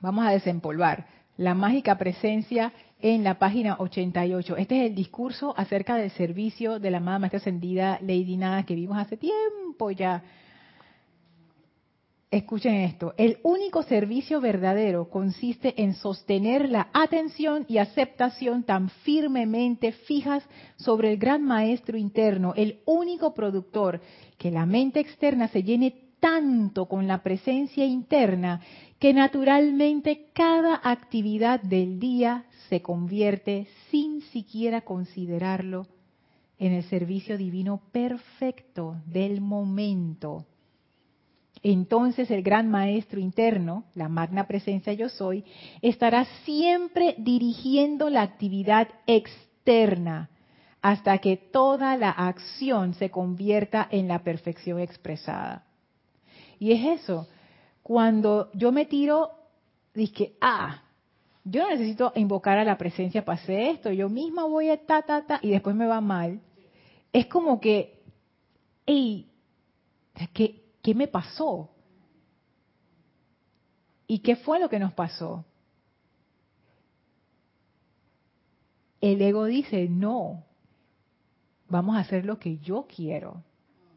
Vamos 0.01 0.26
a 0.26 0.30
desempolvar. 0.30 1.07
La 1.36 1.55
mágica 1.55 1.99
presencia 1.99 2.72
en 3.01 3.24
la 3.24 3.38
página 3.38 3.76
88. 3.78 4.57
Este 4.57 4.80
es 4.80 4.90
el 4.90 4.94
discurso 4.94 5.55
acerca 5.57 5.97
del 5.97 6.11
servicio 6.11 6.78
de 6.78 6.90
la 6.90 6.99
amada 6.99 7.18
maestra 7.18 7.38
ascendida 7.38 7.99
Lady 8.01 8.36
Nada 8.36 8.64
que 8.64 8.74
vimos 8.74 8.99
hace 8.99 9.16
tiempo 9.16 9.90
ya 9.90 10.22
Escuchen 12.28 12.74
esto, 12.74 13.14
el 13.18 13.38
único 13.44 13.84
servicio 13.84 14.40
verdadero 14.40 15.09
consiste 15.09 15.80
en 15.80 15.94
sostener 15.94 16.68
la 16.68 16.88
atención 16.92 17.64
y 17.68 17.78
aceptación 17.78 18.64
tan 18.64 18.90
firmemente 18.90 19.92
fijas 19.92 20.42
sobre 20.74 21.12
el 21.12 21.18
gran 21.18 21.44
maestro 21.44 21.97
interno, 21.97 22.53
el 22.57 22.80
único 22.84 23.32
productor, 23.32 24.01
que 24.38 24.51
la 24.51 24.66
mente 24.66 24.99
externa 24.99 25.47
se 25.49 25.62
llene 25.62 25.94
tanto 26.18 26.86
con 26.86 27.07
la 27.07 27.22
presencia 27.22 27.84
interna 27.84 28.61
que 28.99 29.14
naturalmente 29.14 30.26
cada 30.32 30.80
actividad 30.82 31.62
del 31.62 32.01
día 32.01 32.45
se 32.68 32.82
convierte 32.82 33.66
sin 33.90 34.22
siquiera 34.22 34.82
considerarlo 34.82 35.86
en 36.58 36.72
el 36.72 36.84
servicio 36.84 37.36
divino 37.36 37.80
perfecto 37.92 38.96
del 39.06 39.40
momento 39.40 40.46
entonces 41.62 42.30
el 42.30 42.42
gran 42.42 42.70
maestro 42.70 43.18
interno, 43.18 43.84
la 43.94 44.08
magna 44.08 44.46
presencia 44.46 44.92
yo 44.92 45.08
soy, 45.08 45.44
estará 45.82 46.24
siempre 46.44 47.16
dirigiendo 47.18 48.08
la 48.10 48.22
actividad 48.22 48.88
externa 49.06 50.30
hasta 50.80 51.18
que 51.18 51.36
toda 51.36 51.96
la 51.96 52.10
acción 52.10 52.94
se 52.94 53.10
convierta 53.10 53.88
en 53.90 54.06
la 54.06 54.22
perfección 54.22 54.78
expresada. 54.78 55.64
Y 56.60 56.70
es 56.70 57.00
eso, 57.00 57.26
cuando 57.82 58.50
yo 58.54 58.70
me 58.70 58.86
tiro, 58.86 59.30
dije, 59.92 60.34
ah, 60.40 60.82
yo 61.49 61.62
no 61.62 61.70
necesito 61.70 62.12
invocar 62.16 62.59
a 62.59 62.64
la 62.64 62.76
presencia 62.76 63.24
para 63.24 63.40
hacer 63.40 63.61
esto, 63.61 63.92
yo 63.92 64.09
misma 64.09 64.44
voy 64.44 64.68
a 64.68 64.84
ta, 64.84 65.03
ta, 65.03 65.24
ta, 65.24 65.38
y 65.40 65.51
después 65.51 65.76
me 65.76 65.86
va 65.86 66.01
mal. 66.01 66.40
Es 67.12 67.26
como 67.26 67.61
que, 67.61 68.03
hey, 68.84 69.30
que 70.34 70.64
¿qué 70.82 70.94
me 70.94 71.07
pasó? 71.07 71.70
¿Y 74.09 74.18
qué 74.20 74.34
fue 74.34 74.59
lo 74.59 74.68
que 74.68 74.80
nos 74.80 74.92
pasó? 74.92 75.44
El 79.01 79.22
ego 79.22 79.44
dice, 79.44 79.88
no, 79.88 80.44
vamos 81.68 81.97
a 81.97 82.01
hacer 82.01 82.24
lo 82.24 82.40
que 82.40 82.59
yo 82.59 82.88
quiero, 82.92 83.44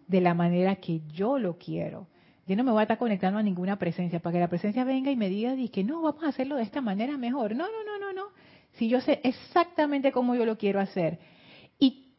de 0.08 0.22
la 0.22 0.36
manera 0.36 0.76
que 0.76 1.02
yo 1.08 1.40
lo 1.40 1.58
quiero. 1.58 2.06
Yo 2.50 2.58
no 2.58 2.66
me 2.66 2.72
voy 2.72 2.82
a 2.82 2.84
estar 2.84 2.98
conectando 2.98 3.40
a 3.40 3.44
ninguna 3.44 3.78
presencia 3.80 4.20
para 4.20 4.34
que 4.34 4.40
la 4.42 4.50
presencia 4.50 4.84
venga 4.84 5.10
y 5.10 5.16
me 5.16 5.30
diga 5.30 5.56
que 5.72 5.84
no, 5.86 6.02
vamos 6.02 6.24
a 6.26 6.28
hacerlo 6.28 6.58
de 6.58 6.64
esta 6.64 6.82
manera 6.82 7.18
mejor. 7.18 7.56
No, 7.56 7.64
no, 7.64 7.84
no, 7.86 7.98
no, 7.98 8.12
no. 8.12 8.30
Si 8.74 8.90
yo 8.90 9.00
sé 9.00 9.22
exactamente 9.24 10.12
cómo 10.12 10.36
yo 10.36 10.44
lo 10.46 10.58
quiero 10.58 10.82
hacer 10.82 11.20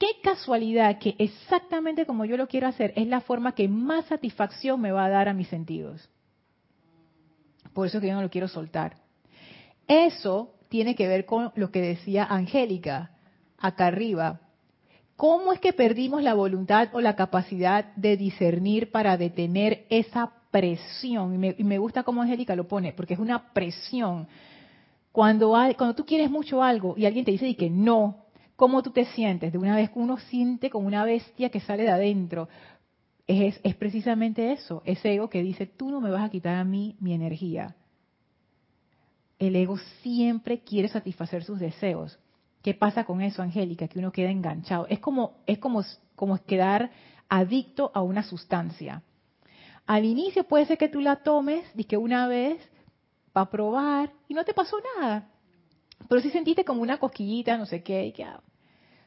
qué 0.00 0.18
casualidad 0.22 0.98
que 0.98 1.14
exactamente 1.18 2.06
como 2.06 2.24
yo 2.24 2.38
lo 2.38 2.48
quiero 2.48 2.66
hacer 2.66 2.94
es 2.96 3.06
la 3.06 3.20
forma 3.20 3.54
que 3.54 3.68
más 3.68 4.06
satisfacción 4.06 4.80
me 4.80 4.92
va 4.92 5.04
a 5.04 5.10
dar 5.10 5.28
a 5.28 5.34
mis 5.34 5.48
sentidos. 5.48 6.08
Por 7.74 7.86
eso 7.86 8.00
que 8.00 8.08
yo 8.08 8.14
no 8.14 8.22
lo 8.22 8.30
quiero 8.30 8.48
soltar. 8.48 8.96
Eso 9.86 10.54
tiene 10.70 10.94
que 10.94 11.06
ver 11.06 11.26
con 11.26 11.52
lo 11.54 11.70
que 11.70 11.82
decía 11.82 12.24
Angélica 12.24 13.10
acá 13.58 13.88
arriba. 13.88 14.40
¿Cómo 15.20 15.52
es 15.52 15.60
que 15.60 15.74
perdimos 15.74 16.22
la 16.22 16.32
voluntad 16.32 16.88
o 16.94 17.00
la 17.02 17.14
capacidad 17.14 17.94
de 17.94 18.16
discernir 18.16 18.90
para 18.90 19.18
detener 19.18 19.84
esa 19.90 20.32
presión? 20.50 21.34
Y 21.44 21.62
me, 21.62 21.76
gusta 21.76 22.04
cómo 22.04 22.22
Angélica 22.22 22.56
lo 22.56 22.66
pone, 22.66 22.94
porque 22.94 23.12
es 23.12 23.20
una 23.20 23.52
presión. 23.52 24.26
Cuando, 25.12 25.54
hay, 25.54 25.74
cuando 25.74 25.94
tú 25.94 26.06
quieres 26.06 26.30
mucho 26.30 26.62
algo 26.62 26.94
y 26.96 27.04
alguien 27.04 27.26
te 27.26 27.32
dice 27.32 27.54
que 27.54 27.68
no, 27.68 28.24
¿Cómo 28.56 28.82
tú 28.82 28.92
te 28.92 29.04
sientes? 29.04 29.52
De 29.52 29.58
una 29.58 29.76
vez 29.76 29.90
uno 29.94 30.16
siente 30.16 30.70
como 30.70 30.86
una 30.86 31.04
bestia 31.04 31.50
que 31.50 31.60
sale 31.60 31.82
de 31.82 31.90
adentro. 31.90 32.48
Es, 33.26 33.60
es 33.62 33.74
precisamente 33.74 34.52
eso, 34.52 34.80
ese 34.86 35.12
ego 35.12 35.28
que 35.28 35.42
dice, 35.42 35.66
tú 35.66 35.90
no 35.90 36.00
me 36.00 36.10
vas 36.10 36.24
a 36.24 36.30
quitar 36.30 36.56
a 36.56 36.64
mí 36.64 36.96
mi 36.98 37.12
energía. 37.12 37.76
El 39.38 39.54
ego 39.54 39.76
siempre 40.02 40.60
quiere 40.60 40.88
satisfacer 40.88 41.44
sus 41.44 41.60
deseos. 41.60 42.18
¿Qué 42.62 42.74
pasa 42.74 43.04
con 43.04 43.22
eso, 43.22 43.42
Angélica? 43.42 43.88
Que 43.88 43.98
uno 43.98 44.12
queda 44.12 44.30
enganchado. 44.30 44.86
Es 44.88 44.98
como, 44.98 45.38
es 45.46 45.58
como, 45.58 45.82
como 46.14 46.38
quedar 46.44 46.90
adicto 47.28 47.90
a 47.94 48.02
una 48.02 48.22
sustancia. 48.22 49.02
Al 49.86 50.04
inicio 50.04 50.44
puede 50.44 50.66
ser 50.66 50.78
que 50.78 50.88
tú 50.88 51.00
la 51.00 51.16
tomes 51.16 51.64
y 51.74 51.84
que 51.84 51.96
una 51.96 52.28
vez 52.28 52.60
para 53.32 53.50
probar 53.50 54.12
y 54.28 54.34
no 54.34 54.44
te 54.44 54.54
pasó 54.54 54.76
nada. 54.96 55.28
Pero 56.08 56.20
si 56.20 56.30
sentiste 56.30 56.64
como 56.64 56.82
una 56.82 56.98
cosquillita, 56.98 57.56
no 57.56 57.66
sé 57.66 57.82
qué, 57.82 58.06
y 58.06 58.12
que, 58.12 58.26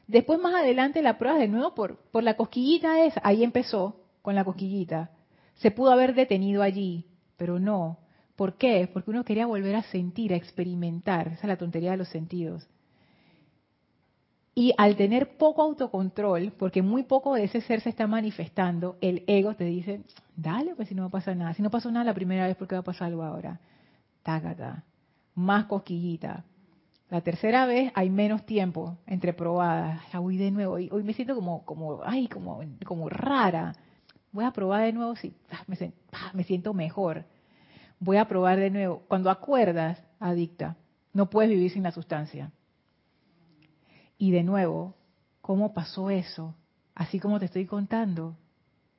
Después 0.06 0.38
más 0.38 0.54
adelante 0.54 1.02
la 1.02 1.16
prueba 1.16 1.38
de 1.38 1.48
nuevo 1.48 1.74
por, 1.74 1.96
por 2.10 2.22
la 2.22 2.36
cosquillita 2.36 3.04
esa. 3.04 3.20
Ahí 3.24 3.42
empezó 3.42 4.00
con 4.20 4.34
la 4.34 4.44
cosquillita. 4.44 5.10
Se 5.54 5.70
pudo 5.70 5.92
haber 5.92 6.14
detenido 6.14 6.62
allí, 6.62 7.06
pero 7.36 7.58
no. 7.58 7.98
¿Por 8.36 8.56
qué? 8.56 8.88
Porque 8.92 9.10
uno 9.10 9.24
quería 9.24 9.46
volver 9.46 9.76
a 9.76 9.82
sentir, 9.84 10.32
a 10.32 10.36
experimentar. 10.36 11.28
Esa 11.28 11.42
es 11.42 11.44
la 11.44 11.56
tontería 11.56 11.92
de 11.92 11.96
los 11.96 12.08
sentidos. 12.08 12.68
Y 14.54 14.72
al 14.78 14.96
tener 14.96 15.36
poco 15.36 15.62
autocontrol, 15.62 16.52
porque 16.52 16.80
muy 16.80 17.02
poco 17.02 17.34
de 17.34 17.44
ese 17.44 17.60
ser 17.60 17.80
se 17.80 17.88
está 17.88 18.06
manifestando, 18.06 18.96
el 19.00 19.24
ego 19.26 19.54
te 19.54 19.64
dice, 19.64 20.02
dale, 20.36 20.76
pues 20.76 20.88
si 20.88 20.94
no 20.94 21.02
va 21.02 21.08
a 21.08 21.12
pasar 21.12 21.36
nada. 21.36 21.54
Si 21.54 21.62
no 21.62 21.70
pasó 21.70 21.90
nada 21.90 22.04
la 22.04 22.14
primera 22.14 22.46
vez, 22.46 22.56
¿por 22.56 22.68
qué 22.68 22.76
va 22.76 22.80
a 22.80 22.84
pasar 22.84 23.08
algo 23.08 23.24
ahora? 23.24 23.58
Tágata. 24.22 24.84
Más 25.34 25.64
cosquillita. 25.64 26.44
La 27.10 27.20
tercera 27.20 27.66
vez 27.66 27.90
hay 27.94 28.10
menos 28.10 28.46
tiempo 28.46 28.96
entre 29.06 29.32
probadas. 29.32 30.00
Ya 30.12 30.20
voy 30.20 30.36
de 30.36 30.52
nuevo. 30.52 30.74
Hoy, 30.74 31.02
me 31.02 31.14
siento 31.14 31.34
como, 31.34 31.64
como, 31.64 32.00
ay, 32.04 32.28
como, 32.28 32.60
como 32.84 33.08
rara. 33.08 33.74
Voy 34.30 34.44
a 34.44 34.52
probar 34.52 34.84
de 34.84 34.92
nuevo 34.92 35.16
si 35.16 35.34
ah, 35.50 35.64
me, 35.66 35.92
ah, 36.12 36.30
me 36.32 36.44
siento 36.44 36.74
mejor. 36.74 37.24
Voy 37.98 38.18
a 38.18 38.26
probar 38.26 38.58
de 38.58 38.70
nuevo. 38.70 39.02
Cuando 39.08 39.30
acuerdas, 39.30 40.02
adicta, 40.20 40.76
no 41.12 41.28
puedes 41.28 41.50
vivir 41.50 41.72
sin 41.72 41.82
la 41.82 41.90
sustancia. 41.90 42.52
Y 44.18 44.30
de 44.30 44.42
nuevo, 44.42 44.94
¿cómo 45.40 45.74
pasó 45.74 46.10
eso? 46.10 46.54
Así 46.94 47.18
como 47.18 47.38
te 47.38 47.46
estoy 47.46 47.66
contando. 47.66 48.36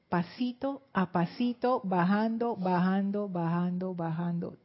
Pasito 0.09 0.84
a 0.93 1.11
pasito, 1.11 1.82
bajando, 1.84 2.55
bajando, 2.55 3.28
bajando, 3.28 3.95
bajando. 3.95 4.57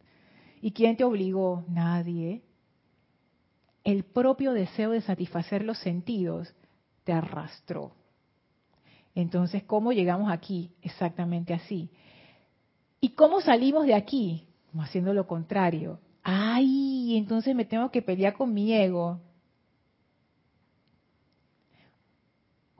¿Y 0.61 0.73
quién 0.73 0.97
te 0.97 1.05
obligó? 1.05 1.65
Nadie 1.69 2.43
el 3.85 4.05
propio 4.05 4.53
deseo 4.53 4.91
de 4.91 5.01
satisfacer 5.01 5.65
los 5.65 5.79
sentidos 5.79 6.53
te 7.05 7.13
arrastró. 7.13 7.93
Entonces, 9.15 9.65
¿cómo 9.65 9.93
llegamos 9.93 10.31
aquí? 10.31 10.73
Exactamente 10.83 11.55
así. 11.55 11.91
¿Y 13.01 13.11
cómo 13.11 13.41
salimos 13.41 13.87
de 13.87 13.95
aquí? 13.95 14.47
Como 14.71 14.83
haciendo 14.83 15.15
lo 15.15 15.27
contrario. 15.27 15.99
Ay, 16.23 17.17
entonces 17.17 17.55
me 17.57 17.65
tengo 17.65 17.91
que 17.91 18.03
pelear 18.03 18.35
con 18.35 18.53
mi 18.53 18.73
ego. 18.73 19.21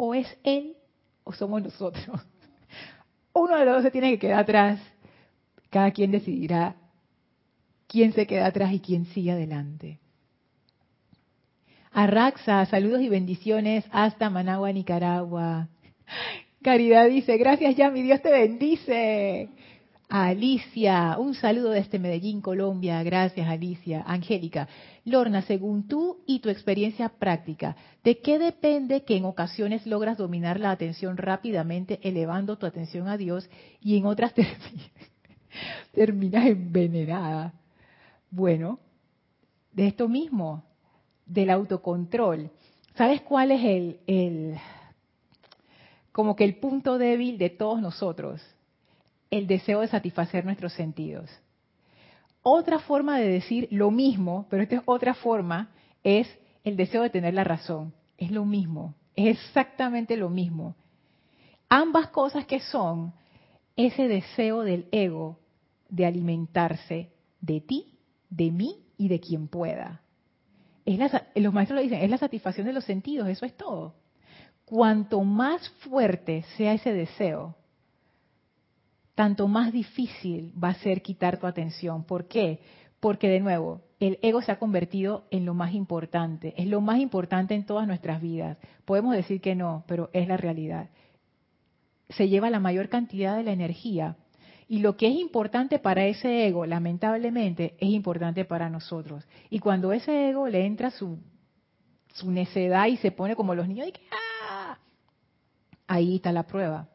O 0.03 0.15
es 0.15 0.27
él 0.45 0.79
o 1.25 1.33
somos 1.35 1.63
nosotros. 1.63 2.07
Uno 3.35 3.55
de 3.59 3.67
los 3.67 3.75
dos 3.75 3.83
se 3.83 3.91
tiene 3.91 4.13
que 4.13 4.19
quedar 4.19 4.39
atrás. 4.39 4.81
Cada 5.69 5.91
quien 5.91 6.11
decidirá 6.11 6.75
quién 7.87 8.15
se 8.15 8.27
queda 8.27 8.47
atrás 8.47 8.73
y 8.73 8.81
quién 8.81 9.05
sigue 9.05 9.33
adelante. 9.33 9.99
Arraxa, 11.93 12.65
saludos 12.65 13.03
y 13.03 13.11
bendiciones 13.11 13.85
hasta 13.93 14.31
Managua, 14.31 14.73
Nicaragua. 14.73 15.69
Caridad 16.63 17.07
dice, 17.07 17.37
gracias 17.37 17.77
ya, 17.77 17.91
mi 17.91 18.01
Dios 18.01 18.23
te 18.23 18.31
bendice. 18.31 19.51
Alicia, 20.13 21.17
un 21.21 21.35
saludo 21.35 21.71
desde 21.71 22.01
Medellín, 22.01 22.41
Colombia. 22.41 23.01
Gracias, 23.05 23.49
Alicia. 23.49 24.03
Angélica, 24.05 24.67
Lorna, 25.05 25.43
según 25.43 25.87
tú 25.87 26.19
y 26.27 26.41
tu 26.41 26.49
experiencia 26.49 27.09
práctica, 27.11 27.77
¿de 28.03 28.19
qué 28.19 28.41
depende 28.41 29.05
que 29.05 29.17
en 29.17 29.25
ocasiones 29.25 29.87
logras 29.87 30.19
dominar 30.19 30.59
la 30.59 30.73
atención 30.73 31.17
rápidamente, 31.17 32.01
elevando 32.03 32.59
tu 32.59 32.67
atención 32.67 33.07
a 33.07 33.17
Dios 33.17 33.49
y 33.81 33.97
en 33.99 34.07
otras 34.07 34.35
terminas 35.93 36.45
envenenada? 36.45 37.55
Bueno, 38.33 38.81
de 39.73 39.87
esto 39.87 40.09
mismo, 40.09 40.65
del 41.25 41.51
autocontrol. 41.51 42.51
¿Sabes 42.97 43.21
cuál 43.21 43.53
es 43.53 43.65
el, 43.65 44.01
el 44.09 44.57
como 46.11 46.35
que 46.35 46.43
el 46.43 46.57
punto 46.57 46.99
débil 46.99 47.39
de 47.39 47.51
todos 47.51 47.81
nosotros? 47.81 48.43
El 49.31 49.47
deseo 49.47 49.81
de 49.81 49.89
satisfacer 49.89 50.45
nuestros 50.45 50.73
sentidos. 50.73 51.31
Otra 52.43 52.79
forma 52.79 53.19
de 53.19 53.29
decir 53.29 53.69
lo 53.71 53.91
mismo, 53.91 54.47
pero 54.51 54.63
esta 54.63 54.77
es 54.77 54.83
otra 54.87 55.15
forma, 55.15 55.71
es 56.03 56.27
el 56.65 56.77
deseo 56.77 57.03
de 57.03 57.11
tener 57.11 57.35
la 57.35 57.45
razón. 57.45 57.93
Es 58.17 58.31
lo 58.31 58.45
mismo, 58.45 58.95
es 59.15 59.39
exactamente 59.39 60.17
lo 60.17 60.31
mismo. 60.31 60.75
Ambas 61.69 62.09
cosas 62.09 62.47
que 62.47 62.61
son 62.61 63.13
ese 63.77 64.09
deseo 64.09 64.63
del 64.63 64.89
ego 64.91 65.39
de 65.89 66.07
alimentarse 66.07 67.11
de 67.41 67.61
ti, 67.61 67.99
de 68.29 68.51
mí 68.51 68.77
y 68.97 69.09
de 69.09 69.21
quien 69.21 69.49
pueda. 69.49 70.03
Es 70.85 70.99
los 71.37 71.53
maestros 71.53 71.77
lo 71.77 71.83
dicen, 71.83 72.03
es 72.03 72.11
la 72.11 72.19
satisfacción 72.19 72.67
de 72.67 72.73
los 72.73 72.85
sentidos, 72.85 73.29
eso 73.29 73.47
es 73.47 73.57
todo. 73.57 73.95
Cuanto 74.65 75.23
más 75.23 75.69
fuerte 75.81 76.45
sea 76.57 76.75
ese 76.75 76.93
deseo, 76.93 77.57
tanto 79.21 79.49
más 79.49 79.71
difícil 79.71 80.51
va 80.57 80.71
a 80.71 80.75
ser 80.77 81.03
quitar 81.03 81.39
tu 81.39 81.47
atención. 81.47 82.05
¿Por 82.05 82.27
qué? 82.27 82.61
Porque 83.01 83.29
de 83.29 83.39
nuevo, 83.39 83.83
el 83.99 84.19
ego 84.23 84.41
se 84.41 84.51
ha 84.51 84.59
convertido 84.59 85.27
en 85.31 85.45
lo 85.45 85.53
más 85.53 85.75
importante, 85.75 86.55
es 86.57 86.67
lo 86.67 86.81
más 86.81 87.01
importante 87.01 87.55
en 87.55 87.67
todas 87.67 87.87
nuestras 87.87 88.23
vidas. 88.23 88.57
Podemos 88.87 89.15
decir 89.15 89.43
que 89.43 89.55
no, 89.55 89.85
pero 89.87 90.09
es 90.15 90.27
la 90.27 90.39
realidad. 90.39 90.89
Se 92.09 92.31
lleva 92.31 92.49
la 92.49 92.61
mayor 92.61 92.89
cantidad 92.89 93.37
de 93.37 93.43
la 93.43 93.53
energía 93.53 94.17
y 94.69 94.79
lo 94.79 94.97
que 94.97 95.09
es 95.09 95.17
importante 95.17 95.79
para 95.79 96.07
ese 96.07 96.47
ego, 96.47 96.65
lamentablemente, 96.65 97.75
es 97.79 97.91
importante 97.91 98.47
para 98.47 98.71
nosotros. 98.71 99.29
Y 99.51 99.59
cuando 99.59 99.93
ese 99.93 100.31
ego 100.31 100.49
le 100.49 100.65
entra 100.65 100.91
su, 100.91 101.19
su 102.15 102.31
necedad 102.31 102.87
y 102.87 102.97
se 102.97 103.13
pone 103.13 103.37
como 103.37 103.55
los 103.55 103.69
niños, 103.69 103.89
¡ah! 104.49 104.79
ahí 105.87 106.17
está 106.17 106.33
la 106.33 106.45
prueba. 106.45 106.89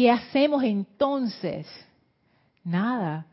¿Qué 0.00 0.10
hacemos 0.10 0.64
entonces? 0.64 1.66
Nada. 2.64 3.26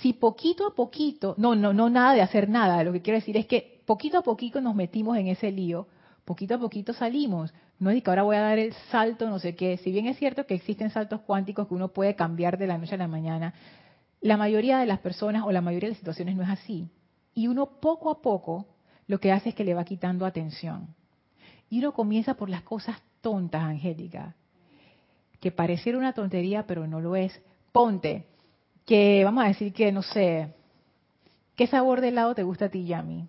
Si 0.00 0.14
poquito 0.14 0.66
a 0.66 0.74
poquito, 0.74 1.34
no, 1.36 1.54
no, 1.54 1.74
no 1.74 1.90
nada 1.90 2.14
de 2.14 2.22
hacer 2.22 2.48
nada, 2.48 2.82
lo 2.82 2.94
que 2.94 3.02
quiero 3.02 3.18
decir 3.18 3.36
es 3.36 3.44
que 3.46 3.82
poquito 3.84 4.16
a 4.16 4.22
poquito 4.22 4.62
nos 4.62 4.74
metimos 4.74 5.18
en 5.18 5.26
ese 5.26 5.52
lío, 5.52 5.86
poquito 6.24 6.54
a 6.54 6.58
poquito 6.58 6.94
salimos. 6.94 7.52
No 7.78 7.90
es 7.90 8.02
que 8.02 8.08
ahora 8.08 8.22
voy 8.22 8.36
a 8.36 8.40
dar 8.40 8.58
el 8.58 8.72
salto, 8.90 9.28
no 9.28 9.38
sé 9.38 9.54
qué. 9.54 9.76
Si 9.76 9.92
bien 9.92 10.06
es 10.06 10.16
cierto 10.16 10.46
que 10.46 10.54
existen 10.54 10.88
saltos 10.88 11.20
cuánticos 11.20 11.68
que 11.68 11.74
uno 11.74 11.88
puede 11.88 12.16
cambiar 12.16 12.56
de 12.56 12.68
la 12.68 12.78
noche 12.78 12.94
a 12.94 12.96
la 12.96 13.06
mañana, 13.06 13.52
la 14.22 14.38
mayoría 14.38 14.78
de 14.78 14.86
las 14.86 15.00
personas 15.00 15.42
o 15.44 15.52
la 15.52 15.60
mayoría 15.60 15.88
de 15.88 15.92
las 15.92 15.98
situaciones 15.98 16.36
no 16.36 16.42
es 16.42 16.48
así. 16.48 16.88
Y 17.34 17.48
uno 17.48 17.66
poco 17.82 18.10
a 18.10 18.22
poco 18.22 18.64
lo 19.08 19.20
que 19.20 19.30
hace 19.30 19.50
es 19.50 19.54
que 19.54 19.64
le 19.64 19.74
va 19.74 19.84
quitando 19.84 20.24
atención. 20.24 20.88
Y 21.68 21.80
uno 21.80 21.92
comienza 21.92 22.32
por 22.32 22.48
las 22.48 22.62
cosas 22.62 22.96
tontas, 23.20 23.62
Angélica 23.62 24.34
que 25.44 25.52
pareciera 25.52 25.98
una 25.98 26.14
tontería, 26.14 26.66
pero 26.66 26.86
no 26.86 27.02
lo 27.02 27.16
es. 27.16 27.38
Ponte, 27.70 28.24
que 28.86 29.22
vamos 29.24 29.44
a 29.44 29.48
decir 29.48 29.74
que, 29.74 29.92
no 29.92 30.00
sé, 30.00 30.54
¿qué 31.54 31.66
sabor 31.66 32.00
de 32.00 32.08
helado 32.08 32.34
te 32.34 32.42
gusta 32.42 32.64
a 32.64 32.68
ti, 32.70 32.86
Yami? 32.86 33.28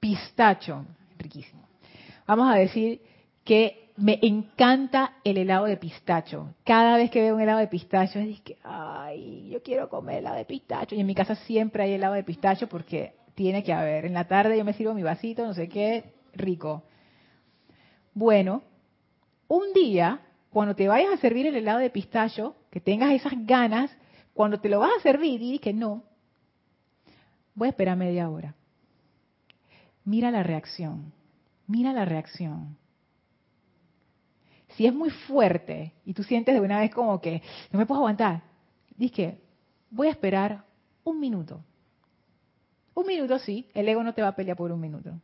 Pistacho, 0.00 0.84
riquísimo. 1.16 1.62
Vamos 2.26 2.52
a 2.52 2.56
decir 2.56 3.00
que 3.44 3.92
me 3.98 4.18
encanta 4.20 5.12
el 5.22 5.38
helado 5.38 5.66
de 5.66 5.76
pistacho. 5.76 6.56
Cada 6.64 6.96
vez 6.96 7.08
que 7.12 7.22
veo 7.22 7.36
un 7.36 7.40
helado 7.40 7.60
de 7.60 7.68
pistacho 7.68 8.18
es 8.18 8.40
que, 8.40 8.58
ay, 8.64 9.48
yo 9.48 9.62
quiero 9.62 9.88
comer 9.88 10.18
helado 10.18 10.38
de 10.38 10.44
pistacho. 10.44 10.96
Y 10.96 11.00
en 11.00 11.06
mi 11.06 11.14
casa 11.14 11.36
siempre 11.36 11.84
hay 11.84 11.92
helado 11.92 12.14
de 12.14 12.24
pistacho 12.24 12.68
porque 12.68 13.14
tiene 13.36 13.62
que 13.62 13.72
haber. 13.72 14.06
En 14.06 14.14
la 14.14 14.26
tarde 14.26 14.58
yo 14.58 14.64
me 14.64 14.72
sirvo 14.72 14.92
mi 14.92 15.04
vasito, 15.04 15.46
no 15.46 15.54
sé 15.54 15.68
qué, 15.68 16.14
rico. 16.34 16.82
Bueno, 18.12 18.64
un 19.50 19.72
día, 19.72 20.20
cuando 20.50 20.76
te 20.76 20.86
vayas 20.86 21.12
a 21.12 21.16
servir 21.16 21.44
el 21.48 21.56
helado 21.56 21.80
de 21.80 21.90
pistacho, 21.90 22.54
que 22.70 22.80
tengas 22.80 23.12
esas 23.12 23.32
ganas, 23.46 23.90
cuando 24.32 24.60
te 24.60 24.68
lo 24.68 24.78
vas 24.78 24.92
a 24.96 25.02
servir 25.02 25.42
y 25.42 25.58
que 25.58 25.72
no, 25.72 26.04
voy 27.56 27.66
a 27.66 27.70
esperar 27.70 27.96
media 27.96 28.30
hora. 28.30 28.54
Mira 30.04 30.30
la 30.30 30.44
reacción, 30.44 31.12
mira 31.66 31.92
la 31.92 32.04
reacción. 32.04 32.78
Si 34.76 34.86
es 34.86 34.94
muy 34.94 35.10
fuerte 35.10 35.94
y 36.04 36.14
tú 36.14 36.22
sientes 36.22 36.54
de 36.54 36.60
una 36.60 36.78
vez 36.78 36.94
como 36.94 37.20
que 37.20 37.42
no 37.72 37.80
me 37.80 37.86
puedo 37.86 38.02
aguantar, 38.02 38.44
dices 38.96 39.16
que 39.16 39.40
voy 39.90 40.06
a 40.06 40.12
esperar 40.12 40.64
un 41.02 41.18
minuto. 41.18 41.60
Un 42.94 43.04
minuto 43.04 43.36
sí, 43.40 43.68
el 43.74 43.88
ego 43.88 44.04
no 44.04 44.14
te 44.14 44.22
va 44.22 44.28
a 44.28 44.36
pelear 44.36 44.56
por 44.56 44.70
un 44.70 44.80
minuto. 44.80 45.20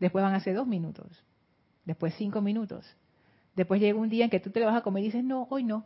Después 0.00 0.24
van 0.24 0.34
a 0.34 0.40
ser 0.40 0.56
dos 0.56 0.66
minutos 0.66 1.24
después 1.88 2.14
cinco 2.18 2.42
minutos. 2.42 2.84
Después 3.56 3.80
llega 3.80 3.98
un 3.98 4.10
día 4.10 4.24
en 4.24 4.30
que 4.30 4.40
tú 4.40 4.50
te 4.50 4.60
lo 4.60 4.66
vas 4.66 4.76
a 4.76 4.82
comer 4.82 5.02
y 5.02 5.06
dices, 5.06 5.24
no, 5.24 5.48
hoy 5.50 5.64
no. 5.64 5.84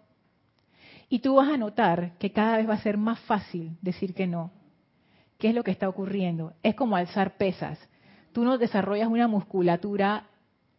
Y 1.08 1.20
tú 1.20 1.36
vas 1.36 1.48
a 1.48 1.56
notar 1.56 2.18
que 2.18 2.32
cada 2.32 2.56
vez 2.56 2.68
va 2.68 2.74
a 2.74 2.82
ser 2.82 2.98
más 2.98 3.20
fácil 3.20 3.76
decir 3.80 4.12
que 4.12 4.26
no. 4.26 4.50
¿Qué 5.38 5.48
es 5.48 5.54
lo 5.54 5.62
que 5.62 5.70
está 5.70 5.88
ocurriendo? 5.88 6.54
Es 6.62 6.74
como 6.74 6.96
alzar 6.96 7.36
pesas. 7.36 7.78
Tú 8.32 8.44
no 8.44 8.58
desarrollas 8.58 9.08
una 9.08 9.28
musculatura 9.28 10.26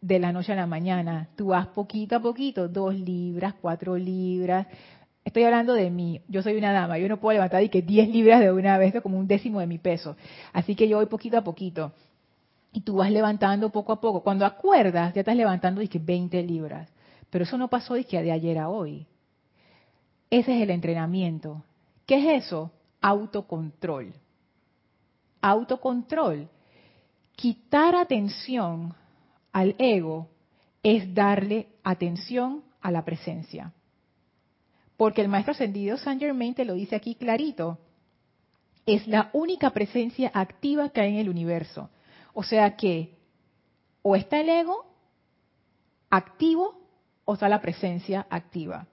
de 0.00 0.18
la 0.18 0.30
noche 0.30 0.52
a 0.52 0.56
la 0.56 0.66
mañana. 0.66 1.28
Tú 1.36 1.46
vas 1.48 1.68
poquito 1.68 2.16
a 2.16 2.20
poquito, 2.20 2.68
dos 2.68 2.94
libras, 2.94 3.54
cuatro 3.60 3.96
libras. 3.96 4.66
Estoy 5.24 5.44
hablando 5.44 5.72
de 5.72 5.88
mí. 5.88 6.20
Yo 6.28 6.42
soy 6.42 6.56
una 6.58 6.72
dama. 6.72 6.98
Yo 6.98 7.08
no 7.08 7.18
puedo 7.18 7.32
levantar 7.32 7.62
y 7.62 7.70
que 7.70 7.80
10 7.80 8.10
libras 8.10 8.40
de 8.40 8.52
una 8.52 8.76
vez, 8.76 8.94
es 8.94 9.02
como 9.02 9.18
un 9.18 9.26
décimo 9.26 9.60
de 9.60 9.66
mi 9.66 9.78
peso. 9.78 10.16
Así 10.52 10.74
que 10.74 10.86
yo 10.86 10.98
voy 10.98 11.06
poquito 11.06 11.38
a 11.38 11.44
poquito 11.44 11.94
y 12.74 12.80
tú 12.80 12.96
vas 12.96 13.10
levantando 13.10 13.70
poco 13.70 13.92
a 13.92 14.00
poco. 14.00 14.24
Cuando 14.24 14.44
acuerdas, 14.44 15.14
ya 15.14 15.20
estás 15.20 15.36
levantando 15.36 15.80
que 15.88 16.00
20 16.00 16.42
libras. 16.42 16.90
Pero 17.30 17.44
eso 17.44 17.56
no 17.56 17.68
pasó 17.68 17.94
que 17.94 18.20
de 18.20 18.32
ayer 18.32 18.58
a 18.58 18.68
hoy. 18.68 19.06
Ese 20.28 20.56
es 20.56 20.60
el 20.60 20.70
entrenamiento. 20.70 21.62
¿Qué 22.04 22.16
es 22.16 22.44
eso? 22.44 22.72
Autocontrol. 23.00 24.12
Autocontrol. 25.40 26.48
Quitar 27.36 27.94
atención 27.94 28.92
al 29.52 29.76
ego 29.78 30.28
es 30.82 31.14
darle 31.14 31.68
atención 31.84 32.64
a 32.80 32.90
la 32.90 33.04
presencia. 33.04 33.72
Porque 34.96 35.22
el 35.22 35.28
maestro 35.28 35.52
ascendido 35.52 35.96
Saint 35.96 36.20
Germain 36.20 36.54
te 36.54 36.64
lo 36.64 36.74
dice 36.74 36.96
aquí 36.96 37.14
clarito. 37.14 37.78
Es 38.84 39.06
la 39.06 39.30
única 39.32 39.70
presencia 39.70 40.32
activa 40.34 40.88
que 40.88 41.02
hay 41.02 41.12
en 41.12 41.20
el 41.20 41.28
universo. 41.28 41.88
O 42.34 42.42
sea 42.42 42.76
que 42.76 43.16
o 44.02 44.16
está 44.16 44.40
el 44.40 44.50
ego 44.50 44.84
activo 46.10 46.78
o 47.24 47.34
está 47.34 47.48
la 47.48 47.62
presencia 47.62 48.26
activa. 48.28 48.86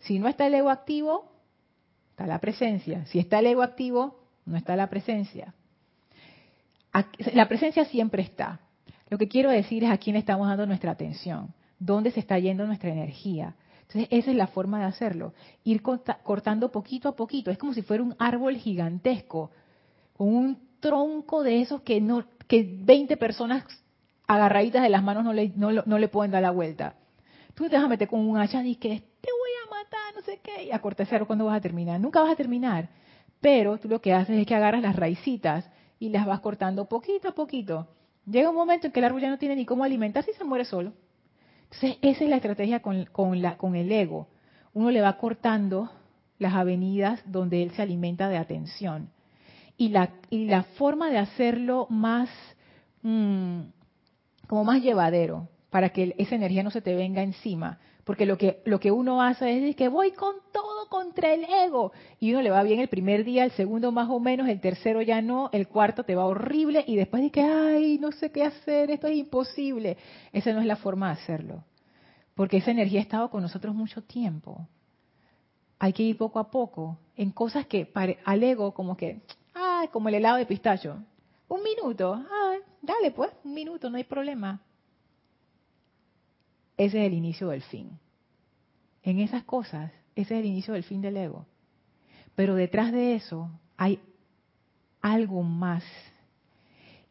Si 0.00 0.18
no 0.18 0.28
está 0.28 0.46
el 0.46 0.54
ego 0.54 0.68
activo, 0.68 1.32
está 2.10 2.26
la 2.26 2.38
presencia. 2.38 3.06
Si 3.06 3.18
está 3.18 3.38
el 3.38 3.46
ego 3.46 3.62
activo, 3.62 4.20
no 4.44 4.56
está 4.56 4.76
la 4.76 4.88
presencia. 4.88 5.54
La 7.32 7.48
presencia 7.48 7.84
siempre 7.84 8.22
está. 8.22 8.60
Lo 9.08 9.16
que 9.16 9.28
quiero 9.28 9.50
decir 9.50 9.84
es 9.84 9.90
a 9.90 9.98
quién 9.98 10.16
estamos 10.16 10.48
dando 10.48 10.66
nuestra 10.66 10.90
atención, 10.90 11.54
dónde 11.78 12.10
se 12.10 12.20
está 12.20 12.38
yendo 12.38 12.66
nuestra 12.66 12.90
energía. 12.90 13.54
Entonces, 13.82 14.08
esa 14.10 14.30
es 14.30 14.36
la 14.36 14.48
forma 14.48 14.80
de 14.80 14.84
hacerlo. 14.84 15.32
Ir 15.64 15.80
cortando 15.82 16.70
poquito 16.70 17.08
a 17.08 17.16
poquito. 17.16 17.50
Es 17.50 17.56
como 17.56 17.72
si 17.72 17.82
fuera 17.82 18.02
un 18.02 18.14
árbol 18.18 18.56
gigantesco, 18.56 19.50
con 20.12 20.28
un 20.28 20.68
tronco 20.80 21.42
de 21.42 21.62
esos 21.62 21.80
que 21.82 22.00
no 22.00 22.24
que 22.48 22.66
20 22.80 23.16
personas 23.16 23.64
agarraditas 24.26 24.82
de 24.82 24.88
las 24.88 25.02
manos 25.02 25.22
no 25.22 25.32
le, 25.32 25.52
no, 25.54 25.70
no 25.70 25.98
le 25.98 26.08
pueden 26.08 26.32
dar 26.32 26.42
la 26.42 26.50
vuelta. 26.50 26.94
Tú 27.54 27.68
te 27.68 27.76
vas 27.76 27.84
a 27.84 27.88
meter 27.88 28.08
con 28.08 28.20
un 28.20 28.38
hacha 28.38 28.64
y 28.64 28.76
que 28.76 28.88
te 29.20 29.28
voy 29.30 29.50
a 29.64 29.70
matar, 29.70 30.14
no 30.14 30.22
sé 30.22 30.40
qué, 30.42 30.64
y 30.64 30.72
a 30.72 30.80
cortar 30.80 31.26
cuando 31.26 31.44
vas 31.44 31.56
a 31.56 31.60
terminar. 31.60 32.00
Nunca 32.00 32.20
vas 32.20 32.32
a 32.32 32.36
terminar. 32.36 32.88
Pero 33.40 33.78
tú 33.78 33.88
lo 33.88 34.00
que 34.00 34.12
haces 34.12 34.38
es 34.38 34.46
que 34.46 34.54
agarras 34.54 34.82
las 34.82 34.96
raicitas 34.96 35.68
y 35.98 36.08
las 36.08 36.26
vas 36.26 36.40
cortando 36.40 36.88
poquito 36.88 37.28
a 37.28 37.32
poquito. 37.32 37.88
Llega 38.26 38.50
un 38.50 38.56
momento 38.56 38.86
en 38.86 38.92
que 38.92 39.00
el 39.00 39.06
árbol 39.06 39.20
ya 39.20 39.30
no 39.30 39.38
tiene 39.38 39.56
ni 39.56 39.64
cómo 39.64 39.84
alimentarse 39.84 40.30
y 40.30 40.34
se 40.34 40.44
muere 40.44 40.64
solo. 40.64 40.92
Entonces, 41.64 41.98
esa 42.02 42.24
es 42.24 42.30
la 42.30 42.36
estrategia 42.36 42.80
con, 42.80 43.04
con, 43.06 43.40
la, 43.42 43.56
con 43.56 43.74
el 43.74 43.90
ego. 43.92 44.28
Uno 44.72 44.90
le 44.90 45.00
va 45.00 45.18
cortando 45.18 45.90
las 46.38 46.54
avenidas 46.54 47.20
donde 47.26 47.62
él 47.62 47.72
se 47.72 47.82
alimenta 47.82 48.28
de 48.28 48.36
atención. 48.36 49.10
Y 49.78 49.88
la, 49.88 50.10
y 50.28 50.44
la 50.44 50.64
forma 50.64 51.08
de 51.08 51.16
hacerlo 51.16 51.86
más, 51.88 52.28
mm, 53.02 53.60
como 54.46 54.64
más 54.64 54.82
llevadero, 54.82 55.48
para 55.70 55.90
que 55.90 56.14
esa 56.18 56.34
energía 56.34 56.62
no 56.62 56.70
se 56.70 56.82
te 56.82 56.94
venga 56.94 57.22
encima, 57.22 57.78
porque 58.08 58.26
lo 58.26 58.38
que, 58.38 58.62
lo 58.64 58.80
que 58.80 58.90
uno 58.90 59.22
hace 59.22 59.68
es 59.68 59.76
que 59.76 59.88
voy 59.88 60.12
con 60.12 60.36
todo 60.50 60.88
contra 60.88 61.34
el 61.34 61.44
ego. 61.44 61.92
Y 62.18 62.32
uno 62.32 62.40
le 62.40 62.48
va 62.48 62.62
bien 62.62 62.80
el 62.80 62.88
primer 62.88 63.22
día, 63.22 63.44
el 63.44 63.50
segundo 63.50 63.92
más 63.92 64.08
o 64.08 64.18
menos, 64.18 64.48
el 64.48 64.62
tercero 64.62 65.02
ya 65.02 65.20
no, 65.20 65.50
el 65.52 65.68
cuarto 65.68 66.04
te 66.04 66.14
va 66.14 66.24
horrible 66.24 66.82
y 66.86 66.96
después 66.96 67.20
dice 67.20 67.32
que, 67.32 67.42
ay, 67.42 67.98
no 67.98 68.10
sé 68.12 68.32
qué 68.32 68.44
hacer, 68.44 68.90
esto 68.90 69.08
es 69.08 69.16
imposible. 69.18 69.98
Esa 70.32 70.54
no 70.54 70.60
es 70.60 70.66
la 70.66 70.76
forma 70.76 71.08
de 71.08 71.20
hacerlo. 71.20 71.64
Porque 72.34 72.56
esa 72.56 72.70
energía 72.70 73.00
ha 73.00 73.02
estado 73.02 73.28
con 73.28 73.42
nosotros 73.42 73.74
mucho 73.74 74.02
tiempo. 74.02 74.66
Hay 75.78 75.92
que 75.92 76.02
ir 76.02 76.16
poco 76.16 76.38
a 76.38 76.50
poco 76.50 76.98
en 77.14 77.30
cosas 77.30 77.66
que 77.66 77.92
al 78.24 78.42
ego 78.42 78.72
como 78.72 78.96
que, 78.96 79.20
ay, 79.58 79.88
como 79.88 80.08
el 80.08 80.14
helado 80.14 80.36
de 80.36 80.46
pistacho. 80.46 80.96
Un 81.48 81.62
minuto, 81.62 82.14
ay, 82.14 82.58
dale 82.82 83.10
pues, 83.10 83.30
un 83.44 83.54
minuto, 83.54 83.90
no 83.90 83.96
hay 83.96 84.04
problema 84.04 84.60
ese 86.78 87.00
es 87.00 87.06
el 87.08 87.14
inicio 87.14 87.48
del 87.48 87.62
fin. 87.62 87.90
En 89.02 89.18
esas 89.18 89.42
cosas, 89.44 89.92
ese 90.14 90.34
es 90.34 90.40
el 90.40 90.46
inicio 90.46 90.74
del 90.74 90.84
fin 90.84 91.02
del 91.02 91.16
ego. 91.16 91.44
Pero 92.36 92.54
detrás 92.54 92.92
de 92.92 93.16
eso 93.16 93.50
hay 93.76 94.00
algo 95.02 95.42
más. 95.42 95.84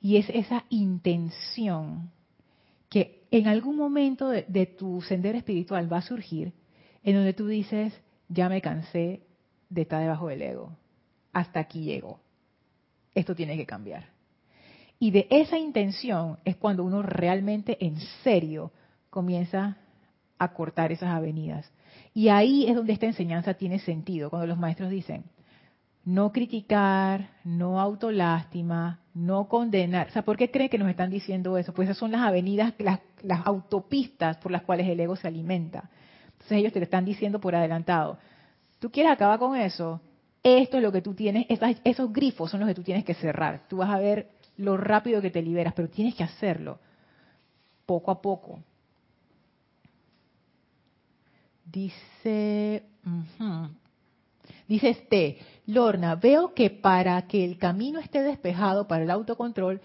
Y 0.02 0.16
es 0.16 0.30
esa 0.30 0.64
intención 0.70 2.10
que 2.90 3.28
en 3.30 3.48
algún 3.48 3.76
momento 3.76 4.30
de, 4.30 4.66
tu 4.66 5.02
sendero 5.02 5.38
espiritual 5.38 5.92
va 5.92 5.98
a 5.98 6.02
surgir, 6.02 6.54
en 7.04 7.16
donde 7.16 7.34
tú 7.34 7.48
dices, 7.48 7.94
ya 8.30 8.48
me 8.48 8.62
cansé 8.62 9.22
de 9.70 9.82
estar 9.82 10.02
debajo 10.02 10.30
del 10.30 10.42
ego. 10.42 10.72
Hasta 11.34 11.60
aquí 11.60 11.84
llego. 11.84 12.22
Esto 13.18 13.34
tiene 13.34 13.58
que 13.58 13.66
cambiar. 13.66 14.06
Y 15.00 15.10
de 15.10 15.28
esa 15.32 15.58
intención 15.58 16.38
es 16.46 16.56
cuando 16.56 16.84
uno 16.84 17.02
realmente 17.02 17.84
en 17.84 17.98
serio 18.24 18.72
comienza 19.10 19.78
a 20.38 20.54
cortar 20.54 20.92
esas 20.92 21.10
avenidas. 21.10 21.68
Y 22.14 22.30
ahí 22.30 22.68
es 22.68 22.76
donde 22.76 22.94
esta 22.94 23.08
enseñanza 23.08 23.56
tiene 23.56 23.80
sentido, 23.80 24.30
cuando 24.30 24.46
los 24.46 24.60
maestros 24.60 24.92
dicen, 24.92 25.24
no 26.06 26.32
criticar, 26.32 27.32
no 27.44 27.82
autolástima, 27.82 29.00
no 29.16 29.48
condenar. 29.48 30.10
O 30.10 30.12
sea, 30.12 30.22
¿por 30.22 30.38
qué 30.38 30.52
creen 30.52 30.70
que 30.70 30.78
nos 30.78 30.90
están 30.90 31.10
diciendo 31.10 31.58
eso? 31.58 31.74
Pues 31.74 31.88
esas 31.88 31.98
son 31.98 32.12
las 32.12 32.22
avenidas, 32.22 32.76
las, 32.78 33.00
las 33.24 33.48
autopistas 33.48 34.38
por 34.38 34.52
las 34.52 34.62
cuales 34.62 34.88
el 34.88 35.00
ego 35.00 35.16
se 35.16 35.28
alimenta. 35.28 35.90
Entonces 36.34 36.60
ellos 36.60 36.72
te 36.72 36.80
lo 36.80 36.84
están 36.84 37.04
diciendo 37.04 37.42
por 37.42 37.56
adelantado. 37.56 38.20
¿Tú 38.78 38.92
quieres 38.92 39.12
acabar 39.12 39.40
con 39.40 39.56
eso? 39.56 40.02
Esto 40.44 40.78
es 40.78 40.84
lo 40.84 40.92
que 40.92 41.02
tú 41.02 41.14
tienes, 41.14 41.46
esos 41.84 42.14
grifos 42.14 42.52
son 42.52 42.62
los 42.62 42.70
que 42.70 42.76
tú 42.76 42.84
tienes 42.84 43.04
que 43.04 43.14
cerrar. 43.14 43.68
Tú 43.68 43.78
vas 43.78 43.90
a 43.90 44.00
ver 44.00 44.30
lo 44.58 44.78
rápido 44.78 45.22
que 45.22 45.32
te 45.32 45.42
liberas, 45.42 45.74
pero 45.74 45.90
tienes 45.90 46.16
que 46.16 46.24
hacerlo 46.24 46.80
poco 47.86 48.12
a 48.12 48.22
poco. 48.22 48.60
Dice, 51.66 52.84
dice 54.68 54.90
este, 54.90 55.38
Lorna, 55.66 56.16
veo 56.16 56.54
que 56.54 56.70
para 56.70 57.28
que 57.28 57.44
el 57.44 57.58
camino 57.58 58.00
esté 58.00 58.24
despejado 58.24 58.88
para 58.88 59.04
el 59.04 59.12
autocontrol 59.12 59.82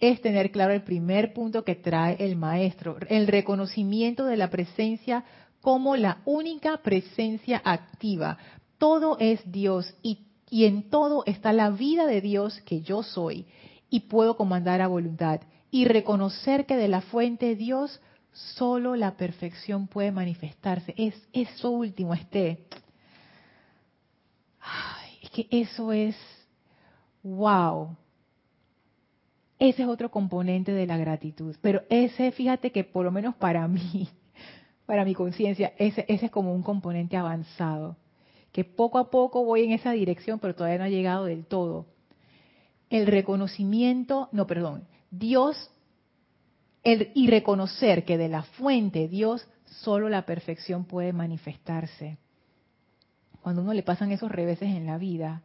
es 0.00 0.20
tener 0.22 0.50
claro 0.50 0.72
el 0.72 0.82
primer 0.82 1.32
punto 1.32 1.62
que 1.62 1.74
trae 1.76 2.16
el 2.18 2.34
maestro, 2.34 2.96
el 3.08 3.26
reconocimiento 3.26 4.24
de 4.24 4.36
la 4.36 4.50
presencia 4.50 5.24
como 5.60 5.94
la 5.94 6.22
única 6.24 6.78
presencia 6.78 7.60
activa. 7.64 8.38
Todo 8.80 9.18
es 9.20 9.42
Dios 9.52 9.94
y, 10.02 10.26
en 10.50 10.88
todo 10.88 11.22
está 11.26 11.52
la 11.52 11.68
vida 11.68 12.06
de 12.06 12.22
Dios 12.22 12.62
que 12.62 12.80
yo 12.80 13.02
soy 13.02 13.46
y 13.90 14.00
puedo 14.00 14.38
comandar 14.38 14.80
a 14.80 14.88
voluntad 14.88 15.42
y 15.70 15.84
reconocer 15.84 16.64
que 16.64 16.76
de 16.76 16.88
la 16.88 17.02
fuente 17.02 17.56
Dios 17.56 18.00
solo 18.32 18.96
la 18.96 19.18
perfección 19.18 19.86
puede 19.86 20.12
manifestarse. 20.12 20.94
Es 20.96 21.14
eso 21.34 21.70
último, 21.70 22.14
este. 22.14 22.64
es 25.22 25.30
que 25.30 25.46
eso 25.50 25.92
es, 25.92 26.16
wow. 27.22 27.94
Ese 29.58 29.82
es 29.82 29.88
otro 29.88 30.10
componente 30.10 30.72
de 30.72 30.86
la 30.86 30.96
gratitud. 30.96 31.54
Pero 31.60 31.82
ese, 31.90 32.32
fíjate 32.32 32.72
que 32.72 32.84
por 32.84 33.04
lo 33.04 33.12
menos 33.12 33.34
para 33.34 33.68
mí, 33.68 34.08
para 34.86 35.04
mi 35.04 35.14
conciencia, 35.14 35.74
ese, 35.76 36.06
ese 36.08 36.26
es 36.26 36.32
como 36.32 36.54
un 36.54 36.62
componente 36.62 37.18
avanzado. 37.18 37.98
Que 38.52 38.64
poco 38.64 38.98
a 38.98 39.10
poco 39.10 39.44
voy 39.44 39.64
en 39.64 39.72
esa 39.72 39.92
dirección, 39.92 40.38
pero 40.38 40.54
todavía 40.54 40.78
no 40.78 40.84
ha 40.84 40.88
llegado 40.88 41.24
del 41.24 41.44
todo. 41.44 41.86
El 42.88 43.06
reconocimiento, 43.06 44.28
no, 44.32 44.46
perdón, 44.46 44.86
Dios 45.10 45.70
y 46.82 47.26
reconocer 47.28 48.04
que 48.04 48.16
de 48.16 48.28
la 48.28 48.42
fuente 48.42 49.06
Dios 49.06 49.46
solo 49.66 50.08
la 50.08 50.24
perfección 50.24 50.84
puede 50.84 51.12
manifestarse. 51.12 52.18
Cuando 53.42 53.62
uno 53.62 53.74
le 53.74 53.82
pasan 53.82 54.12
esos 54.12 54.30
reveses 54.30 54.68
en 54.68 54.86
la 54.86 54.98
vida, 54.98 55.42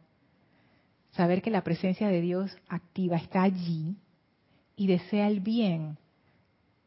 saber 1.12 1.42
que 1.42 1.50
la 1.50 1.62
presencia 1.62 2.08
de 2.08 2.20
Dios 2.20 2.56
activa 2.68 3.16
está 3.16 3.42
allí 3.42 3.96
y 4.76 4.86
desea 4.86 5.28
el 5.28 5.40
bien, 5.40 5.98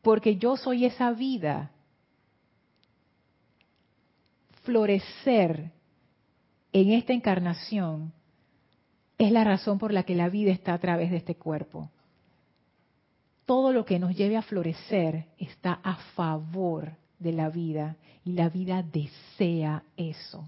porque 0.02 0.38
yo 0.38 0.58
soy 0.58 0.86
esa 0.86 1.12
vida. 1.12 1.72
Florecer 4.64 5.72
en 6.74 6.92
esta 6.92 7.14
encarnación 7.14 8.14
es 9.18 9.32
la 9.32 9.44
razón 9.44 9.80
por 9.80 9.92
la 9.92 10.04
que 10.04 10.16
la 10.16 10.30
vida 10.30 10.52
está 10.52 10.74
a 10.74 10.80
través 10.80 11.12
de 11.12 11.18
este 11.18 11.36
cuerpo 11.36 11.90
todo 13.50 13.74
lo 13.74 13.84
que 13.84 13.98
nos 13.98 14.16
lleve 14.16 14.38
a 14.38 14.44
florecer 14.44 15.26
está 15.40 15.80
a 15.82 15.96
favor 16.14 16.92
de 17.18 17.32
la 17.32 17.50
vida 17.50 17.96
y 18.24 18.34
la 18.34 18.48
vida 18.48 18.84
desea 18.84 19.82
eso. 19.98 20.48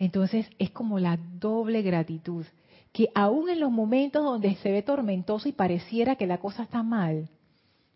Entonces 0.00 0.50
es 0.58 0.72
como 0.72 0.98
la 0.98 1.16
doble 1.16 1.82
gratitud, 1.82 2.44
que 2.92 3.10
aún 3.14 3.48
en 3.48 3.60
los 3.60 3.70
momentos 3.70 4.24
donde 4.24 4.56
se 4.56 4.72
ve 4.72 4.82
tormentoso 4.82 5.48
y 5.48 5.52
pareciera 5.52 6.16
que 6.16 6.26
la 6.26 6.38
cosa 6.38 6.64
está 6.64 6.82
mal, 6.82 7.28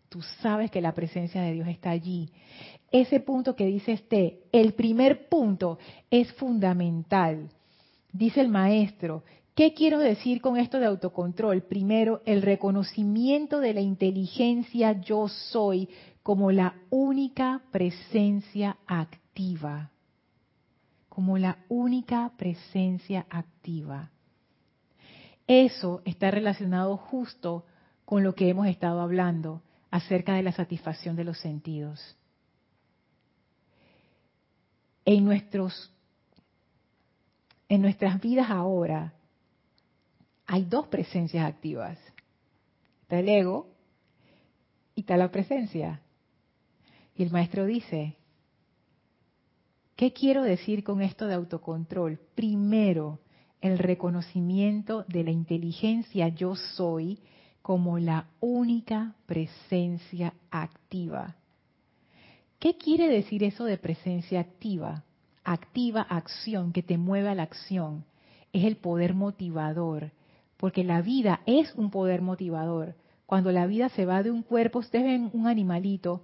tú 0.07 0.21
sabes 0.41 0.71
que 0.71 0.79
la 0.79 0.93
presencia 0.93 1.41
de 1.41 1.55
Dios 1.55 1.67
está 1.67 1.89
allí. 1.89 2.29
Ese 2.93 3.19
punto 3.19 3.57
que 3.57 3.65
dice 3.65 3.91
este, 3.91 4.43
el 4.53 4.73
primer 4.73 5.27
punto 5.27 5.79
es 6.09 6.31
fundamental. 6.33 7.49
Dice 8.13 8.39
el 8.39 8.47
maestro 8.47 9.23
¿Qué 9.55 9.75
quiero 9.75 9.99
decir 9.99 10.41
con 10.41 10.57
esto 10.57 10.79
de 10.79 10.87
autocontrol? 10.87 11.61
Primero, 11.61 12.23
el 12.25 12.41
reconocimiento 12.41 13.59
de 13.59 13.75
la 13.75 13.81
inteligencia 13.81 14.99
yo 14.99 15.27
soy 15.27 15.89
como 16.23 16.51
la 16.51 16.73
única 16.89 17.61
presencia 17.71 18.77
activa. 18.87 19.91
Como 21.07 21.37
la 21.37 21.59
única 21.69 22.31
presencia 22.35 23.27
activa. 23.29 24.09
Eso 25.45 26.01
está 26.03 26.31
relacionado 26.31 26.97
justo 26.97 27.65
con 28.05 28.23
lo 28.23 28.33
que 28.33 28.49
hemos 28.49 28.65
estado 28.65 29.01
hablando 29.01 29.61
acerca 29.91 30.33
de 30.33 30.41
la 30.41 30.51
satisfacción 30.51 31.15
de 31.15 31.25
los 31.25 31.37
sentidos. 31.37 32.17
En 35.05 35.25
nuestros 35.25 35.91
en 37.69 37.81
nuestras 37.81 38.21
vidas 38.21 38.49
ahora 38.49 39.13
hay 40.45 40.65
dos 40.65 40.87
presencias 40.87 41.45
activas. 41.45 41.97
Está 43.01 43.19
el 43.19 43.29
ego 43.29 43.67
y 44.95 45.01
está 45.01 45.17
la 45.17 45.31
presencia. 45.31 46.01
Y 47.15 47.23
el 47.23 47.31
maestro 47.31 47.65
dice, 47.65 48.15
¿qué 49.95 50.13
quiero 50.13 50.43
decir 50.43 50.83
con 50.83 51.01
esto 51.01 51.25
de 51.25 51.33
autocontrol? 51.33 52.19
Primero, 52.35 53.19
el 53.61 53.79
reconocimiento 53.79 55.05
de 55.07 55.23
la 55.23 55.31
inteligencia 55.31 56.27
yo 56.27 56.55
soy 56.55 57.19
como 57.61 57.97
la 57.97 58.27
única 58.39 59.15
presencia 59.25 60.33
activa. 60.51 61.37
¿Qué 62.63 62.77
quiere 62.77 63.09
decir 63.09 63.43
eso 63.43 63.65
de 63.65 63.77
presencia 63.77 64.39
activa? 64.39 65.03
Activa 65.43 66.01
acción, 66.03 66.71
que 66.71 66.81
te 66.81 66.97
mueve 66.97 67.27
a 67.27 67.35
la 67.35 67.43
acción. 67.43 68.05
Es 68.53 68.63
el 68.63 68.77
poder 68.77 69.13
motivador, 69.13 70.11
porque 70.55 70.85
la 70.85 71.01
vida 71.01 71.41
es 71.45 71.75
un 71.75 71.91
poder 71.91 72.21
motivador. 72.21 72.95
cuando 73.25 73.51
la 73.51 73.65
vida 73.65 73.89
se 73.89 74.05
va 74.05 74.23
de 74.23 74.31
un 74.31 74.43
cuerpo, 74.43 74.79
ustedes 74.79 75.03
ven 75.03 75.29
un 75.33 75.45
animalito. 75.45 76.23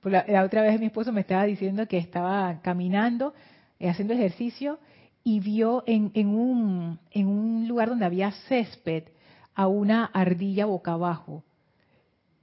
Pues 0.00 0.14
la, 0.26 0.44
otra 0.44 0.62
vez 0.62 0.80
mi 0.80 0.86
esposo 0.86 1.12
me 1.12 1.20
estaba 1.20 1.44
diciendo 1.44 1.86
que 1.86 1.98
estaba 1.98 2.62
caminando, 2.62 3.34
eh, 3.78 3.90
haciendo 3.90 4.14
ejercicio, 4.14 4.78
y 5.24 5.40
vio 5.40 5.84
en, 5.86 6.10
en, 6.14 6.28
un, 6.28 6.98
en 7.10 7.26
un 7.26 7.68
lugar 7.68 7.90
donde 7.90 8.06
había 8.06 8.32
césped 8.48 9.08
a 9.54 9.66
una 9.66 10.06
ardilla 10.06 10.64
boca 10.64 10.94
abajo. 10.94 11.44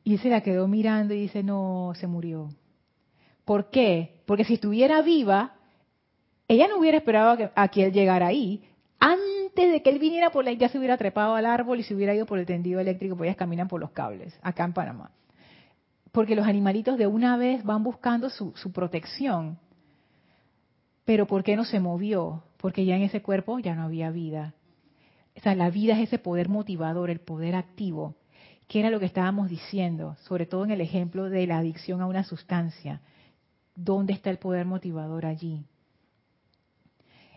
Y 0.03 0.19
se 0.19 0.29
la 0.29 0.41
quedó 0.41 0.67
mirando 0.67 1.15
y 1.15 1.21
dice, 1.21 1.41
no, 1.41 1.93
se 1.95 2.05
murió. 2.05 2.51
¿Por 3.45 3.69
qué? 3.69 4.21
Porque 4.25 4.45
si 4.45 4.55
estuviera 4.55 5.01
viva, 5.01 5.53
ella 6.47 6.67
no 6.67 6.77
hubiera 6.77 6.97
esperado 6.97 7.51
a 7.55 7.67
que, 7.67 7.85
él 7.85 7.91
llegara 7.91 8.27
ahí. 8.27 8.63
Antes 8.99 9.71
de 9.71 9.81
que 9.81 9.89
él 9.89 9.99
viniera 9.99 10.29
por 10.29 10.45
la 10.45 10.53
ya 10.53 10.69
se 10.69 10.77
hubiera 10.77 10.97
trepado 10.97 11.35
al 11.35 11.45
árbol 11.45 11.79
y 11.79 11.83
se 11.83 11.93
hubiera 11.93 12.15
ido 12.15 12.25
por 12.25 12.39
el 12.39 12.45
tendido 12.45 12.79
eléctrico, 12.79 13.15
porque 13.15 13.29
ellas 13.29 13.37
caminan 13.37 13.67
por 13.67 13.81
los 13.81 13.91
cables, 13.91 14.37
acá 14.41 14.63
en 14.63 14.73
Panamá. 14.73 15.11
Porque 16.11 16.35
los 16.35 16.47
animalitos 16.47 16.97
de 16.97 17.07
una 17.07 17.37
vez 17.37 17.63
van 17.63 17.83
buscando 17.83 18.29
su, 18.29 18.53
su 18.55 18.71
protección. 18.71 19.57
Pero 21.05 21.27
¿por 21.27 21.43
qué 21.43 21.55
no 21.55 21.65
se 21.65 21.79
movió? 21.79 22.43
Porque 22.57 22.85
ya 22.85 22.95
en 22.95 23.01
ese 23.01 23.21
cuerpo 23.21 23.59
ya 23.59 23.75
no 23.75 23.83
había 23.83 24.09
vida. 24.09 24.53
O 25.35 25.41
sea, 25.41 25.55
la 25.55 25.69
vida 25.69 25.95
es 25.95 26.07
ese 26.07 26.19
poder 26.19 26.47
motivador, 26.47 27.09
el 27.09 27.19
poder 27.19 27.55
activo, 27.55 28.15
que 28.67 28.79
era 28.79 28.89
lo 28.89 28.99
que 28.99 29.05
estábamos 29.05 29.49
diciendo, 29.49 30.15
sobre 30.21 30.45
todo 30.45 30.63
en 30.63 30.71
el 30.71 30.81
ejemplo 30.81 31.29
de 31.29 31.47
la 31.47 31.57
adicción 31.57 32.01
a 32.01 32.05
una 32.05 32.23
sustancia. 32.23 33.01
¿Dónde 33.75 34.13
está 34.13 34.29
el 34.29 34.37
poder 34.37 34.65
motivador 34.65 35.25
allí? 35.25 35.65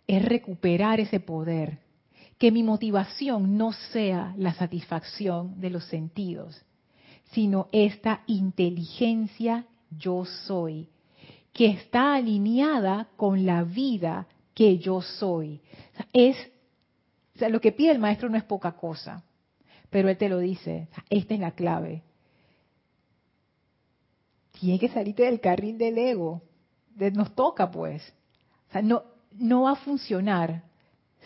Es 0.07 0.25
recuperar 0.25 1.01
ese 1.01 1.21
poder. 1.21 1.79
Que 2.39 2.53
mi 2.53 2.63
motivación 2.63 3.57
no 3.57 3.73
sea 3.73 4.35
la 4.37 4.53
satisfacción 4.53 5.59
de 5.59 5.71
los 5.71 5.85
sentidos, 5.87 6.63
sino 7.33 7.69
esta 7.73 8.23
inteligencia 8.27 9.65
yo 9.91 10.27
soy, 10.47 10.91
que 11.55 11.69
está 11.69 12.15
alineada 12.15 13.09
con 13.17 13.47
la 13.47 13.65
vida 13.65 14.27
que 14.53 14.79
yo 14.79 15.01
soy. 15.01 15.61
es, 16.13 16.37
lo 17.49 17.61
que 17.61 17.73
pide 17.73 17.93
el 17.93 17.99
maestro 17.99 18.29
no 18.29 18.37
es 18.37 18.45
poca 18.45 18.73
cosa, 18.73 19.25
pero 19.89 20.11
él 20.11 20.19
te 20.19 20.29
lo 20.29 20.39
dice, 20.39 20.89
esta 21.09 21.35
es 21.35 21.41
la 21.41 21.53
clave. 21.53 22.03
Tiene 24.59 24.79
que 24.79 24.89
salirte 24.89 25.25
del 25.25 25.41
carril 25.41 25.79
del 25.79 25.99
ego. 25.99 26.43
Nos 27.13 27.35
toca, 27.35 27.71
pues. 27.71 28.03
O 28.69 28.73
sea, 28.73 28.83
no, 28.83 29.03
no 29.33 29.63
va 29.63 29.73
a 29.73 29.77
funcionar 29.77 30.63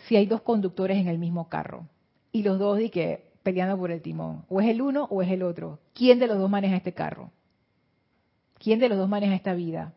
si 0.07 0.15
hay 0.15 0.25
dos 0.25 0.41
conductores 0.41 0.97
en 0.97 1.07
el 1.07 1.17
mismo 1.17 1.47
carro 1.47 1.87
y 2.31 2.43
los 2.43 2.59
dos 2.59 2.79
y 2.79 2.89
que 2.89 3.31
peleando 3.43 3.77
por 3.77 3.91
el 3.91 4.01
timón. 4.01 4.45
O 4.49 4.61
es 4.61 4.69
el 4.69 4.81
uno 4.81 5.07
o 5.09 5.21
es 5.21 5.31
el 5.31 5.43
otro. 5.43 5.79
¿Quién 5.93 6.19
de 6.19 6.27
los 6.27 6.37
dos 6.37 6.49
maneja 6.49 6.75
este 6.75 6.93
carro? 6.93 7.31
¿Quién 8.57 8.79
de 8.79 8.89
los 8.89 8.97
dos 8.97 9.09
maneja 9.09 9.35
esta 9.35 9.53
vida? 9.53 9.93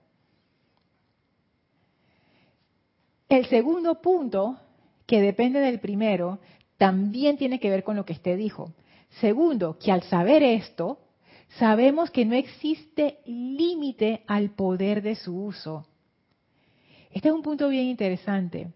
El 3.28 3.46
segundo 3.46 4.00
punto, 4.00 4.58
que 5.06 5.20
depende 5.20 5.60
del 5.60 5.80
primero, 5.80 6.38
también 6.78 7.36
tiene 7.36 7.60
que 7.60 7.70
ver 7.70 7.82
con 7.82 7.96
lo 7.96 8.04
que 8.04 8.12
usted 8.12 8.38
dijo. 8.38 8.72
Segundo, 9.20 9.78
que 9.78 9.92
al 9.92 10.02
saber 10.04 10.42
esto, 10.42 10.98
sabemos 11.58 12.10
que 12.10 12.24
no 12.24 12.34
existe 12.34 13.18
límite 13.26 14.22
al 14.26 14.50
poder 14.50 15.02
de 15.02 15.14
su 15.14 15.36
uso. 15.36 15.86
Este 17.10 17.28
es 17.28 17.34
un 17.34 17.42
punto 17.42 17.68
bien 17.68 17.86
interesante, 17.86 18.72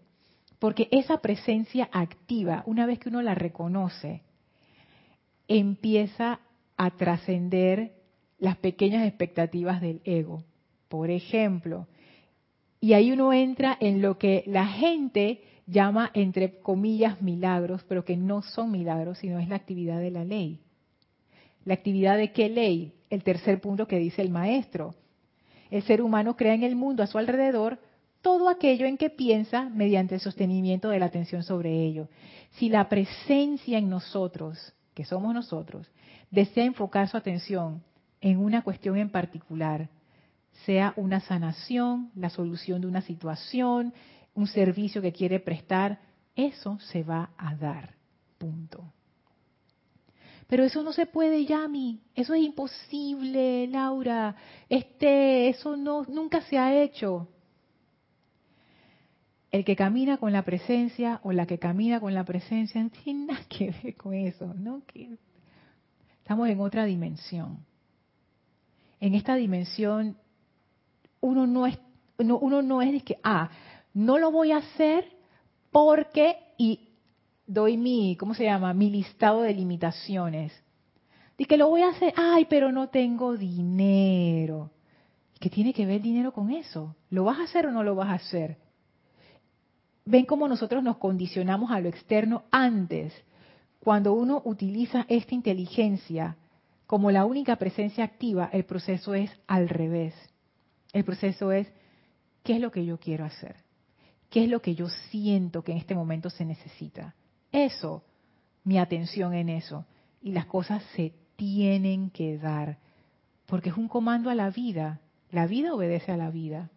porque 0.59 0.87
esa 0.91 1.17
presencia 1.19 1.89
activa, 1.91 2.63
una 2.65 2.85
vez 2.85 2.99
que 2.99 3.09
uno 3.09 3.21
la 3.21 3.35
reconoce, 3.35 4.21
empieza 5.47 6.39
a 6.77 6.91
trascender 6.91 7.93
las 8.37 8.57
pequeñas 8.57 9.05
expectativas 9.05 9.81
del 9.81 10.01
ego. 10.05 10.43
Por 10.87 11.09
ejemplo, 11.09 11.87
y 12.79 12.93
ahí 12.93 13.11
uno 13.11 13.33
entra 13.33 13.77
en 13.79 14.01
lo 14.01 14.17
que 14.17 14.43
la 14.47 14.65
gente 14.65 15.41
llama, 15.67 16.11
entre 16.13 16.59
comillas, 16.59 17.21
milagros, 17.21 17.83
pero 17.87 18.05
que 18.05 18.15
no 18.15 18.41
son 18.41 18.71
milagros, 18.71 19.19
sino 19.19 19.39
es 19.39 19.49
la 19.49 19.57
actividad 19.57 19.99
de 19.99 20.11
la 20.11 20.23
ley. 20.23 20.61
¿La 21.69 21.75
actividad 21.75 22.17
de 22.17 22.31
qué 22.31 22.49
ley? 22.49 22.95
El 23.11 23.23
tercer 23.23 23.61
punto 23.61 23.87
que 23.87 23.99
dice 23.99 24.23
el 24.23 24.31
maestro. 24.31 24.95
El 25.69 25.83
ser 25.83 26.01
humano 26.01 26.35
crea 26.35 26.55
en 26.55 26.63
el 26.63 26.75
mundo 26.75 27.03
a 27.03 27.05
su 27.05 27.19
alrededor 27.19 27.77
todo 28.23 28.49
aquello 28.49 28.87
en 28.87 28.97
que 28.97 29.11
piensa 29.11 29.69
mediante 29.69 30.15
el 30.15 30.19
sostenimiento 30.19 30.89
de 30.89 30.97
la 30.97 31.05
atención 31.05 31.43
sobre 31.43 31.85
ello. 31.85 32.09
Si 32.53 32.69
la 32.69 32.89
presencia 32.89 33.77
en 33.77 33.87
nosotros, 33.87 34.73
que 34.95 35.05
somos 35.05 35.31
nosotros, 35.31 35.87
desea 36.31 36.65
enfocar 36.65 37.07
su 37.07 37.17
atención 37.17 37.83
en 38.19 38.39
una 38.39 38.63
cuestión 38.63 38.97
en 38.97 39.11
particular, 39.11 39.89
sea 40.65 40.95
una 40.95 41.19
sanación, 41.19 42.09
la 42.15 42.31
solución 42.31 42.81
de 42.81 42.87
una 42.87 43.01
situación, 43.01 43.93
un 44.33 44.47
servicio 44.47 45.03
que 45.03 45.13
quiere 45.13 45.39
prestar, 45.39 45.99
eso 46.35 46.79
se 46.79 47.03
va 47.03 47.29
a 47.37 47.53
dar. 47.53 47.93
Punto. 48.39 48.91
Pero 50.49 50.63
eso 50.63 50.81
no 50.81 50.93
se 50.93 51.05
puede, 51.05 51.45
Yami. 51.45 52.01
Eso 52.15 52.33
es 52.33 52.41
imposible, 52.41 53.67
Laura. 53.67 54.35
Este, 54.67 55.47
eso 55.47 55.77
no, 55.77 56.03
nunca 56.05 56.41
se 56.41 56.57
ha 56.57 56.81
hecho 56.81 57.27
el 59.51 59.63
que 59.63 59.75
camina 59.75 60.17
con 60.17 60.33
la 60.33 60.43
presencia 60.43 61.19
o 61.23 61.31
la 61.31 61.45
que 61.45 61.59
camina 61.59 61.99
con 61.99 62.15
la 62.15 62.23
presencia 62.23 62.81
no 62.81 62.89
tiene 62.89 63.27
nada 63.27 63.45
que 63.47 63.73
ver 63.83 63.95
con 63.95 64.15
eso, 64.15 64.51
¿no? 64.55 64.81
Estamos 66.17 66.49
en 66.49 66.59
otra 66.59 66.85
dimensión. 66.85 67.63
En 68.99 69.13
esta 69.13 69.35
dimensión 69.35 70.17
uno 71.21 71.45
no 71.45 71.67
es 71.67 71.77
uno 72.17 72.61
no 72.61 72.81
es 72.81 72.91
de 72.91 73.01
que 73.01 73.19
ah, 73.23 73.49
no 73.93 74.17
lo 74.17 74.31
voy 74.31 74.51
a 74.51 74.57
hacer 74.57 75.05
porque 75.71 76.37
y 76.57 76.88
doy 77.49 77.75
mi, 77.77 78.15
¿cómo 78.15 78.33
se 78.33 78.45
llama? 78.45 78.73
mi 78.73 78.89
listado 78.89 79.41
de 79.41 79.53
limitaciones. 79.53 80.53
De 81.37 81.45
que 81.45 81.57
lo 81.57 81.69
voy 81.69 81.81
a 81.81 81.89
hacer, 81.89 82.13
ay, 82.15 82.45
pero 82.49 82.71
no 82.71 82.89
tengo 82.89 83.35
dinero. 83.35 84.71
¿Qué 85.39 85.49
tiene 85.49 85.73
que 85.73 85.85
ver 85.85 86.01
dinero 86.01 86.31
con 86.31 86.51
eso? 86.51 86.95
¿Lo 87.09 87.23
vas 87.25 87.39
a 87.39 87.43
hacer 87.43 87.65
o 87.65 87.71
no 87.71 87.83
lo 87.83 87.95
vas 87.95 88.09
a 88.09 88.13
hacer? 88.13 88.57
ven 90.09 90.25
cómo 90.25 90.47
nosotros 90.47 90.83
nos 90.83 90.97
condicionamos 90.97 91.69
a 91.69 91.79
lo 91.79 91.87
externo 91.87 92.43
antes. 92.49 93.13
Cuando 93.79 94.13
uno 94.13 94.41
utiliza 94.43 95.05
esta 95.07 95.35
inteligencia 95.35 96.35
como 96.87 97.11
la 97.11 97.25
única 97.25 97.57
presencia 97.57 98.05
activa, 98.05 98.49
el 98.51 98.65
proceso 98.65 99.13
es 99.13 99.31
al 99.45 99.69
revés. 99.69 100.15
El 100.93 101.03
proceso 101.03 101.51
es, 101.51 101.71
¿qué 102.41 102.53
es 102.53 102.59
lo 102.59 102.71
que 102.71 102.83
yo 102.85 102.99
quiero 102.99 103.23
hacer? 103.23 103.57
¿Qué 104.31 104.43
es 104.43 104.49
lo 104.49 104.63
que 104.63 104.73
yo 104.73 104.89
siento 105.11 105.63
que 105.63 105.73
en 105.73 105.77
este 105.77 105.93
momento 105.93 106.31
se 106.31 106.43
necesita? 106.43 107.13
Eso, 107.51 108.03
mi 108.63 108.77
atención 108.77 109.33
en 109.33 109.49
eso. 109.49 109.85
Y 110.21 110.31
las 110.31 110.45
cosas 110.45 110.83
se 110.95 111.13
tienen 111.35 112.09
que 112.09 112.37
dar, 112.37 112.77
porque 113.45 113.69
es 113.69 113.77
un 113.77 113.87
comando 113.87 114.29
a 114.29 114.35
la 114.35 114.49
vida. 114.49 114.99
La 115.31 115.47
vida 115.47 115.73
obedece 115.73 116.11
a 116.11 116.17
la 116.17 116.29
vida. 116.29 116.69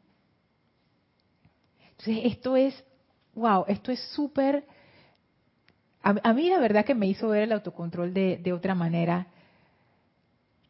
Entonces, 1.90 2.20
esto 2.24 2.56
es 2.56 2.84
wow, 3.34 3.64
esto 3.68 3.92
es 3.92 4.00
súper... 4.14 4.64
A, 6.04 6.32
mí 6.32 6.50
la 6.50 6.58
verdad 6.58 6.84
que 6.84 6.96
me 6.96 7.06
hizo 7.06 7.28
ver 7.28 7.44
el 7.44 7.52
autocontrol 7.52 8.12
de, 8.12 8.52
otra 8.52 8.74
manera, 8.74 9.28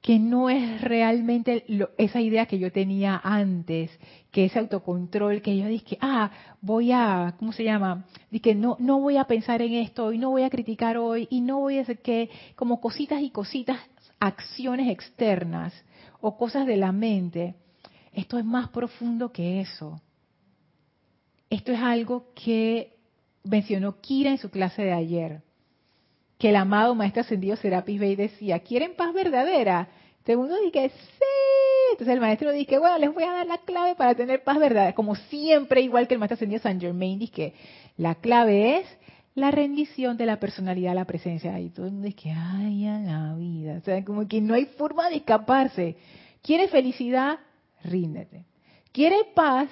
que 0.02 0.18
no 0.18 0.50
es 0.50 0.80
realmente 0.80 1.64
esa 1.96 2.20
idea 2.20 2.46
que 2.46 2.58
yo 2.58 2.72
tenía 2.72 3.20
antes, 3.22 3.96
que 4.32 4.46
ese 4.46 4.58
autocontrol 4.58 5.40
que 5.42 5.56
yo 5.56 5.66
dije, 5.66 5.96
ah, 6.00 6.32
voy 6.60 6.90
a, 6.90 7.36
¿cómo 7.38 7.52
se 7.52 7.62
llama? 7.62 8.04
Dije, 8.28 8.56
no, 8.56 8.76
no 8.80 8.98
voy 8.98 9.16
a 9.16 9.24
pensar 9.24 9.62
en 9.62 9.74
esto 9.74 10.12
y 10.12 10.18
no 10.18 10.30
voy 10.30 10.42
a 10.42 10.50
criticar 10.50 10.96
hoy 10.96 11.28
y 11.30 11.40
no 11.40 11.60
voy 11.60 11.78
a 11.78 11.82
hacer 11.82 12.02
que, 12.02 12.30
como 12.56 12.80
cositas 12.80 13.22
y 13.22 13.30
cositas, 13.30 13.78
acciones 14.18 14.90
externas 14.90 15.72
o 16.20 16.36
cosas 16.36 16.66
de 16.66 16.76
la 16.76 16.90
mente. 16.90 17.54
Esto 18.12 18.38
es 18.38 18.44
más 18.44 18.70
profundo 18.70 19.30
que 19.30 19.60
eso. 19.60 20.00
Esto 21.48 21.70
es 21.70 21.80
algo 21.80 22.32
que 22.34 22.96
mencionó 23.44 24.00
Kira 24.00 24.30
en 24.30 24.38
su 24.38 24.50
clase 24.50 24.82
de 24.82 24.92
ayer, 24.92 25.42
que 26.42 26.48
el 26.48 26.56
amado 26.56 26.96
Maestro 26.96 27.20
Ascendido 27.20 27.54
Serapis 27.54 28.00
Bey 28.00 28.16
decía, 28.16 28.58
¿quieren 28.58 28.96
paz 28.96 29.14
verdadera? 29.14 29.86
Todo 30.24 30.32
el 30.32 30.38
mundo 30.38 30.56
dice, 30.60 30.88
sí. 30.88 31.92
Entonces 31.92 32.14
el 32.14 32.20
maestro 32.20 32.50
dice, 32.50 32.80
bueno, 32.80 32.98
les 32.98 33.14
voy 33.14 33.22
a 33.22 33.30
dar 33.30 33.46
la 33.46 33.58
clave 33.58 33.94
para 33.94 34.16
tener 34.16 34.42
paz 34.42 34.58
verdadera. 34.58 34.92
Como 34.92 35.14
siempre, 35.14 35.82
igual 35.82 36.08
que 36.08 36.14
el 36.14 36.18
maestro 36.18 36.34
ascendido 36.34 36.60
San 36.60 36.80
Germain, 36.80 37.20
dice 37.20 37.32
que 37.32 37.54
la 37.96 38.16
clave 38.16 38.78
es 38.78 38.86
la 39.36 39.52
rendición 39.52 40.16
de 40.16 40.26
la 40.26 40.40
personalidad 40.40 40.90
a 40.90 40.96
la 40.96 41.04
presencia. 41.04 41.60
Y 41.60 41.70
todo 41.70 41.86
el 41.86 41.92
mundo 41.92 42.08
dice, 42.08 42.32
ay, 42.36 42.88
a 42.88 42.98
la 42.98 43.36
vida. 43.36 43.76
O 43.76 43.84
sea, 43.84 44.04
como 44.04 44.26
que 44.26 44.40
no 44.40 44.54
hay 44.54 44.64
forma 44.64 45.10
de 45.10 45.18
escaparse. 45.18 45.96
¿Quieres 46.42 46.72
felicidad? 46.72 47.38
Ríndete. 47.84 48.46
¿Quieres 48.90 49.26
paz? 49.32 49.68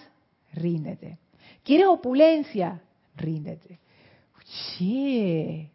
Ríndete. 0.52 1.18
¿Quieres 1.64 1.88
opulencia? 1.88 2.80
Ríndete. 3.16 3.80
Che. 4.78 5.72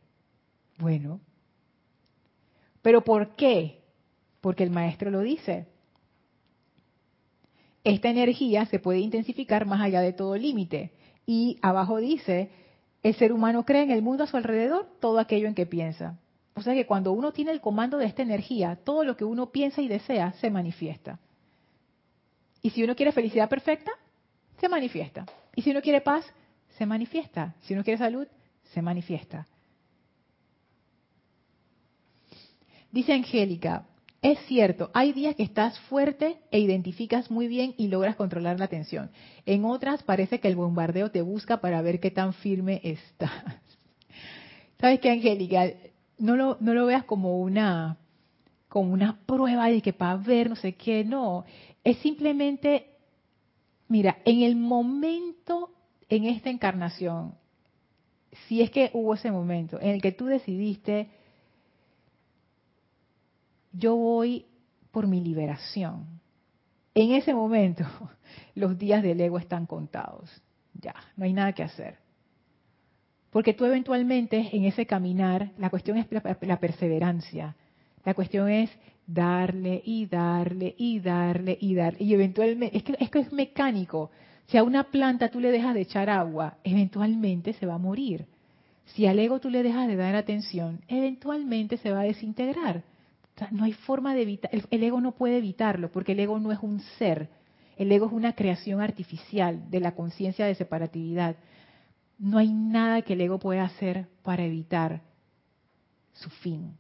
Bueno. 0.78 1.20
¿Pero 2.82 3.04
por 3.04 3.36
qué? 3.36 3.82
Porque 4.42 4.64
el 4.64 4.70
maestro 4.70 5.10
lo 5.10 5.22
dice. 5.22 5.68
Esta 7.84 8.10
energía 8.10 8.66
se 8.66 8.80
puede 8.80 9.00
intensificar 9.00 9.66
más 9.66 9.82
allá 9.82 10.02
de 10.02 10.14
todo 10.14 10.36
límite. 10.36 10.92
Y 11.26 11.58
abajo 11.62 11.98
dice, 11.98 12.50
el 13.04 13.16
ser 13.16 13.32
humano 13.32 13.66
cree 13.66 13.84
en 13.84 13.92
el 13.92 14.02
mundo 14.02 14.24
a 14.24 14.28
su 14.28 14.38
alrededor 14.38 14.88
todo 15.00 15.20
aquello 15.20 15.48
en 15.48 15.56
que 15.56 15.66
piensa. 15.66 16.20
O 16.56 16.62
sea 16.62 16.74
que 16.74 16.86
cuando 16.86 17.12
uno 17.12 17.32
tiene 17.32 17.52
el 17.52 17.62
comando 17.62 17.98
de 17.98 18.06
esta 18.06 18.22
energía, 18.22 18.80
todo 18.84 19.04
lo 19.04 19.18
que 19.18 19.26
uno 19.26 19.52
piensa 19.52 19.82
y 19.82 19.88
desea 19.88 20.34
se 20.34 20.50
manifiesta. 20.50 21.20
Y 22.62 22.72
si 22.72 22.84
uno 22.84 22.96
quiere 22.96 23.12
felicidad 23.12 23.50
perfecta, 23.50 23.92
se 24.60 24.70
manifiesta. 24.70 25.26
Y 25.56 25.62
si 25.62 25.72
uno 25.72 25.82
quiere 25.82 26.02
paz, 26.02 26.26
se 26.78 26.86
manifiesta. 26.86 27.56
Si 27.62 27.74
uno 27.74 27.84
quiere 27.84 27.98
salud, 27.98 28.28
se 28.74 28.82
manifiesta. 28.82 29.46
Dice 32.96 33.12
Angélica, 33.12 33.88
es 34.22 34.40
cierto, 34.48 34.90
hay 34.94 35.12
días 35.12 35.36
que 35.36 35.44
estás 35.44 35.78
fuerte 35.90 36.38
e 36.50 36.60
identificas 36.60 37.30
muy 37.30 37.50
bien 37.50 37.76
y 37.76 37.90
logras 37.90 38.16
controlar 38.16 38.58
la 38.58 38.70
tensión. 38.70 39.12
En 39.46 39.66
otras 39.66 40.02
parece 40.02 40.40
que 40.40 40.48
el 40.48 40.56
bombardeo 40.56 41.12
te 41.12 41.22
busca 41.22 41.60
para 41.60 41.82
ver 41.82 42.00
qué 42.00 42.10
tan 42.10 42.32
firme 42.32 42.80
estás. 42.86 43.34
¿Sabes 44.80 45.02
qué, 45.02 45.10
Angélica? 45.10 45.72
No 46.20 46.38
lo, 46.38 46.56
no 46.62 46.74
lo 46.74 46.86
veas 46.86 47.04
como 47.04 47.42
una, 47.42 47.98
como 48.70 48.94
una 48.94 49.20
prueba 49.26 49.68
de 49.68 49.82
que 49.82 49.92
para 49.92 50.16
ver 50.16 50.48
no 50.48 50.56
sé 50.56 50.76
qué, 50.76 51.04
no. 51.04 51.44
Es 51.84 51.98
simplemente, 51.98 52.92
mira, 53.90 54.20
en 54.24 54.42
el 54.42 54.56
momento, 54.56 55.72
en 56.08 56.28
esta 56.28 56.50
encarnación, 56.50 57.36
si 58.48 58.62
es 58.62 58.72
que 58.72 58.90
hubo 58.94 59.16
ese 59.16 59.32
momento 59.32 59.82
en 59.82 59.90
el 59.90 60.02
que 60.02 60.14
tú 60.14 60.28
decidiste, 60.28 61.10
yo 63.78 63.96
voy 63.96 64.46
por 64.92 65.08
mi 65.08 65.22
liberación. 65.22 66.22
En 66.94 67.12
ese 67.12 67.34
momento, 67.34 67.84
los 68.56 68.78
días 68.78 69.04
del 69.04 69.20
ego 69.22 69.38
están 69.38 69.66
contados. 69.66 70.30
Ya, 70.74 70.96
no 71.16 71.26
hay 71.26 71.34
nada 71.34 71.54
que 71.54 71.64
hacer. 71.64 71.98
Porque 73.30 73.54
tú 73.54 73.66
eventualmente 73.66 74.50
en 74.54 74.64
ese 74.64 74.86
caminar, 74.86 75.52
la 75.58 75.70
cuestión 75.70 75.98
es 75.98 76.08
la 76.42 76.60
perseverancia. 76.60 77.56
La 78.06 78.14
cuestión 78.14 78.50
es 78.50 78.70
darle 79.08 79.82
y 79.84 80.06
darle 80.06 80.76
y 80.78 81.00
darle 81.00 81.58
y 81.60 81.76
darle. 81.76 82.04
Y 82.04 82.14
eventualmente, 82.14 82.78
es 82.78 82.84
que, 82.84 82.96
es 83.00 83.10
que 83.10 83.20
es 83.20 83.34
mecánico. 83.34 84.12
Si 84.48 84.58
a 84.58 84.64
una 84.64 84.86
planta 84.86 85.30
tú 85.30 85.40
le 85.40 85.52
dejas 85.52 85.74
de 85.74 85.82
echar 85.82 86.10
agua, 86.10 86.58
eventualmente 86.64 87.54
se 87.54 87.66
va 87.66 87.76
a 87.76 87.80
morir. 87.80 88.26
Si 88.86 89.08
al 89.08 89.18
ego 89.18 89.40
tú 89.40 89.50
le 89.50 89.64
dejas 89.64 89.88
de 89.88 89.96
dar 89.96 90.16
atención, 90.16 90.82
eventualmente 90.88 91.78
se 91.78 91.92
va 91.92 92.02
a 92.02 92.04
desintegrar. 92.04 92.84
No 93.52 93.66
hay 93.66 93.74
forma 93.74 94.16
de 94.16 94.22
evitar, 94.22 94.52
el, 94.54 94.84
ego 94.84 95.02
no 95.02 95.14
puede 95.14 95.38
evitarlo, 95.38 95.92
porque 95.92 96.14
el 96.14 96.20
ego 96.20 96.40
no 96.40 96.52
es 96.52 96.60
un 96.62 96.80
ser. 96.98 97.30
El 97.78 97.92
ego 97.92 98.08
es 98.08 98.14
una 98.14 98.34
creación 98.34 98.82
artificial 98.82 99.70
de 99.70 99.82
la 99.82 99.94
conciencia 99.94 100.46
de 100.46 100.56
separatividad. 100.56 101.36
No 102.18 102.38
hay 102.38 102.54
nada 102.54 103.02
que 103.02 103.14
el 103.14 103.22
ego 103.22 103.40
pueda 103.40 103.64
hacer 103.64 104.08
para 104.24 104.46
evitar 104.46 105.02
su 106.14 106.30
fin. 106.30 106.78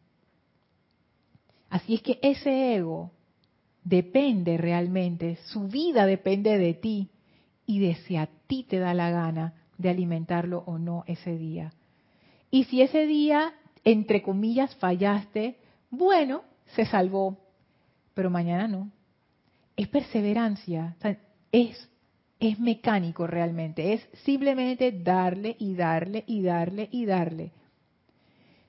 Así 1.69 1.95
es 1.95 2.01
que 2.01 2.19
ese 2.21 2.75
ego 2.75 3.11
depende 3.83 4.57
realmente, 4.57 5.37
su 5.47 5.67
vida 5.67 6.05
depende 6.05 6.57
de 6.57 6.73
ti 6.73 7.09
y 7.65 7.79
de 7.79 7.95
si 7.95 8.15
a 8.15 8.29
ti 8.47 8.63
te 8.63 8.79
da 8.79 8.93
la 8.93 9.09
gana 9.09 9.53
de 9.77 9.89
alimentarlo 9.89 10.63
o 10.65 10.77
no 10.77 11.03
ese 11.07 11.37
día. 11.37 11.73
Y 12.49 12.63
si 12.65 12.81
ese 12.81 13.05
día, 13.05 13.53
entre 13.83 14.21
comillas, 14.21 14.73
fallaste, 14.77 15.57
bueno, 15.97 16.43
se 16.75 16.85
salvó, 16.85 17.37
pero 18.13 18.29
mañana 18.29 18.67
no. 18.67 18.91
Es 19.75 19.87
perseverancia, 19.87 20.95
es, 21.51 21.89
es 22.39 22.59
mecánico 22.59 23.27
realmente, 23.27 23.93
es 23.93 24.07
simplemente 24.23 24.91
darle 24.91 25.55
y 25.59 25.75
darle 25.75 26.23
y 26.27 26.41
darle 26.41 26.89
y 26.91 27.05
darle. 27.05 27.51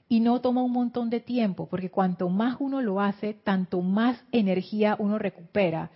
Y 0.09 0.20
no 0.20 0.41
toma 0.41 0.62
un 0.62 0.72
montón 0.72 1.11
de 1.11 1.20
tiempo, 1.20 1.66
porque 1.68 1.91
cuanto 1.91 2.29
más 2.29 2.57
uno 2.61 2.81
lo 2.81 3.01
hace, 3.01 3.35
tanto 3.35 3.83
más 3.83 4.22
energía 4.33 4.97
uno 4.99 5.18
recupera 5.18 5.91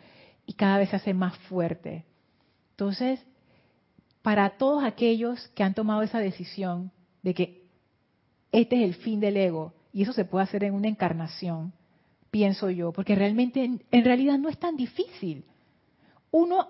y 0.46 0.54
cada 0.54 0.78
vez 0.78 0.90
se 0.90 0.96
hace 0.96 1.14
más 1.14 1.36
fuerte. 1.48 2.04
Entonces, 2.72 3.20
para 4.22 4.50
todos 4.50 4.84
aquellos 4.84 5.48
que 5.48 5.62
han 5.62 5.74
tomado 5.74 6.02
esa 6.02 6.18
decisión 6.18 6.90
de 7.22 7.34
que 7.34 7.60
este 8.52 8.76
es 8.76 8.82
el 8.82 8.94
fin 8.94 9.20
del 9.20 9.36
ego, 9.36 9.74
y 9.92 10.02
eso 10.02 10.12
se 10.12 10.24
puede 10.24 10.44
hacer 10.44 10.64
en 10.64 10.74
una 10.74 10.88
encarnación, 10.88 11.72
pienso 12.30 12.70
yo, 12.70 12.92
porque 12.92 13.14
realmente, 13.14 13.64
en, 13.64 14.04
realidad 14.04 14.38
no 14.38 14.48
es 14.48 14.58
tan 14.58 14.76
difícil. 14.76 15.44
Uno 16.30 16.68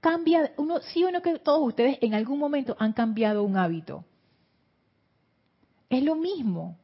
cambia, 0.00 0.52
uno, 0.56 0.80
sí 0.80 1.04
o 1.04 1.10
no 1.10 1.22
que 1.22 1.38
todos 1.38 1.66
ustedes 1.66 1.98
en 2.00 2.14
algún 2.14 2.38
momento 2.38 2.76
han 2.78 2.92
cambiado 2.92 3.44
un 3.44 3.56
hábito. 3.56 4.04
Es 5.88 6.02
lo 6.02 6.16
mismo, 6.16 6.76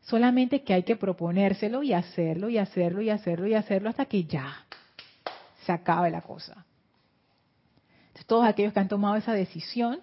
solamente 0.00 0.62
que 0.62 0.74
hay 0.74 0.82
que 0.82 0.96
proponérselo 0.96 1.82
y 1.82 1.92
hacerlo 1.92 2.48
y 2.48 2.58
hacerlo 2.58 3.02
y 3.02 3.10
hacerlo 3.10 3.46
y 3.46 3.54
hacerlo 3.54 3.88
hasta 3.88 4.06
que 4.06 4.24
ya 4.24 4.66
se 5.64 5.70
acabe 5.70 6.10
la 6.10 6.22
cosa 6.22 6.66
todos 8.26 8.44
aquellos 8.44 8.72
que 8.72 8.80
han 8.80 8.88
tomado 8.88 9.16
esa 9.16 9.32
decisión 9.32 10.00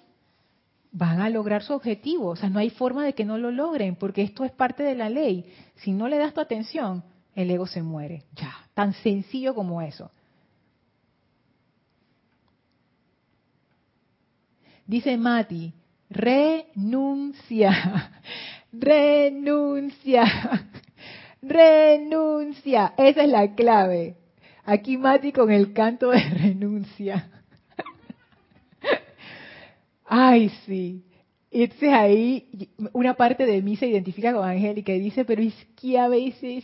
van 0.91 1.21
a 1.21 1.29
lograr 1.29 1.63
su 1.63 1.73
objetivo. 1.73 2.29
O 2.29 2.35
sea, 2.35 2.49
no 2.49 2.59
hay 2.59 2.69
forma 2.69 3.05
de 3.05 3.13
que 3.13 3.25
no 3.25 3.37
lo 3.37 3.51
logren, 3.51 3.95
porque 3.95 4.21
esto 4.21 4.43
es 4.43 4.51
parte 4.51 4.83
de 4.83 4.95
la 4.95 5.09
ley. 5.09 5.45
Si 5.75 5.91
no 5.91 6.07
le 6.07 6.17
das 6.17 6.33
tu 6.33 6.41
atención, 6.41 7.03
el 7.35 7.51
ego 7.51 7.67
se 7.67 7.81
muere. 7.81 8.23
Ya, 8.35 8.53
tan 8.73 8.93
sencillo 8.93 9.53
como 9.53 9.81
eso. 9.81 10.11
Dice 14.85 15.17
Mati, 15.17 15.71
renuncia, 16.09 18.11
renuncia, 18.71 20.23
renuncia. 21.41 22.93
Esa 22.97 23.23
es 23.23 23.29
la 23.29 23.53
clave. 23.53 24.15
Aquí 24.65 24.97
Mati 24.97 25.31
con 25.31 25.51
el 25.51 25.73
canto 25.73 26.09
de 26.09 26.19
renuncia. 26.19 27.38
Ay, 30.11 30.49
sí. 30.65 31.05
Entonces 31.51 31.93
ahí 31.93 32.67
una 32.93 33.13
parte 33.13 33.45
de 33.45 33.61
mí 33.61 33.75
se 33.75 33.87
identifica 33.87 34.33
con 34.33 34.47
Angélica 34.47 34.91
y 34.91 34.99
dice, 34.99 35.23
pero 35.23 35.41
es 35.41 35.53
que 35.75 35.99
a 35.99 36.07
veces, 36.07 36.63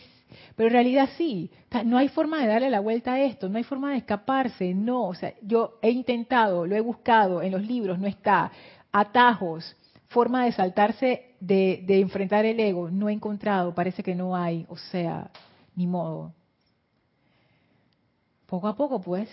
pero 0.56 0.68
en 0.68 0.72
realidad 0.72 1.08
sí, 1.16 1.50
no 1.84 1.96
hay 1.96 2.08
forma 2.08 2.40
de 2.40 2.48
darle 2.48 2.70
la 2.70 2.80
vuelta 2.80 3.14
a 3.14 3.20
esto, 3.22 3.48
no 3.48 3.58
hay 3.58 3.64
forma 3.64 3.92
de 3.92 3.98
escaparse, 3.98 4.74
no, 4.74 5.06
o 5.06 5.14
sea, 5.14 5.32
yo 5.42 5.78
he 5.82 5.90
intentado, 5.90 6.66
lo 6.66 6.76
he 6.76 6.80
buscado, 6.80 7.42
en 7.42 7.52
los 7.52 7.62
libros 7.62 7.98
no 7.98 8.06
está, 8.06 8.50
atajos, 8.92 9.76
forma 10.08 10.44
de 10.44 10.52
saltarse, 10.52 11.34
de, 11.40 11.84
de 11.86 12.00
enfrentar 12.00 12.44
el 12.44 12.58
ego, 12.58 12.90
no 12.90 13.08
he 13.08 13.12
encontrado, 13.12 13.74
parece 13.74 14.02
que 14.02 14.14
no 14.14 14.36
hay, 14.36 14.66
o 14.68 14.76
sea, 14.76 15.30
ni 15.76 15.86
modo. 15.86 16.32
Poco 18.46 18.68
a 18.68 18.76
poco, 18.76 19.00
pues. 19.00 19.28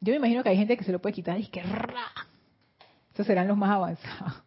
Yo 0.00 0.12
me 0.12 0.16
imagino 0.16 0.42
que 0.42 0.48
hay 0.48 0.56
gente 0.56 0.76
que 0.76 0.84
se 0.84 0.92
lo 0.92 1.00
puede 1.00 1.14
quitar 1.14 1.38
y 1.38 1.42
es 1.42 1.50
que 1.50 1.62
esos 3.12 3.26
serán 3.26 3.48
los 3.48 3.56
más 3.56 3.70
avanzados. 3.70 4.42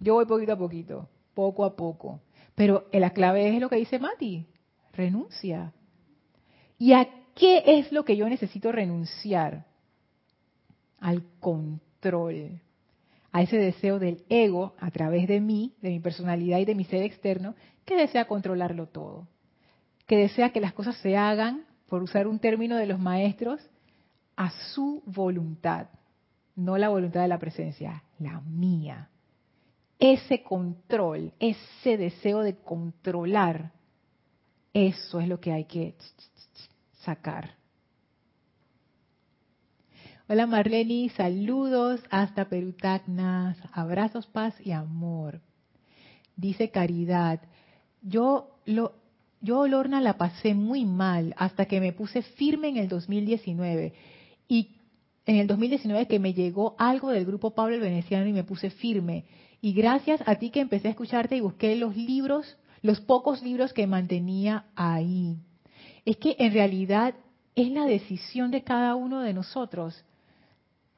Yo 0.00 0.14
voy 0.14 0.26
poquito 0.26 0.52
a 0.52 0.58
poquito, 0.58 1.08
poco 1.34 1.64
a 1.64 1.76
poco. 1.76 2.20
Pero 2.54 2.86
la 2.92 3.10
clave 3.10 3.48
es 3.48 3.60
lo 3.60 3.68
que 3.68 3.76
dice 3.76 3.98
Mati, 3.98 4.46
renuncia. 4.92 5.72
¿Y 6.78 6.92
a 6.92 7.08
qué 7.34 7.62
es 7.66 7.90
lo 7.90 8.04
que 8.04 8.16
yo 8.16 8.28
necesito 8.28 8.70
renunciar? 8.70 9.66
Al 11.00 11.24
control, 11.40 12.60
a 13.32 13.42
ese 13.42 13.56
deseo 13.56 13.98
del 13.98 14.24
ego 14.28 14.74
a 14.78 14.90
través 14.90 15.26
de 15.26 15.40
mí, 15.40 15.74
de 15.80 15.90
mi 15.90 16.00
personalidad 16.00 16.58
y 16.58 16.64
de 16.64 16.74
mi 16.74 16.84
ser 16.84 17.02
externo, 17.02 17.54
que 17.84 17.96
desea 17.96 18.26
controlarlo 18.26 18.86
todo, 18.86 19.26
que 20.06 20.16
desea 20.16 20.50
que 20.50 20.60
las 20.60 20.72
cosas 20.72 20.96
se 20.98 21.16
hagan, 21.16 21.66
por 21.88 22.02
usar 22.02 22.26
un 22.26 22.38
término 22.38 22.76
de 22.76 22.86
los 22.86 22.98
maestros, 22.98 23.60
a 24.36 24.50
su 24.72 25.02
voluntad 25.06 25.88
no 26.56 26.78
la 26.78 26.88
voluntad 26.88 27.22
de 27.22 27.28
la 27.28 27.38
presencia, 27.38 28.02
la 28.18 28.40
mía. 28.40 29.08
Ese 29.98 30.42
control, 30.42 31.32
ese 31.38 31.96
deseo 31.96 32.40
de 32.40 32.56
controlar, 32.56 33.72
eso 34.72 35.20
es 35.20 35.28
lo 35.28 35.40
que 35.40 35.52
hay 35.52 35.64
que 35.64 35.94
sacar. 37.02 37.54
Hola 40.26 40.46
Marlene, 40.46 41.10
saludos 41.10 42.00
hasta 42.10 42.48
Perú 42.48 42.72
Tacna, 42.72 43.56
abrazos, 43.72 44.26
paz 44.26 44.54
y 44.64 44.72
amor. 44.72 45.40
Dice 46.34 46.70
Caridad, 46.70 47.40
yo 48.00 48.58
lo, 48.64 48.94
yo 49.42 49.68
Lorna 49.68 50.00
la 50.00 50.16
pasé 50.16 50.54
muy 50.54 50.86
mal 50.86 51.34
hasta 51.36 51.66
que 51.66 51.78
me 51.78 51.92
puse 51.92 52.22
firme 52.22 52.68
en 52.68 52.78
el 52.78 52.88
2019 52.88 53.92
y 54.48 54.78
en 55.26 55.36
el 55.36 55.46
2019 55.46 56.06
que 56.06 56.18
me 56.18 56.34
llegó 56.34 56.74
algo 56.78 57.10
del 57.10 57.24
grupo 57.24 57.54
Pablo 57.54 57.74
el 57.74 57.80
Veneciano 57.80 58.26
y 58.26 58.32
me 58.32 58.44
puse 58.44 58.70
firme. 58.70 59.24
Y 59.60 59.72
gracias 59.72 60.22
a 60.26 60.34
ti 60.36 60.50
que 60.50 60.60
empecé 60.60 60.88
a 60.88 60.90
escucharte 60.90 61.36
y 61.36 61.40
busqué 61.40 61.74
los 61.76 61.96
libros, 61.96 62.58
los 62.82 63.00
pocos 63.00 63.42
libros 63.42 63.72
que 63.72 63.86
mantenía 63.86 64.66
ahí. 64.76 65.38
Es 66.04 66.18
que 66.18 66.36
en 66.38 66.52
realidad 66.52 67.14
es 67.54 67.70
la 67.70 67.86
decisión 67.86 68.50
de 68.50 68.62
cada 68.62 68.94
uno 68.94 69.20
de 69.20 69.32
nosotros. 69.32 70.04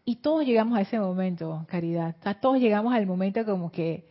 Y 0.05 0.16
todos 0.16 0.45
llegamos 0.45 0.79
a 0.79 0.83
ese 0.83 0.99
momento, 0.99 1.64
caridad. 1.68 2.16
todos 2.41 2.59
llegamos 2.59 2.95
al 2.95 3.07
momento 3.07 3.45
como 3.45 3.70
que 3.70 4.09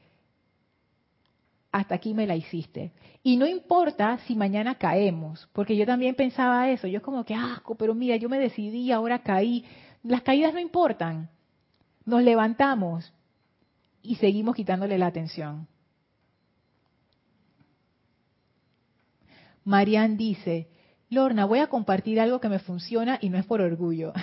hasta 1.72 1.96
aquí 1.96 2.14
me 2.14 2.26
la 2.26 2.38
hiciste. 2.38 2.94
Y 3.22 3.36
no 3.36 3.46
importa 3.46 4.20
si 4.28 4.36
mañana 4.36 4.76
caemos, 4.76 5.50
porque 5.52 5.76
yo 5.76 5.86
también 5.86 6.16
pensaba 6.16 6.70
eso. 6.70 6.88
Yo 6.88 6.98
es 6.98 7.04
como 7.04 7.26
que 7.26 7.36
asco, 7.36 7.76
pero 7.76 7.94
mira, 7.94 8.16
yo 8.16 8.30
me 8.30 8.40
decidí, 8.40 8.92
ahora 8.92 9.20
caí. 9.20 9.66
Las 10.06 10.22
caídas 10.22 10.54
no 10.54 10.60
importan. 10.60 11.32
Nos 12.06 12.22
levantamos 12.22 13.12
y 14.04 14.16
seguimos 14.18 14.56
quitándole 14.56 15.00
la 15.00 15.08
atención. 15.08 15.68
Marian 19.64 20.16
dice, 20.16 20.70
Lorna, 21.10 21.46
voy 21.46 21.58
a 21.58 21.68
compartir 21.68 22.20
algo 22.20 22.40
que 22.40 22.50
me 22.50 22.60
funciona 22.60 23.18
y 23.20 23.30
no 23.30 23.40
es 23.40 23.46
por 23.46 23.62
orgullo. 23.62 24.14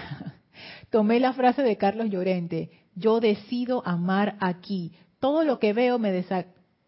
Tomé 0.90 1.18
la 1.18 1.32
frase 1.32 1.62
de 1.62 1.76
Carlos 1.76 2.08
Llorente, 2.10 2.70
yo 2.94 3.18
decido 3.18 3.82
amar 3.84 4.36
aquí. 4.38 4.92
Todo 5.18 5.42
lo 5.42 5.58
que 5.58 5.72
veo 5.72 5.98
me 5.98 6.24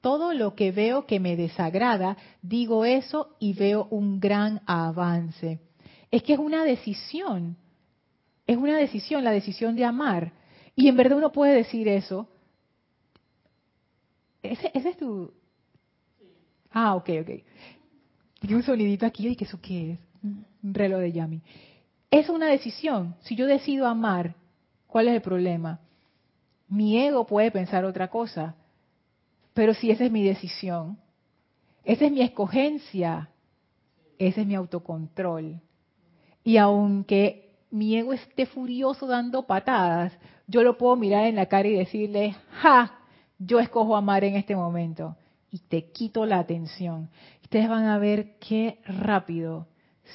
todo 0.00 0.34
lo 0.34 0.54
que 0.54 0.70
veo 0.70 1.06
que 1.06 1.18
me 1.18 1.34
desagrada, 1.34 2.16
digo 2.42 2.84
eso 2.84 3.34
y 3.40 3.54
veo 3.54 3.88
un 3.90 4.20
gran 4.20 4.60
avance. 4.66 5.58
Es 6.12 6.22
que 6.22 6.34
es 6.34 6.38
una 6.38 6.62
decisión. 6.62 7.56
Es 8.46 8.56
una 8.56 8.76
decisión, 8.76 9.24
la 9.24 9.30
decisión 9.30 9.74
de 9.76 9.84
amar. 9.84 10.32
Y 10.76 10.88
en 10.88 10.96
verdad 10.96 11.18
uno 11.18 11.32
puede 11.32 11.54
decir 11.54 11.88
eso. 11.88 12.28
Ese, 14.42 14.70
es 14.74 14.96
tu... 14.96 15.32
Ah, 16.70 16.94
ok, 16.94 17.08
ok. 17.22 17.30
Tiene 18.40 18.56
un 18.56 18.62
sonidito 18.62 19.06
aquí. 19.06 19.28
¿Y 19.28 19.36
qué 19.36 19.44
eso 19.44 19.60
qué 19.60 19.92
es? 19.92 19.98
Un 20.22 20.74
reloj 20.74 21.00
de 21.00 21.12
Yami. 21.12 21.40
Es 22.10 22.28
una 22.28 22.46
decisión. 22.46 23.14
Si 23.22 23.36
yo 23.36 23.46
decido 23.46 23.86
amar, 23.86 24.34
¿cuál 24.86 25.08
es 25.08 25.14
el 25.14 25.22
problema? 25.22 25.80
Mi 26.68 26.98
ego 26.98 27.26
puede 27.26 27.50
pensar 27.50 27.84
otra 27.84 28.08
cosa. 28.08 28.54
Pero 29.54 29.72
si 29.72 29.90
esa 29.90 30.04
es 30.04 30.10
mi 30.10 30.24
decisión, 30.24 30.98
esa 31.84 32.06
es 32.06 32.12
mi 32.12 32.22
escogencia, 32.22 33.30
ese 34.18 34.40
es 34.40 34.46
mi 34.46 34.54
autocontrol. 34.54 35.60
Y 36.42 36.56
aunque 36.56 37.43
mi 37.74 37.96
ego 37.96 38.12
esté 38.12 38.46
furioso 38.46 39.08
dando 39.08 39.48
patadas, 39.48 40.16
yo 40.46 40.62
lo 40.62 40.78
puedo 40.78 40.94
mirar 40.94 41.26
en 41.26 41.34
la 41.34 41.46
cara 41.46 41.66
y 41.66 41.74
decirle, 41.74 42.36
ja, 42.60 43.00
yo 43.36 43.58
escojo 43.58 43.96
amar 43.96 44.22
en 44.22 44.36
este 44.36 44.54
momento. 44.54 45.16
Y 45.50 45.58
te 45.58 45.90
quito 45.90 46.24
la 46.24 46.38
atención. 46.38 47.10
Ustedes 47.42 47.68
van 47.68 47.86
a 47.86 47.98
ver 47.98 48.38
qué 48.38 48.78
rápido 48.86 49.66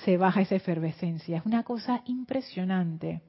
se 0.06 0.16
baja 0.16 0.40
esa 0.40 0.56
efervescencia. 0.56 1.40
Es 1.40 1.46
una 1.46 1.64
cosa 1.64 2.02
impresionante. 2.06 3.22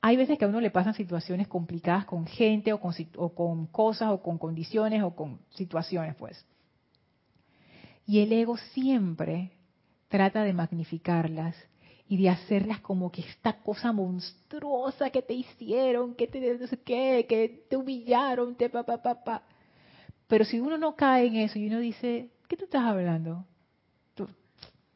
Hay 0.00 0.16
veces 0.16 0.38
que 0.38 0.44
a 0.44 0.48
uno 0.48 0.60
le 0.60 0.70
pasan 0.70 0.94
situaciones 0.94 1.48
complicadas 1.48 2.04
con 2.04 2.24
gente 2.24 2.72
o 2.72 2.80
con, 2.80 2.94
o 3.16 3.34
con 3.34 3.66
cosas 3.66 4.10
o 4.10 4.22
con 4.22 4.38
condiciones 4.38 5.02
o 5.02 5.16
con 5.16 5.40
situaciones, 5.50 6.14
pues. 6.14 6.46
Y 8.06 8.20
el 8.20 8.32
ego 8.32 8.56
siempre 8.74 9.50
trata 10.08 10.44
de 10.44 10.52
magnificarlas 10.52 11.56
y 12.08 12.16
de 12.22 12.30
hacerlas 12.30 12.80
como 12.80 13.10
que 13.10 13.22
esta 13.22 13.54
cosa 13.54 13.92
monstruosa 13.92 15.10
que 15.10 15.22
te 15.22 15.34
hicieron, 15.34 16.14
que 16.14 16.28
te 16.28 16.58
no 16.58 16.66
sé 16.66 16.78
qué, 16.78 17.26
que 17.28 17.66
te 17.68 17.76
humillaron, 17.76 18.54
te 18.54 18.70
pa 18.70 18.84
pa 18.84 19.02
pa 19.02 19.24
pa. 19.24 19.42
Pero 20.28 20.44
si 20.44 20.60
uno 20.60 20.78
no 20.78 20.94
cae 20.94 21.26
en 21.26 21.36
eso 21.36 21.58
y 21.58 21.68
uno 21.68 21.80
dice, 21.80 22.30
¿qué 22.48 22.56
tú 22.56 22.64
estás 22.64 22.84
hablando? 22.84 23.44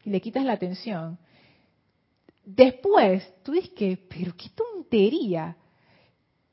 y 0.04 0.10
le 0.10 0.20
quitas 0.20 0.44
la 0.44 0.54
atención. 0.54 1.18
Después, 2.44 3.22
tú 3.42 3.52
dices 3.52 3.70
que, 3.70 3.98
pero 4.08 4.34
qué 4.36 4.48
tontería, 4.50 5.56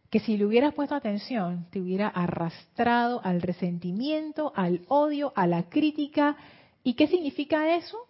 que 0.10 0.20
si 0.20 0.38
le 0.38 0.46
hubieras 0.46 0.74
puesto 0.74 0.96
atención, 0.96 1.68
te 1.72 1.82
hubiera 1.82 2.08
arrastrado 2.08 3.22
al 3.24 3.42
resentimiento, 3.42 4.54
al 4.56 4.82
odio, 4.88 5.34
a 5.36 5.48
la 5.48 5.70
crítica. 5.70 6.38
¿Y 6.84 6.94
qué 6.94 7.08
significa 7.08 7.76
eso? 7.76 8.07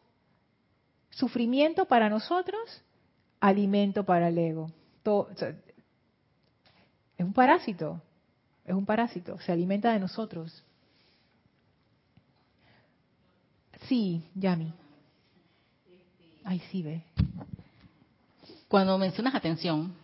Sufrimiento 1.18 1.86
para 1.86 2.10
nosotros, 2.10 2.84
alimento 3.40 4.04
para 4.06 4.28
el 4.28 4.38
ego. 4.38 4.72
es 7.18 7.26
un 7.26 7.34
parásito, 7.34 8.00
es 8.64 8.76
un 8.76 8.86
parásito, 8.86 9.40
se 9.40 9.52
alimenta 9.52 9.92
de 9.92 10.00
nosotros. 10.00 10.64
Sí, 13.88 14.22
Yami. 14.36 14.72
Ay, 16.44 16.60
sí, 16.70 16.84
ve. 16.84 17.04
Cuando 18.68 18.96
mencionas 19.00 19.34
atención, 19.34 19.96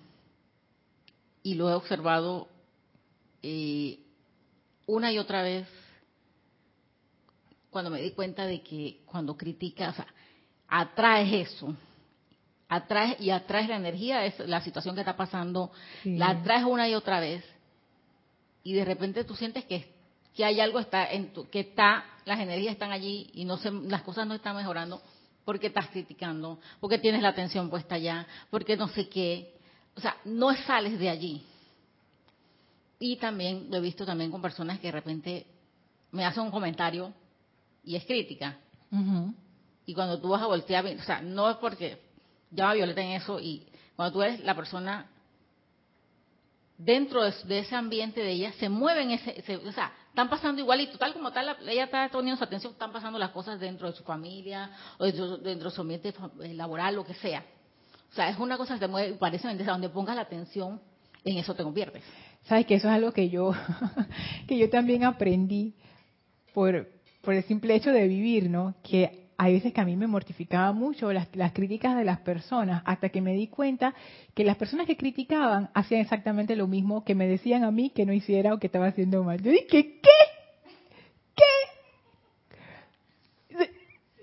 y 1.43 1.53
lo 1.53 1.69
he 1.69 1.75
observado 1.75 2.47
eh, 3.43 3.99
una 4.87 5.11
y 5.11 5.19
otra 5.19 5.43
vez, 5.43 5.67
cuando 7.69 7.91
me 7.91 8.01
di 8.01 8.11
cuenta 8.13 8.47
de 8.47 8.63
que 8.63 9.03
cuando 9.05 9.37
criticas, 9.37 9.93
o 9.93 9.95
sea, 9.97 10.07
atraes 10.73 11.49
eso, 11.49 11.75
atraes 12.67 13.21
y 13.21 13.29
atraes 13.29 13.69
la 13.69 13.75
energía, 13.75 14.25
es 14.25 14.39
la 14.39 14.59
situación 14.61 14.95
que 14.95 15.01
está 15.01 15.15
pasando, 15.15 15.71
la 16.03 16.31
atraes 16.31 16.63
una 16.65 16.89
y 16.89 16.95
otra 16.95 17.19
vez, 17.19 17.45
y 18.63 18.73
de 18.73 18.83
repente 18.83 19.23
tú 19.23 19.35
sientes 19.35 19.65
que, 19.65 19.87
que 20.33 20.43
hay 20.43 20.59
algo 20.59 20.79
está 20.79 21.11
en 21.11 21.31
tu, 21.31 21.47
que 21.47 21.59
está, 21.59 22.03
las 22.25 22.39
energías 22.39 22.73
están 22.73 22.91
allí 22.91 23.29
y 23.35 23.45
no 23.45 23.57
se, 23.57 23.69
las 23.69 24.01
cosas 24.01 24.25
no 24.25 24.33
están 24.33 24.55
mejorando 24.55 24.99
porque 25.45 25.67
estás 25.67 25.89
criticando, 25.89 26.59
porque 26.79 26.97
tienes 26.97 27.21
la 27.21 27.29
atención 27.29 27.69
puesta 27.69 27.95
allá, 27.95 28.25
porque 28.49 28.75
no 28.75 28.87
sé 28.87 29.07
qué, 29.09 29.53
o 29.95 30.01
sea, 30.01 30.17
no 30.25 30.55
sales 30.55 30.97
de 30.97 31.09
allí. 31.09 31.45
Y 32.97 33.17
también 33.17 33.67
lo 33.69 33.77
he 33.77 33.81
visto 33.81 34.05
también 34.05 34.31
con 34.31 34.41
personas 34.41 34.79
que 34.79 34.87
de 34.87 34.93
repente 34.93 35.45
me 36.11 36.25
hacen 36.25 36.43
un 36.43 36.51
comentario 36.51 37.13
y 37.83 37.95
es 37.95 38.05
crítica. 38.05 38.57
Y 39.85 39.93
cuando 39.93 40.19
tú 40.19 40.29
vas 40.29 40.41
a 40.41 40.47
voltear, 40.47 40.85
o 40.85 41.03
sea, 41.03 41.21
no 41.21 41.49
es 41.49 41.57
porque 41.57 41.99
va 42.57 42.73
Violeta 42.73 43.01
en 43.01 43.11
eso 43.11 43.39
y 43.39 43.67
cuando 43.95 44.13
tú 44.13 44.21
eres 44.21 44.43
la 44.43 44.55
persona 44.55 45.07
dentro 46.77 47.23
de, 47.23 47.59
ese 47.59 47.75
ambiente 47.75 48.21
de 48.21 48.31
ella, 48.31 48.51
se 48.53 48.69
mueven 48.69 49.11
ese, 49.11 49.57
o 49.57 49.71
sea, 49.71 49.93
están 50.09 50.29
pasando 50.29 50.61
igualito, 50.61 50.97
tal 50.97 51.13
como 51.13 51.31
tal, 51.31 51.55
ella 51.67 51.85
está 51.85 52.09
poniendo 52.09 52.37
su 52.37 52.43
atención, 52.43 52.73
están 52.73 52.91
pasando 52.91 53.17
las 53.17 53.31
cosas 53.31 53.59
dentro 53.59 53.89
de 53.89 53.95
su 53.95 54.03
familia 54.03 54.69
o 54.97 55.05
dentro, 55.05 55.37
de 55.37 55.71
su 55.71 55.81
ambiente 55.81 56.13
eh, 56.41 56.53
laboral, 56.53 56.95
lo 56.95 57.05
que 57.05 57.13
sea. 57.15 57.43
O 58.11 58.15
sea, 58.15 58.29
es 58.29 58.37
una 58.37 58.57
cosa 58.57 58.75
que 58.75 58.81
te 58.81 58.87
mueve, 58.87 59.13
parece 59.15 59.47
donde 59.63 59.89
pongas 59.89 60.15
la 60.15 60.23
atención, 60.23 60.79
en 61.23 61.37
eso 61.37 61.55
te 61.55 61.63
conviertes. 61.63 62.03
Sabes 62.43 62.65
que 62.65 62.75
eso 62.75 62.87
es 62.87 62.93
algo 62.93 63.11
que 63.11 63.29
yo, 63.29 63.53
que 64.47 64.57
yo 64.57 64.69
también 64.69 65.03
aprendí 65.03 65.73
por, 66.53 66.89
por 67.21 67.33
el 67.33 67.43
simple 67.45 67.75
hecho 67.75 67.91
de 67.91 68.07
vivir, 68.07 68.49
¿no? 68.49 68.75
Que 68.83 69.22
hay 69.37 69.53
veces 69.53 69.73
que 69.73 69.81
a 69.81 69.85
mí 69.85 69.95
me 69.95 70.07
mortificaba 70.07 70.71
mucho 70.71 71.11
las, 71.11 71.27
críticas 71.53 71.95
de 71.95 72.05
las 72.05 72.19
personas, 72.19 72.81
hasta 72.85 73.09
que 73.09 73.21
me 73.21 73.33
di 73.33 73.47
cuenta 73.47 73.93
que 74.33 74.43
las 74.43 74.57
personas 74.57 74.87
que 74.87 74.97
criticaban 74.97 75.69
hacían 75.73 76.01
exactamente 76.01 76.55
lo 76.55 76.67
mismo 76.67 77.03
que 77.03 77.15
me 77.15 77.27
decían 77.27 77.63
a 77.63 77.71
mí 77.71 77.89
que 77.89 78.05
no 78.05 78.13
hiciera 78.13 78.53
o 78.53 78.59
que 78.59 78.67
estaba 78.67 78.87
haciendo 78.87 79.23
mal. 79.23 79.41
Yo 79.41 79.51
dije, 79.51 79.67
¿qué? 79.67 79.99
¿Qué? 81.35 81.43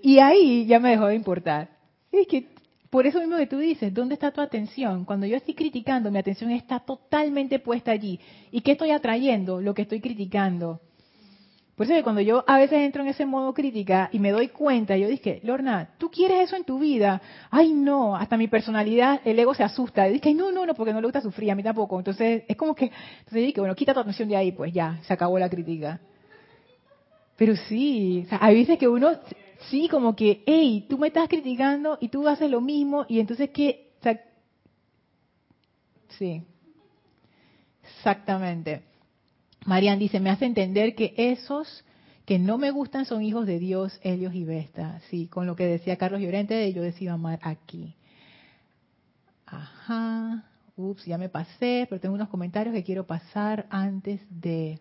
Y 0.01 0.19
ahí 0.19 0.65
ya 0.65 0.79
me 0.79 0.89
dejó 0.89 1.07
de 1.07 1.15
importar. 1.15 1.69
Es 2.11 2.27
que 2.27 2.47
por 2.89 3.07
eso 3.07 3.19
mismo 3.19 3.37
que 3.37 3.47
tú 3.47 3.57
dices, 3.57 3.93
¿dónde 3.93 4.15
está 4.15 4.31
tu 4.31 4.41
atención? 4.41 5.05
Cuando 5.05 5.25
yo 5.25 5.37
estoy 5.37 5.53
criticando, 5.53 6.11
mi 6.11 6.19
atención 6.19 6.51
está 6.51 6.79
totalmente 6.79 7.59
puesta 7.59 7.91
allí. 7.91 8.19
¿Y 8.51 8.61
qué 8.61 8.73
estoy 8.73 8.91
atrayendo? 8.91 9.61
Lo 9.61 9.73
que 9.73 9.83
estoy 9.83 10.01
criticando. 10.01 10.81
Por 11.81 11.87
eso 11.87 11.95
que 11.95 12.03
cuando 12.03 12.21
yo 12.21 12.43
a 12.45 12.59
veces 12.59 12.77
entro 12.77 13.01
en 13.01 13.09
ese 13.09 13.25
modo 13.25 13.55
crítica 13.55 14.07
y 14.11 14.19
me 14.19 14.29
doy 14.29 14.49
cuenta, 14.49 14.95
yo 14.97 15.07
dije, 15.07 15.39
Lorna, 15.43 15.95
¿tú 15.97 16.11
quieres 16.11 16.43
eso 16.43 16.55
en 16.55 16.63
tu 16.63 16.77
vida? 16.77 17.19
Ay, 17.49 17.73
no, 17.73 18.15
hasta 18.15 18.37
mi 18.37 18.47
personalidad, 18.47 19.19
el 19.25 19.39
ego 19.39 19.55
se 19.55 19.63
asusta. 19.63 20.05
Dije, 20.05 20.31
no, 20.35 20.51
no, 20.51 20.63
no, 20.67 20.75
porque 20.75 20.93
no 20.93 21.01
le 21.01 21.07
gusta 21.07 21.21
sufrir, 21.21 21.49
a 21.49 21.55
mí 21.55 21.63
tampoco. 21.63 21.97
Entonces, 21.97 22.43
es 22.47 22.55
como 22.55 22.75
que, 22.75 22.85
entonces 22.85 23.33
dije, 23.47 23.59
bueno, 23.59 23.73
quita 23.73 23.95
tu 23.95 23.99
atención 23.99 24.29
de 24.29 24.35
ahí, 24.35 24.51
pues 24.51 24.71
ya, 24.71 24.99
se 25.01 25.11
acabó 25.11 25.39
la 25.39 25.49
crítica. 25.49 25.99
Pero 27.35 27.55
sí, 27.55 28.27
hay 28.29 28.53
veces 28.57 28.77
que 28.77 28.87
uno, 28.87 29.13
sí, 29.71 29.87
como 29.87 30.15
que, 30.15 30.43
hey, 30.45 30.85
tú 30.87 30.99
me 30.99 31.07
estás 31.07 31.27
criticando 31.27 31.97
y 31.99 32.09
tú 32.09 32.27
haces 32.27 32.51
lo 32.51 32.61
mismo, 32.61 33.07
y 33.09 33.19
entonces, 33.19 33.49
¿qué? 33.49 33.89
O 34.01 34.03
sea, 34.03 34.21
sí, 36.09 36.43
exactamente. 37.83 38.90
Marian 39.65 39.99
dice, 39.99 40.19
me 40.19 40.29
hace 40.29 40.45
entender 40.45 40.95
que 40.95 41.13
esos 41.17 41.83
que 42.25 42.39
no 42.39 42.57
me 42.57 42.71
gustan 42.71 43.05
son 43.05 43.23
hijos 43.23 43.45
de 43.45 43.59
Dios, 43.59 43.99
Helios 44.03 44.33
y 44.33 44.43
Vesta. 44.43 45.01
Sí, 45.09 45.27
con 45.27 45.45
lo 45.45 45.55
que 45.55 45.65
decía 45.65 45.97
Carlos 45.97 46.21
Llorente, 46.21 46.71
yo 46.73 46.81
decido 46.81 47.13
amar 47.13 47.39
aquí. 47.41 47.95
Ajá. 49.45 50.45
Ups, 50.77 51.05
ya 51.05 51.17
me 51.17 51.29
pasé, 51.29 51.85
pero 51.89 51.99
tengo 51.99 52.15
unos 52.15 52.29
comentarios 52.29 52.73
que 52.73 52.83
quiero 52.83 53.05
pasar 53.05 53.67
antes 53.69 54.21
de... 54.29 54.79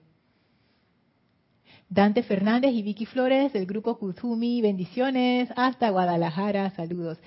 Dante 1.88 2.22
Fernández 2.22 2.72
y 2.72 2.82
Vicky 2.82 3.04
Flores 3.04 3.52
del 3.52 3.66
grupo 3.66 3.98
Kuzumi, 3.98 4.62
bendiciones 4.62 5.48
hasta 5.56 5.90
Guadalajara, 5.90 6.70
saludos. 6.70 7.18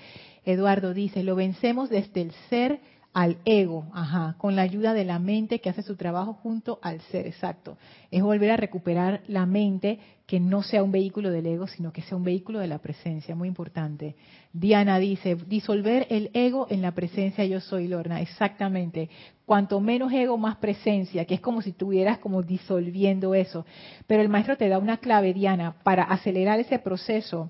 Eduardo 0.46 0.94
dice, 0.94 1.22
lo 1.22 1.36
vencemos 1.36 1.90
desde 1.90 2.22
el 2.22 2.32
ser 2.48 2.80
al 3.14 3.38
ego, 3.44 3.86
ajá, 3.94 4.34
con 4.38 4.56
la 4.56 4.62
ayuda 4.62 4.92
de 4.92 5.04
la 5.04 5.20
mente 5.20 5.60
que 5.60 5.70
hace 5.70 5.82
su 5.82 5.94
trabajo 5.94 6.34
junto 6.34 6.80
al 6.82 7.00
ser, 7.00 7.28
exacto. 7.28 7.78
Es 8.10 8.22
volver 8.24 8.50
a 8.50 8.56
recuperar 8.56 9.22
la 9.28 9.46
mente 9.46 10.00
que 10.26 10.40
no 10.40 10.64
sea 10.64 10.82
un 10.82 10.90
vehículo 10.90 11.30
del 11.30 11.46
ego, 11.46 11.68
sino 11.68 11.92
que 11.92 12.02
sea 12.02 12.16
un 12.16 12.24
vehículo 12.24 12.58
de 12.58 12.66
la 12.66 12.78
presencia, 12.78 13.36
muy 13.36 13.46
importante. 13.46 14.16
Diana 14.52 14.98
dice, 14.98 15.36
disolver 15.46 16.08
el 16.10 16.30
ego 16.34 16.66
en 16.68 16.82
la 16.82 16.92
presencia 16.92 17.44
yo 17.44 17.60
soy, 17.60 17.86
Lorna, 17.86 18.20
exactamente. 18.20 19.08
Cuanto 19.46 19.80
menos 19.80 20.12
ego, 20.12 20.36
más 20.36 20.56
presencia, 20.56 21.24
que 21.24 21.34
es 21.34 21.40
como 21.40 21.62
si 21.62 21.70
estuvieras 21.70 22.18
como 22.18 22.42
disolviendo 22.42 23.34
eso. 23.36 23.64
Pero 24.08 24.22
el 24.22 24.28
maestro 24.28 24.56
te 24.56 24.68
da 24.68 24.78
una 24.78 24.96
clave, 24.96 25.32
Diana, 25.32 25.76
para 25.84 26.02
acelerar 26.02 26.58
ese 26.58 26.80
proceso. 26.80 27.48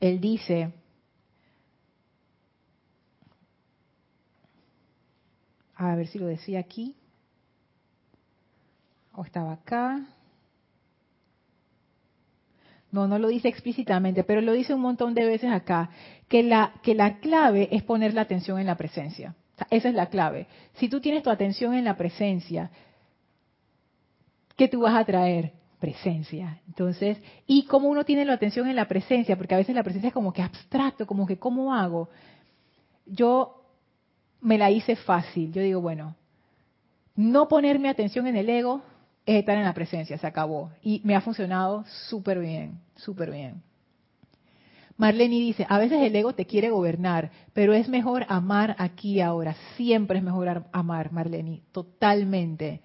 Él 0.00 0.18
dice, 0.18 0.72
A 5.76 5.94
ver 5.94 6.06
si 6.08 6.18
lo 6.18 6.26
decía 6.26 6.58
aquí. 6.58 6.96
O 9.12 9.24
estaba 9.24 9.52
acá. 9.52 10.06
No, 12.90 13.06
no 13.06 13.18
lo 13.18 13.28
dice 13.28 13.48
explícitamente, 13.48 14.24
pero 14.24 14.40
lo 14.40 14.52
dice 14.52 14.72
un 14.72 14.80
montón 14.80 15.12
de 15.12 15.26
veces 15.26 15.50
acá, 15.50 15.90
que 16.28 16.42
la, 16.42 16.72
que 16.82 16.94
la 16.94 17.18
clave 17.18 17.68
es 17.72 17.82
poner 17.82 18.14
la 18.14 18.22
atención 18.22 18.58
en 18.58 18.66
la 18.66 18.76
presencia. 18.76 19.34
esa 19.70 19.88
es 19.88 19.94
la 19.94 20.06
clave. 20.06 20.46
Si 20.74 20.88
tú 20.88 21.00
tienes 21.00 21.22
tu 21.22 21.30
atención 21.30 21.74
en 21.74 21.84
la 21.84 21.96
presencia, 21.96 22.70
¿qué 24.56 24.68
tú 24.68 24.80
vas 24.80 24.94
a 24.94 25.04
traer? 25.04 25.52
Presencia. 25.78 26.60
Entonces, 26.66 27.18
¿y 27.46 27.66
cómo 27.66 27.88
uno 27.88 28.04
tiene 28.04 28.24
la 28.24 28.32
atención 28.32 28.66
en 28.66 28.76
la 28.76 28.88
presencia? 28.88 29.36
Porque 29.36 29.54
a 29.54 29.58
veces 29.58 29.74
la 29.74 29.82
presencia 29.82 30.08
es 30.08 30.14
como 30.14 30.32
que 30.32 30.42
abstracto, 30.42 31.06
como 31.06 31.26
que 31.26 31.38
¿cómo 31.38 31.74
hago? 31.74 32.08
Yo 33.04 33.65
me 34.40 34.58
la 34.58 34.70
hice 34.70 34.96
fácil. 34.96 35.52
Yo 35.52 35.62
digo, 35.62 35.80
bueno, 35.80 36.14
no 37.14 37.48
ponerme 37.48 37.88
atención 37.88 38.26
en 38.26 38.36
el 38.36 38.48
ego 38.48 38.82
es 39.24 39.40
estar 39.40 39.56
en 39.56 39.64
la 39.64 39.74
presencia, 39.74 40.18
se 40.18 40.26
acabó. 40.26 40.70
Y 40.82 41.00
me 41.04 41.16
ha 41.16 41.20
funcionado 41.20 41.84
súper 42.08 42.38
bien, 42.38 42.80
súper 42.94 43.30
bien. 43.30 43.62
Marlene 44.96 45.36
dice, 45.36 45.66
a 45.68 45.78
veces 45.78 46.00
el 46.00 46.16
ego 46.16 46.34
te 46.34 46.46
quiere 46.46 46.70
gobernar, 46.70 47.30
pero 47.52 47.74
es 47.74 47.88
mejor 47.88 48.24
amar 48.28 48.76
aquí 48.78 49.20
ahora. 49.20 49.54
Siempre 49.76 50.18
es 50.18 50.24
mejor 50.24 50.64
amar, 50.72 51.12
Marlene, 51.12 51.62
totalmente. 51.72 52.80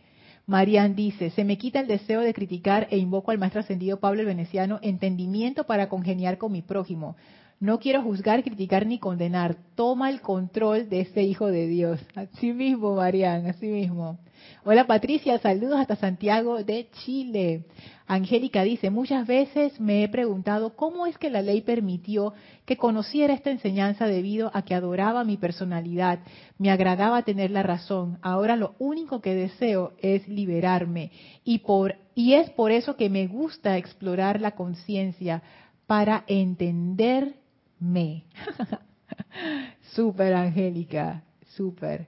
Marian 0.45 0.95
dice, 0.95 1.29
se 1.29 1.45
me 1.45 1.57
quita 1.57 1.79
el 1.79 1.87
deseo 1.87 2.21
de 2.21 2.33
criticar 2.33 2.87
e 2.91 2.97
invoco 2.97 3.31
al 3.31 3.37
maestro 3.37 3.61
ascendido 3.61 3.99
Pablo 3.99 4.19
el 4.19 4.27
Veneciano 4.27 4.79
entendimiento 4.81 5.65
para 5.65 5.87
congeniar 5.87 6.37
con 6.37 6.51
mi 6.51 6.61
prójimo. 6.61 7.15
No 7.61 7.77
quiero 7.77 8.01
juzgar, 8.01 8.43
criticar 8.43 8.87
ni 8.87 8.97
condenar. 8.97 9.55
Toma 9.75 10.09
el 10.09 10.19
control 10.19 10.89
de 10.89 11.01
este 11.01 11.21
hijo 11.21 11.45
de 11.45 11.67
Dios. 11.67 11.99
Así 12.15 12.53
mismo, 12.53 12.95
Marian, 12.95 13.45
así 13.45 13.67
mismo. 13.67 14.17
Hola 14.63 14.87
Patricia, 14.87 15.37
saludos 15.37 15.79
hasta 15.79 15.95
Santiago 15.95 16.63
de 16.63 16.89
Chile. 16.89 17.67
Angélica 18.07 18.63
dice, 18.63 18.89
muchas 18.89 19.27
veces 19.27 19.79
me 19.79 20.03
he 20.03 20.09
preguntado 20.09 20.75
cómo 20.75 21.05
es 21.05 21.19
que 21.19 21.29
la 21.29 21.43
ley 21.43 21.61
permitió 21.61 22.33
que 22.65 22.77
conociera 22.77 23.35
esta 23.35 23.51
enseñanza 23.51 24.07
debido 24.07 24.49
a 24.55 24.63
que 24.63 24.73
adoraba 24.73 25.23
mi 25.23 25.37
personalidad, 25.37 26.21
me 26.57 26.71
agradaba 26.71 27.21
tener 27.21 27.51
la 27.51 27.61
razón. 27.61 28.17
Ahora 28.23 28.55
lo 28.55 28.73
único 28.79 29.21
que 29.21 29.35
deseo 29.35 29.93
es 30.01 30.27
liberarme 30.27 31.11
y 31.43 31.59
por 31.59 31.97
y 32.15 32.33
es 32.33 32.49
por 32.49 32.71
eso 32.71 32.95
que 32.95 33.11
me 33.11 33.27
gusta 33.27 33.77
explorar 33.77 34.41
la 34.41 34.51
conciencia 34.55 35.43
para 35.85 36.23
entender 36.27 37.40
me. 37.81 38.23
súper, 39.93 40.33
Angélica, 40.33 41.23
súper. 41.55 42.07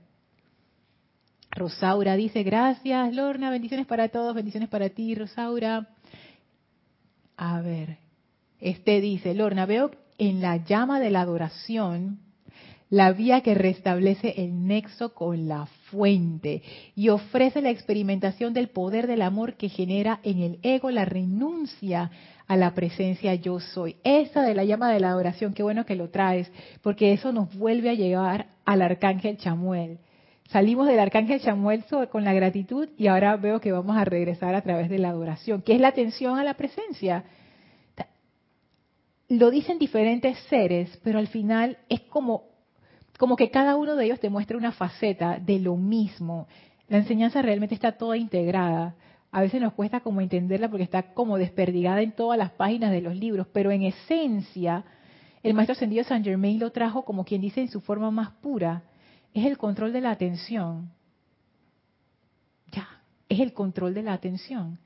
Rosaura 1.51 2.15
dice, 2.15 2.43
gracias, 2.43 3.13
Lorna, 3.13 3.49
bendiciones 3.49 3.86
para 3.86 4.07
todos, 4.07 4.34
bendiciones 4.34 4.69
para 4.69 4.89
ti, 4.89 5.13
Rosaura. 5.13 5.89
A 7.36 7.61
ver, 7.61 7.97
este 8.59 9.01
dice, 9.01 9.34
Lorna, 9.34 9.65
veo 9.65 9.91
en 10.17 10.41
la 10.41 10.57
llama 10.57 10.99
de 10.99 11.09
la 11.09 11.21
adoración 11.21 12.19
la 12.93 13.11
vía 13.11 13.41
que 13.41 13.55
restablece 13.55 14.36
el 14.38 14.67
nexo 14.67 15.15
con 15.15 15.47
la 15.47 15.65
fuente 15.89 16.61
y 16.95 17.09
ofrece 17.09 17.59
la 17.59 17.71
experimentación 17.71 18.53
del 18.53 18.69
poder 18.69 19.07
del 19.07 19.24
amor 19.24 19.55
que 19.55 19.67
genera 19.67 20.19
en 20.21 20.41
el 20.43 20.59
ego 20.61 20.91
la 20.91 21.03
renuncia 21.03 22.11
a 22.48 22.58
la 22.58 22.74
presencia 22.74 23.36
yo 23.36 23.60
soy. 23.60 23.98
Esa 24.04 24.41
de 24.41 24.56
la 24.56 24.64
llama 24.64 24.91
de 24.91 25.00
la 25.00 25.10
adoración, 25.10 25.54
qué 25.54 25.64
bueno 25.64 25.86
que 25.86 25.96
lo 25.96 26.10
traes, 26.10 26.52
porque 26.82 27.14
eso 27.14 27.32
nos 27.32 27.56
vuelve 27.58 27.89
a 27.89 27.94
llevar 27.94 28.48
al 28.66 28.82
arcángel 28.82 29.38
Chamuel. 29.38 30.00
Salimos 30.50 30.88
del 30.88 31.00
arcángel 31.00 31.41
Chamuel 31.41 31.86
con 32.12 32.24
la 32.24 32.34
gratitud 32.34 32.89
y 32.98 33.08
ahora 33.08 33.36
veo 33.38 33.60
que 33.60 33.72
vamos 33.72 33.98
a 33.98 34.06
regresar 34.06 34.56
a 34.56 34.62
través 34.62 34.89
de 34.89 35.00
la 35.00 35.10
adoración, 35.10 35.62
que 35.62 35.74
es 35.74 35.82
la 35.82 35.88
atención 35.88 36.38
a 36.38 36.44
la 36.44 36.54
presencia. 36.56 37.24
Lo 39.30 39.50
dicen 39.50 39.80
diferentes 39.80 40.38
seres, 40.50 41.00
pero 41.04 41.18
al 41.18 41.28
final 41.28 41.78
es 41.89 42.02
como 42.02 42.54
como 43.18 43.36
que 43.36 43.52
cada 43.52 43.76
uno 43.76 43.96
de 43.96 44.06
ellos 44.06 44.20
te 44.20 44.30
muestra 44.30 44.58
una 44.58 44.72
faceta 44.72 45.39
de 45.39 45.60
lo 45.60 45.76
mismo. 45.76 46.48
La 46.88 46.98
enseñanza 46.98 47.41
realmente 47.41 47.76
está 47.76 47.94
toda 47.94 48.18
integrada. 48.18 48.96
A 49.34 49.41
veces 49.41 49.59
nos 49.59 49.73
cuesta 49.73 50.01
como 50.01 50.21
entenderla 50.21 50.69
porque 50.69 50.84
está 50.84 51.15
como 51.15 51.39
desperdigada 51.39 52.03
en 52.03 52.11
todas 52.11 52.38
las 52.38 52.51
páginas 52.51 52.91
de 52.91 53.01
los 53.01 53.15
libros, 53.15 53.47
pero 53.51 53.71
en 53.71 53.81
esencia 53.81 54.86
el 55.41 55.55
maestro 55.55 55.73
ascendido 55.73 56.03
Saint 56.03 56.23
Germain 56.23 56.59
lo 56.59 56.71
trajo 56.71 57.03
como 57.03 57.25
quien 57.25 57.41
dice 57.41 57.59
en 57.59 57.67
su 57.67 57.81
forma 57.81 58.11
más 58.11 58.29
pura. 58.29 58.84
Es 59.34 59.43
el 59.47 59.57
control 59.57 59.91
de 59.91 60.01
la 60.01 60.11
atención. 60.11 60.91
Ya, 62.71 62.88
es 63.27 63.39
el 63.39 63.53
control 63.53 63.95
de 63.95 64.03
la 64.03 64.13
atención. 64.13 64.77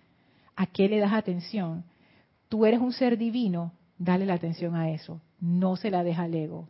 ¿A 0.56 0.66
qué 0.66 0.88
le 0.88 1.00
das 1.00 1.12
atención? 1.12 1.84
Tú 2.48 2.66
eres 2.66 2.80
un 2.80 2.94
ser 2.94 3.18
divino, 3.18 3.74
dale 3.98 4.26
la 4.26 4.36
atención 4.36 4.76
a 4.76 4.92
eso. 4.92 5.20
No 5.42 5.76
se 5.76 5.92
la 5.92 6.06
deja 6.06 6.24
al 6.24 6.34
ego. 6.34 6.70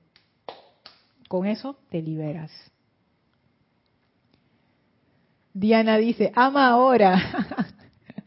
Con 1.27 1.45
eso 1.45 1.77
te 1.91 2.01
liberas. 2.01 2.51
Diana 5.59 5.97
dice, 5.97 6.31
ama 6.35 6.67
ahora. 6.67 7.19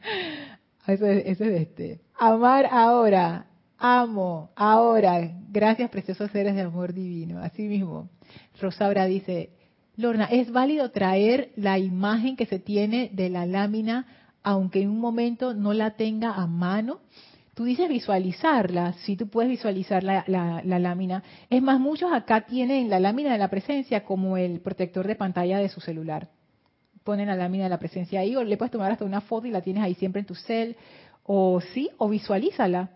eso, 0.88 1.06
es, 1.06 1.38
de 1.38 1.62
este. 1.62 2.00
Amar 2.18 2.66
ahora. 2.66 3.46
Amo 3.78 4.50
ahora. 4.56 5.30
Gracias, 5.48 5.90
preciosos 5.90 6.28
seres 6.32 6.56
de 6.56 6.62
amor 6.62 6.92
divino. 6.92 7.40
Así 7.40 7.62
mismo. 7.62 8.10
Rosaura 8.60 9.06
dice, 9.06 9.50
Lorna, 9.96 10.24
¿es 10.24 10.50
válido 10.50 10.90
traer 10.90 11.52
la 11.54 11.78
imagen 11.78 12.34
que 12.34 12.46
se 12.46 12.58
tiene 12.58 13.10
de 13.12 13.30
la 13.30 13.46
lámina 13.46 14.06
aunque 14.42 14.82
en 14.82 14.88
un 14.88 14.98
momento 14.98 15.54
no 15.54 15.72
la 15.72 15.92
tenga 15.92 16.32
a 16.32 16.48
mano? 16.48 16.98
Tú 17.54 17.62
dices 17.62 17.88
visualizarla, 17.88 18.94
si 19.04 19.16
tú 19.16 19.28
puedes 19.28 19.50
visualizar 19.50 20.02
la, 20.02 20.24
lámina. 20.64 21.22
Es 21.48 21.62
más, 21.62 21.78
muchos 21.78 22.12
acá 22.12 22.40
tienen 22.40 22.90
la 22.90 22.98
lámina 22.98 23.30
de 23.32 23.38
la 23.38 23.50
presencia 23.50 24.02
como 24.02 24.36
el 24.36 24.60
protector 24.60 25.06
de 25.06 25.14
pantalla 25.14 25.58
de 25.58 25.68
su 25.68 25.80
celular. 25.80 26.28
Ponen 27.04 27.28
la 27.28 27.36
lámina 27.36 27.64
de 27.64 27.70
la 27.70 27.78
presencia 27.78 28.20
ahí 28.20 28.36
o 28.36 28.44
le 28.44 28.56
puedes 28.56 28.72
tomar 28.72 28.92
hasta 28.92 29.04
una 29.04 29.20
foto 29.20 29.46
y 29.46 29.50
la 29.50 29.62
tienes 29.62 29.82
ahí 29.82 29.94
siempre 29.94 30.20
en 30.20 30.26
tu 30.26 30.34
cel. 30.34 30.76
O 31.24 31.60
sí, 31.60 31.90
o 31.98 32.08
visualízala. 32.08 32.90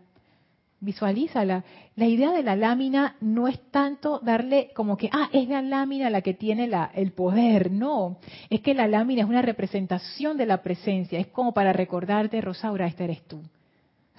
Visualízala. 0.80 1.64
La 1.96 2.06
idea 2.06 2.32
de 2.32 2.42
la 2.42 2.56
lámina 2.56 3.16
no 3.20 3.48
es 3.48 3.58
tanto 3.70 4.18
darle 4.18 4.70
como 4.74 4.96
que, 4.96 5.08
ah, 5.12 5.30
es 5.32 5.48
la 5.48 5.62
lámina 5.62 6.10
la 6.10 6.20
que 6.20 6.34
tiene 6.34 6.66
la, 6.66 6.90
el 6.94 7.12
poder. 7.12 7.70
No, 7.70 8.18
es 8.50 8.60
que 8.60 8.74
la 8.74 8.86
lámina 8.86 9.22
es 9.22 9.28
una 9.28 9.42
representación 9.42 10.36
de 10.36 10.46
la 10.46 10.62
presencia. 10.62 11.18
Es 11.18 11.28
como 11.28 11.54
para 11.54 11.72
recordarte, 11.72 12.40
Rosaura, 12.40 12.86
esta 12.86 13.04
eres 13.04 13.22
tú 13.22 13.40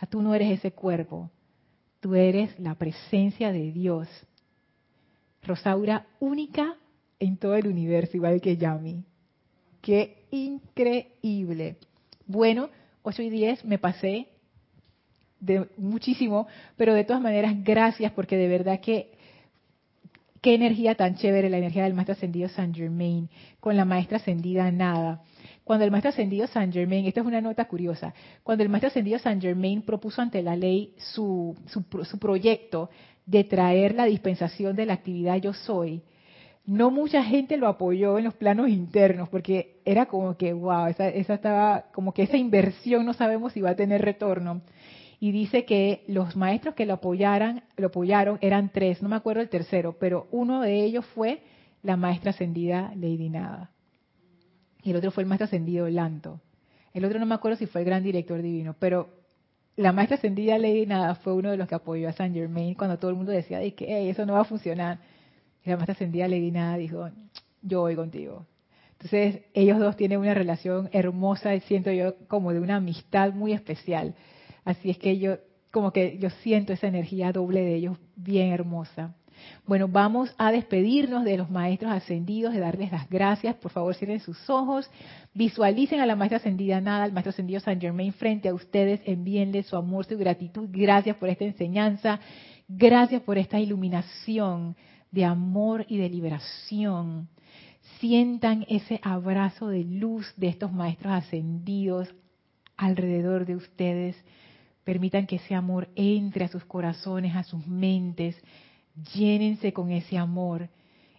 tú 0.06 0.22
no 0.22 0.34
eres 0.34 0.60
ese 0.60 0.72
cuerpo, 0.72 1.30
tú 2.00 2.16
eres 2.16 2.58
la 2.60 2.76
presencia 2.76 3.52
de 3.52 3.72
Dios. 3.72 4.08
Rosaura 5.44 6.08
única 6.20 6.76
en 7.20 7.38
todo 7.38 7.56
el 7.56 7.68
universo, 7.68 8.18
igual 8.18 8.42
que 8.42 8.58
Yami. 8.58 9.04
Qué 9.86 10.26
increíble. 10.32 11.76
Bueno, 12.26 12.72
8 13.04 13.22
y 13.22 13.30
10 13.30 13.66
me 13.66 13.78
pasé 13.78 14.28
de 15.40 15.68
muchísimo, 15.78 16.48
pero 16.76 16.96
de 16.96 17.04
todas 17.04 17.22
maneras 17.22 17.54
gracias 17.64 18.12
porque 18.14 18.36
de 18.36 18.48
verdad 18.48 18.80
que 18.80 19.12
qué 20.42 20.56
energía 20.56 20.96
tan 20.96 21.14
chévere 21.18 21.52
la 21.52 21.60
energía 21.60 21.84
del 21.84 21.94
maestro 21.94 22.14
ascendido 22.14 22.50
San 22.50 22.74
Germain 22.74 23.30
con 23.60 23.78
la 23.78 23.86
maestra 23.86 24.18
ascendida 24.18 24.72
nada. 24.72 25.22
Cuando 25.64 25.86
el 25.86 25.92
maestro 25.92 26.10
ascendido 26.10 26.48
Saint 26.48 26.74
Germain, 26.74 27.06
esto 27.06 27.20
es 27.20 27.28
una 27.28 27.42
nota 27.42 27.66
curiosa, 27.66 28.12
cuando 28.42 28.64
el 28.64 28.70
maestro 28.70 28.88
ascendido 28.88 29.20
Saint 29.20 29.40
Germain 29.40 29.84
propuso 29.84 30.20
ante 30.20 30.42
la 30.42 30.56
ley 30.56 30.96
su, 30.98 31.56
su, 31.68 31.84
proyecto 32.18 32.90
de 33.28 33.44
traer 33.44 33.94
la 33.94 34.06
dispensación 34.06 34.76
de 34.76 34.88
la 34.88 34.94
actividad 34.94 35.36
yo 35.36 35.54
soy, 35.54 36.02
no 36.66 36.90
mucha 36.90 37.24
gente 37.24 37.58
lo 37.58 37.68
apoyó 37.68 38.18
en 38.18 38.24
los 38.24 38.34
planos 38.34 38.70
internos, 38.70 39.30
porque 39.30 39.75
era 39.86 40.08
como 40.08 40.36
que, 40.36 40.52
wow, 40.54 40.88
esa, 40.88 41.08
esa 41.08 41.36
estaba, 41.36 41.86
como 41.94 42.14
que 42.14 42.24
esa 42.24 42.38
inversión 42.38 43.06
no 43.06 43.14
sabemos 43.14 43.54
si 43.54 43.62
va 43.62 43.72
a 43.72 43.76
tener 43.76 44.02
retorno. 44.02 44.62
Y 45.20 45.32
dice 45.32 45.64
que 45.64 46.04
los 46.08 46.36
maestros 46.36 46.76
que 46.76 46.86
lo 46.86 46.96
apoyaran, 46.96 47.64
lo 47.78 47.88
apoyaron 47.88 48.38
eran 48.42 48.70
tres, 48.70 49.02
no 49.02 49.10
me 49.10 49.16
acuerdo 49.16 49.42
el 49.42 49.50
tercero, 49.50 49.96
pero 49.98 50.28
uno 50.32 50.62
de 50.62 50.84
ellos 50.84 51.06
fue 51.14 51.42
la 51.84 51.96
maestra 51.96 52.32
ascendida 52.32 52.92
Lady 52.96 53.30
Nada. 53.30 53.72
Y 54.84 54.92
el 54.92 54.98
otro 54.98 55.12
fue 55.12 55.24
el 55.24 55.30
maestro 55.30 55.46
ascendido 55.46 55.88
Lanto. 55.88 56.42
El 56.94 57.06
otro 57.06 57.20
no 57.20 57.26
me 57.26 57.36
acuerdo 57.36 57.58
si 57.58 57.66
fue 57.66 57.82
el 57.82 57.86
gran 57.86 58.04
director 58.04 58.42
divino, 58.42 58.76
pero 58.78 59.10
la 59.76 59.92
maestra 59.92 60.18
ascendida 60.18 60.58
Lady 60.58 60.86
Nada 60.86 61.16
fue 61.16 61.34
uno 61.34 61.52
de 61.52 61.58
los 61.58 61.68
que 61.68 61.76
apoyó 61.76 62.10
a 62.10 62.14
Saint 62.14 62.36
Germain 62.36 62.74
cuando 62.74 62.98
todo 62.98 63.12
el 63.12 63.18
mundo 63.18 63.32
decía 63.32 63.60
de 63.60 63.74
que 63.74 64.10
eso 64.10 64.26
no 64.26 64.34
va 64.34 64.42
a 64.42 64.46
funcionar. 64.46 65.00
La 65.64 65.76
maestra 65.76 65.94
ascendida 65.94 66.28
Lady 66.28 66.52
Nada 66.52 66.78
dijo, 66.78 67.10
yo 67.62 67.82
voy 67.82 67.96
contigo. 67.96 68.46
Entonces 69.06 69.44
ellos 69.54 69.78
dos 69.78 69.96
tienen 69.96 70.18
una 70.18 70.34
relación 70.34 70.90
hermosa, 70.92 71.60
siento 71.60 71.92
yo 71.92 72.16
como 72.28 72.54
de 72.54 72.60
una 72.60 72.78
amistad 72.78 73.34
muy 73.34 73.54
especial. 73.54 74.16
Así 74.64 74.90
es 74.90 74.98
que 74.98 75.20
yo 75.20 75.38
como 75.70 75.92
que 75.92 76.18
yo 76.18 76.32
siento 76.42 76.74
esa 76.74 76.88
energía 76.88 77.32
doble 77.32 77.62
de 77.62 77.76
ellos 77.76 78.00
bien 78.16 78.52
hermosa. 78.52 79.14
Bueno, 79.68 79.88
vamos 79.88 80.34
a 80.40 80.52
despedirnos 80.52 81.24
de 81.24 81.38
los 81.38 81.52
maestros 81.52 81.92
ascendidos, 81.92 82.56
de 82.56 82.62
darles 82.62 82.92
las 82.92 83.08
gracias. 83.08 83.54
Por 83.58 83.72
favor, 83.72 83.94
cierren 83.94 84.22
sus 84.22 84.50
ojos, 84.50 84.90
visualicen 85.36 86.00
a 86.00 86.08
la 86.08 86.16
maestra 86.16 86.38
ascendida 86.38 86.82
Nada, 86.82 87.04
al 87.04 87.14
maestro 87.14 87.30
ascendido 87.30 87.60
San 87.60 87.80
Germain 87.80 88.12
frente 88.12 88.50
a 88.50 88.56
ustedes, 88.56 89.02
envíenle 89.06 89.62
su 89.62 89.76
amor, 89.76 90.06
su 90.06 90.18
gratitud. 90.18 90.68
Gracias 90.72 91.16
por 91.18 91.30
esta 91.30 91.46
enseñanza, 91.46 92.20
gracias 92.68 93.22
por 93.22 93.38
esta 93.38 93.60
iluminación 93.60 94.76
de 95.12 95.26
amor 95.26 95.86
y 95.90 95.98
de 95.98 96.10
liberación. 96.10 97.30
Sientan 98.00 98.66
ese 98.70 99.00
abrazo 99.04 99.70
de 99.70 99.84
luz 99.84 100.34
de 100.38 100.48
estos 100.48 100.72
maestros 100.72 101.14
ascendidos 101.14 102.14
alrededor 102.78 103.46
de 103.46 103.56
ustedes. 103.56 104.16
Permitan 104.84 105.28
que 105.28 105.38
ese 105.38 105.56
amor 105.56 105.90
entre 105.96 106.46
a 106.46 106.50
sus 106.50 106.66
corazones, 106.66 107.36
a 107.36 107.44
sus 107.44 107.66
mentes, 107.66 108.36
llénense 109.14 109.74
con 109.74 109.92
ese 109.92 110.18
amor. 110.18 110.70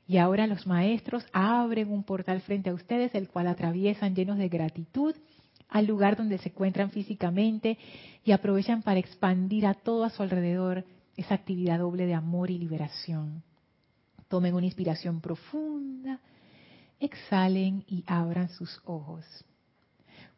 Y 0.07 0.19
ahora 0.19 0.47
los 0.47 0.67
maestros 0.67 1.25
abren 1.33 1.91
un 1.91 2.05
portal 2.05 2.41
frente 2.41 2.71
a 2.71 2.75
ustedes, 2.75 3.15
el 3.15 3.29
cual 3.29 3.49
atraviesan 3.49 4.15
llenos 4.15 4.39
de 4.39 4.49
gratitud 4.49 5.15
al 5.69 5.87
lugar 5.87 6.17
donde 6.17 6.39
se 6.39 6.51
encuentran 6.51 6.91
físicamente 6.91 7.77
y 8.25 8.33
aprovechan 8.33 8.83
para 8.83 9.01
expandir 9.01 9.67
a 9.67 9.75
todo 9.75 10.05
a 10.05 10.11
su 10.11 10.23
alrededor 10.23 10.85
esa 11.17 11.35
actividad 11.35 11.79
doble 11.79 12.07
de 12.07 12.15
amor 12.15 12.51
y 12.51 12.59
liberación. 12.59 13.43
Tomen 14.29 14.55
una 14.55 14.67
inspiración 14.67 15.21
profunda, 15.21 16.21
exhalen 17.01 17.85
y 17.87 18.05
abran 18.07 18.49
sus 18.49 18.81
ojos. 18.85 19.25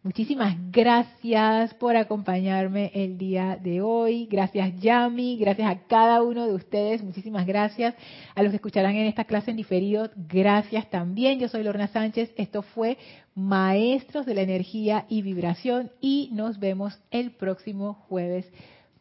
Muchísimas 0.05 0.57
gracias 0.71 1.75
por 1.75 1.97
acompañarme 1.97 2.93
el 2.95 3.19
día 3.19 3.59
de 3.61 3.83
hoy. 3.83 4.27
Gracias 4.31 4.81
Yami, 4.81 5.37
gracias 5.39 5.69
a 5.69 5.81
cada 5.89 6.23
uno 6.23 6.47
de 6.47 6.55
ustedes. 6.55 7.03
Muchísimas 7.03 7.47
gracias 7.47 7.97
a 8.37 8.43
los 8.43 8.51
que 8.51 8.57
escucharán 8.57 8.95
en 8.95 9.07
esta 9.07 9.25
clase 9.25 9.51
en 9.51 9.57
diferido. 9.57 10.09
Gracias 10.15 10.89
también. 10.89 11.41
Yo 11.41 11.49
soy 11.49 11.65
Lorna 11.65 11.89
Sánchez. 11.89 12.33
Esto 12.37 12.63
fue 12.63 12.97
Maestros 13.35 14.25
de 14.25 14.35
la 14.35 14.43
Energía 14.43 15.05
y 15.09 15.23
Vibración 15.23 15.91
y 16.01 16.31
nos 16.33 16.61
vemos 16.61 16.97
el 17.11 17.33
próximo 17.33 17.95
jueves. 18.09 18.49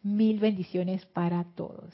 Mil 0.02 0.40
bendiciones 0.40 1.06
para 1.06 1.46
todos. 1.56 1.94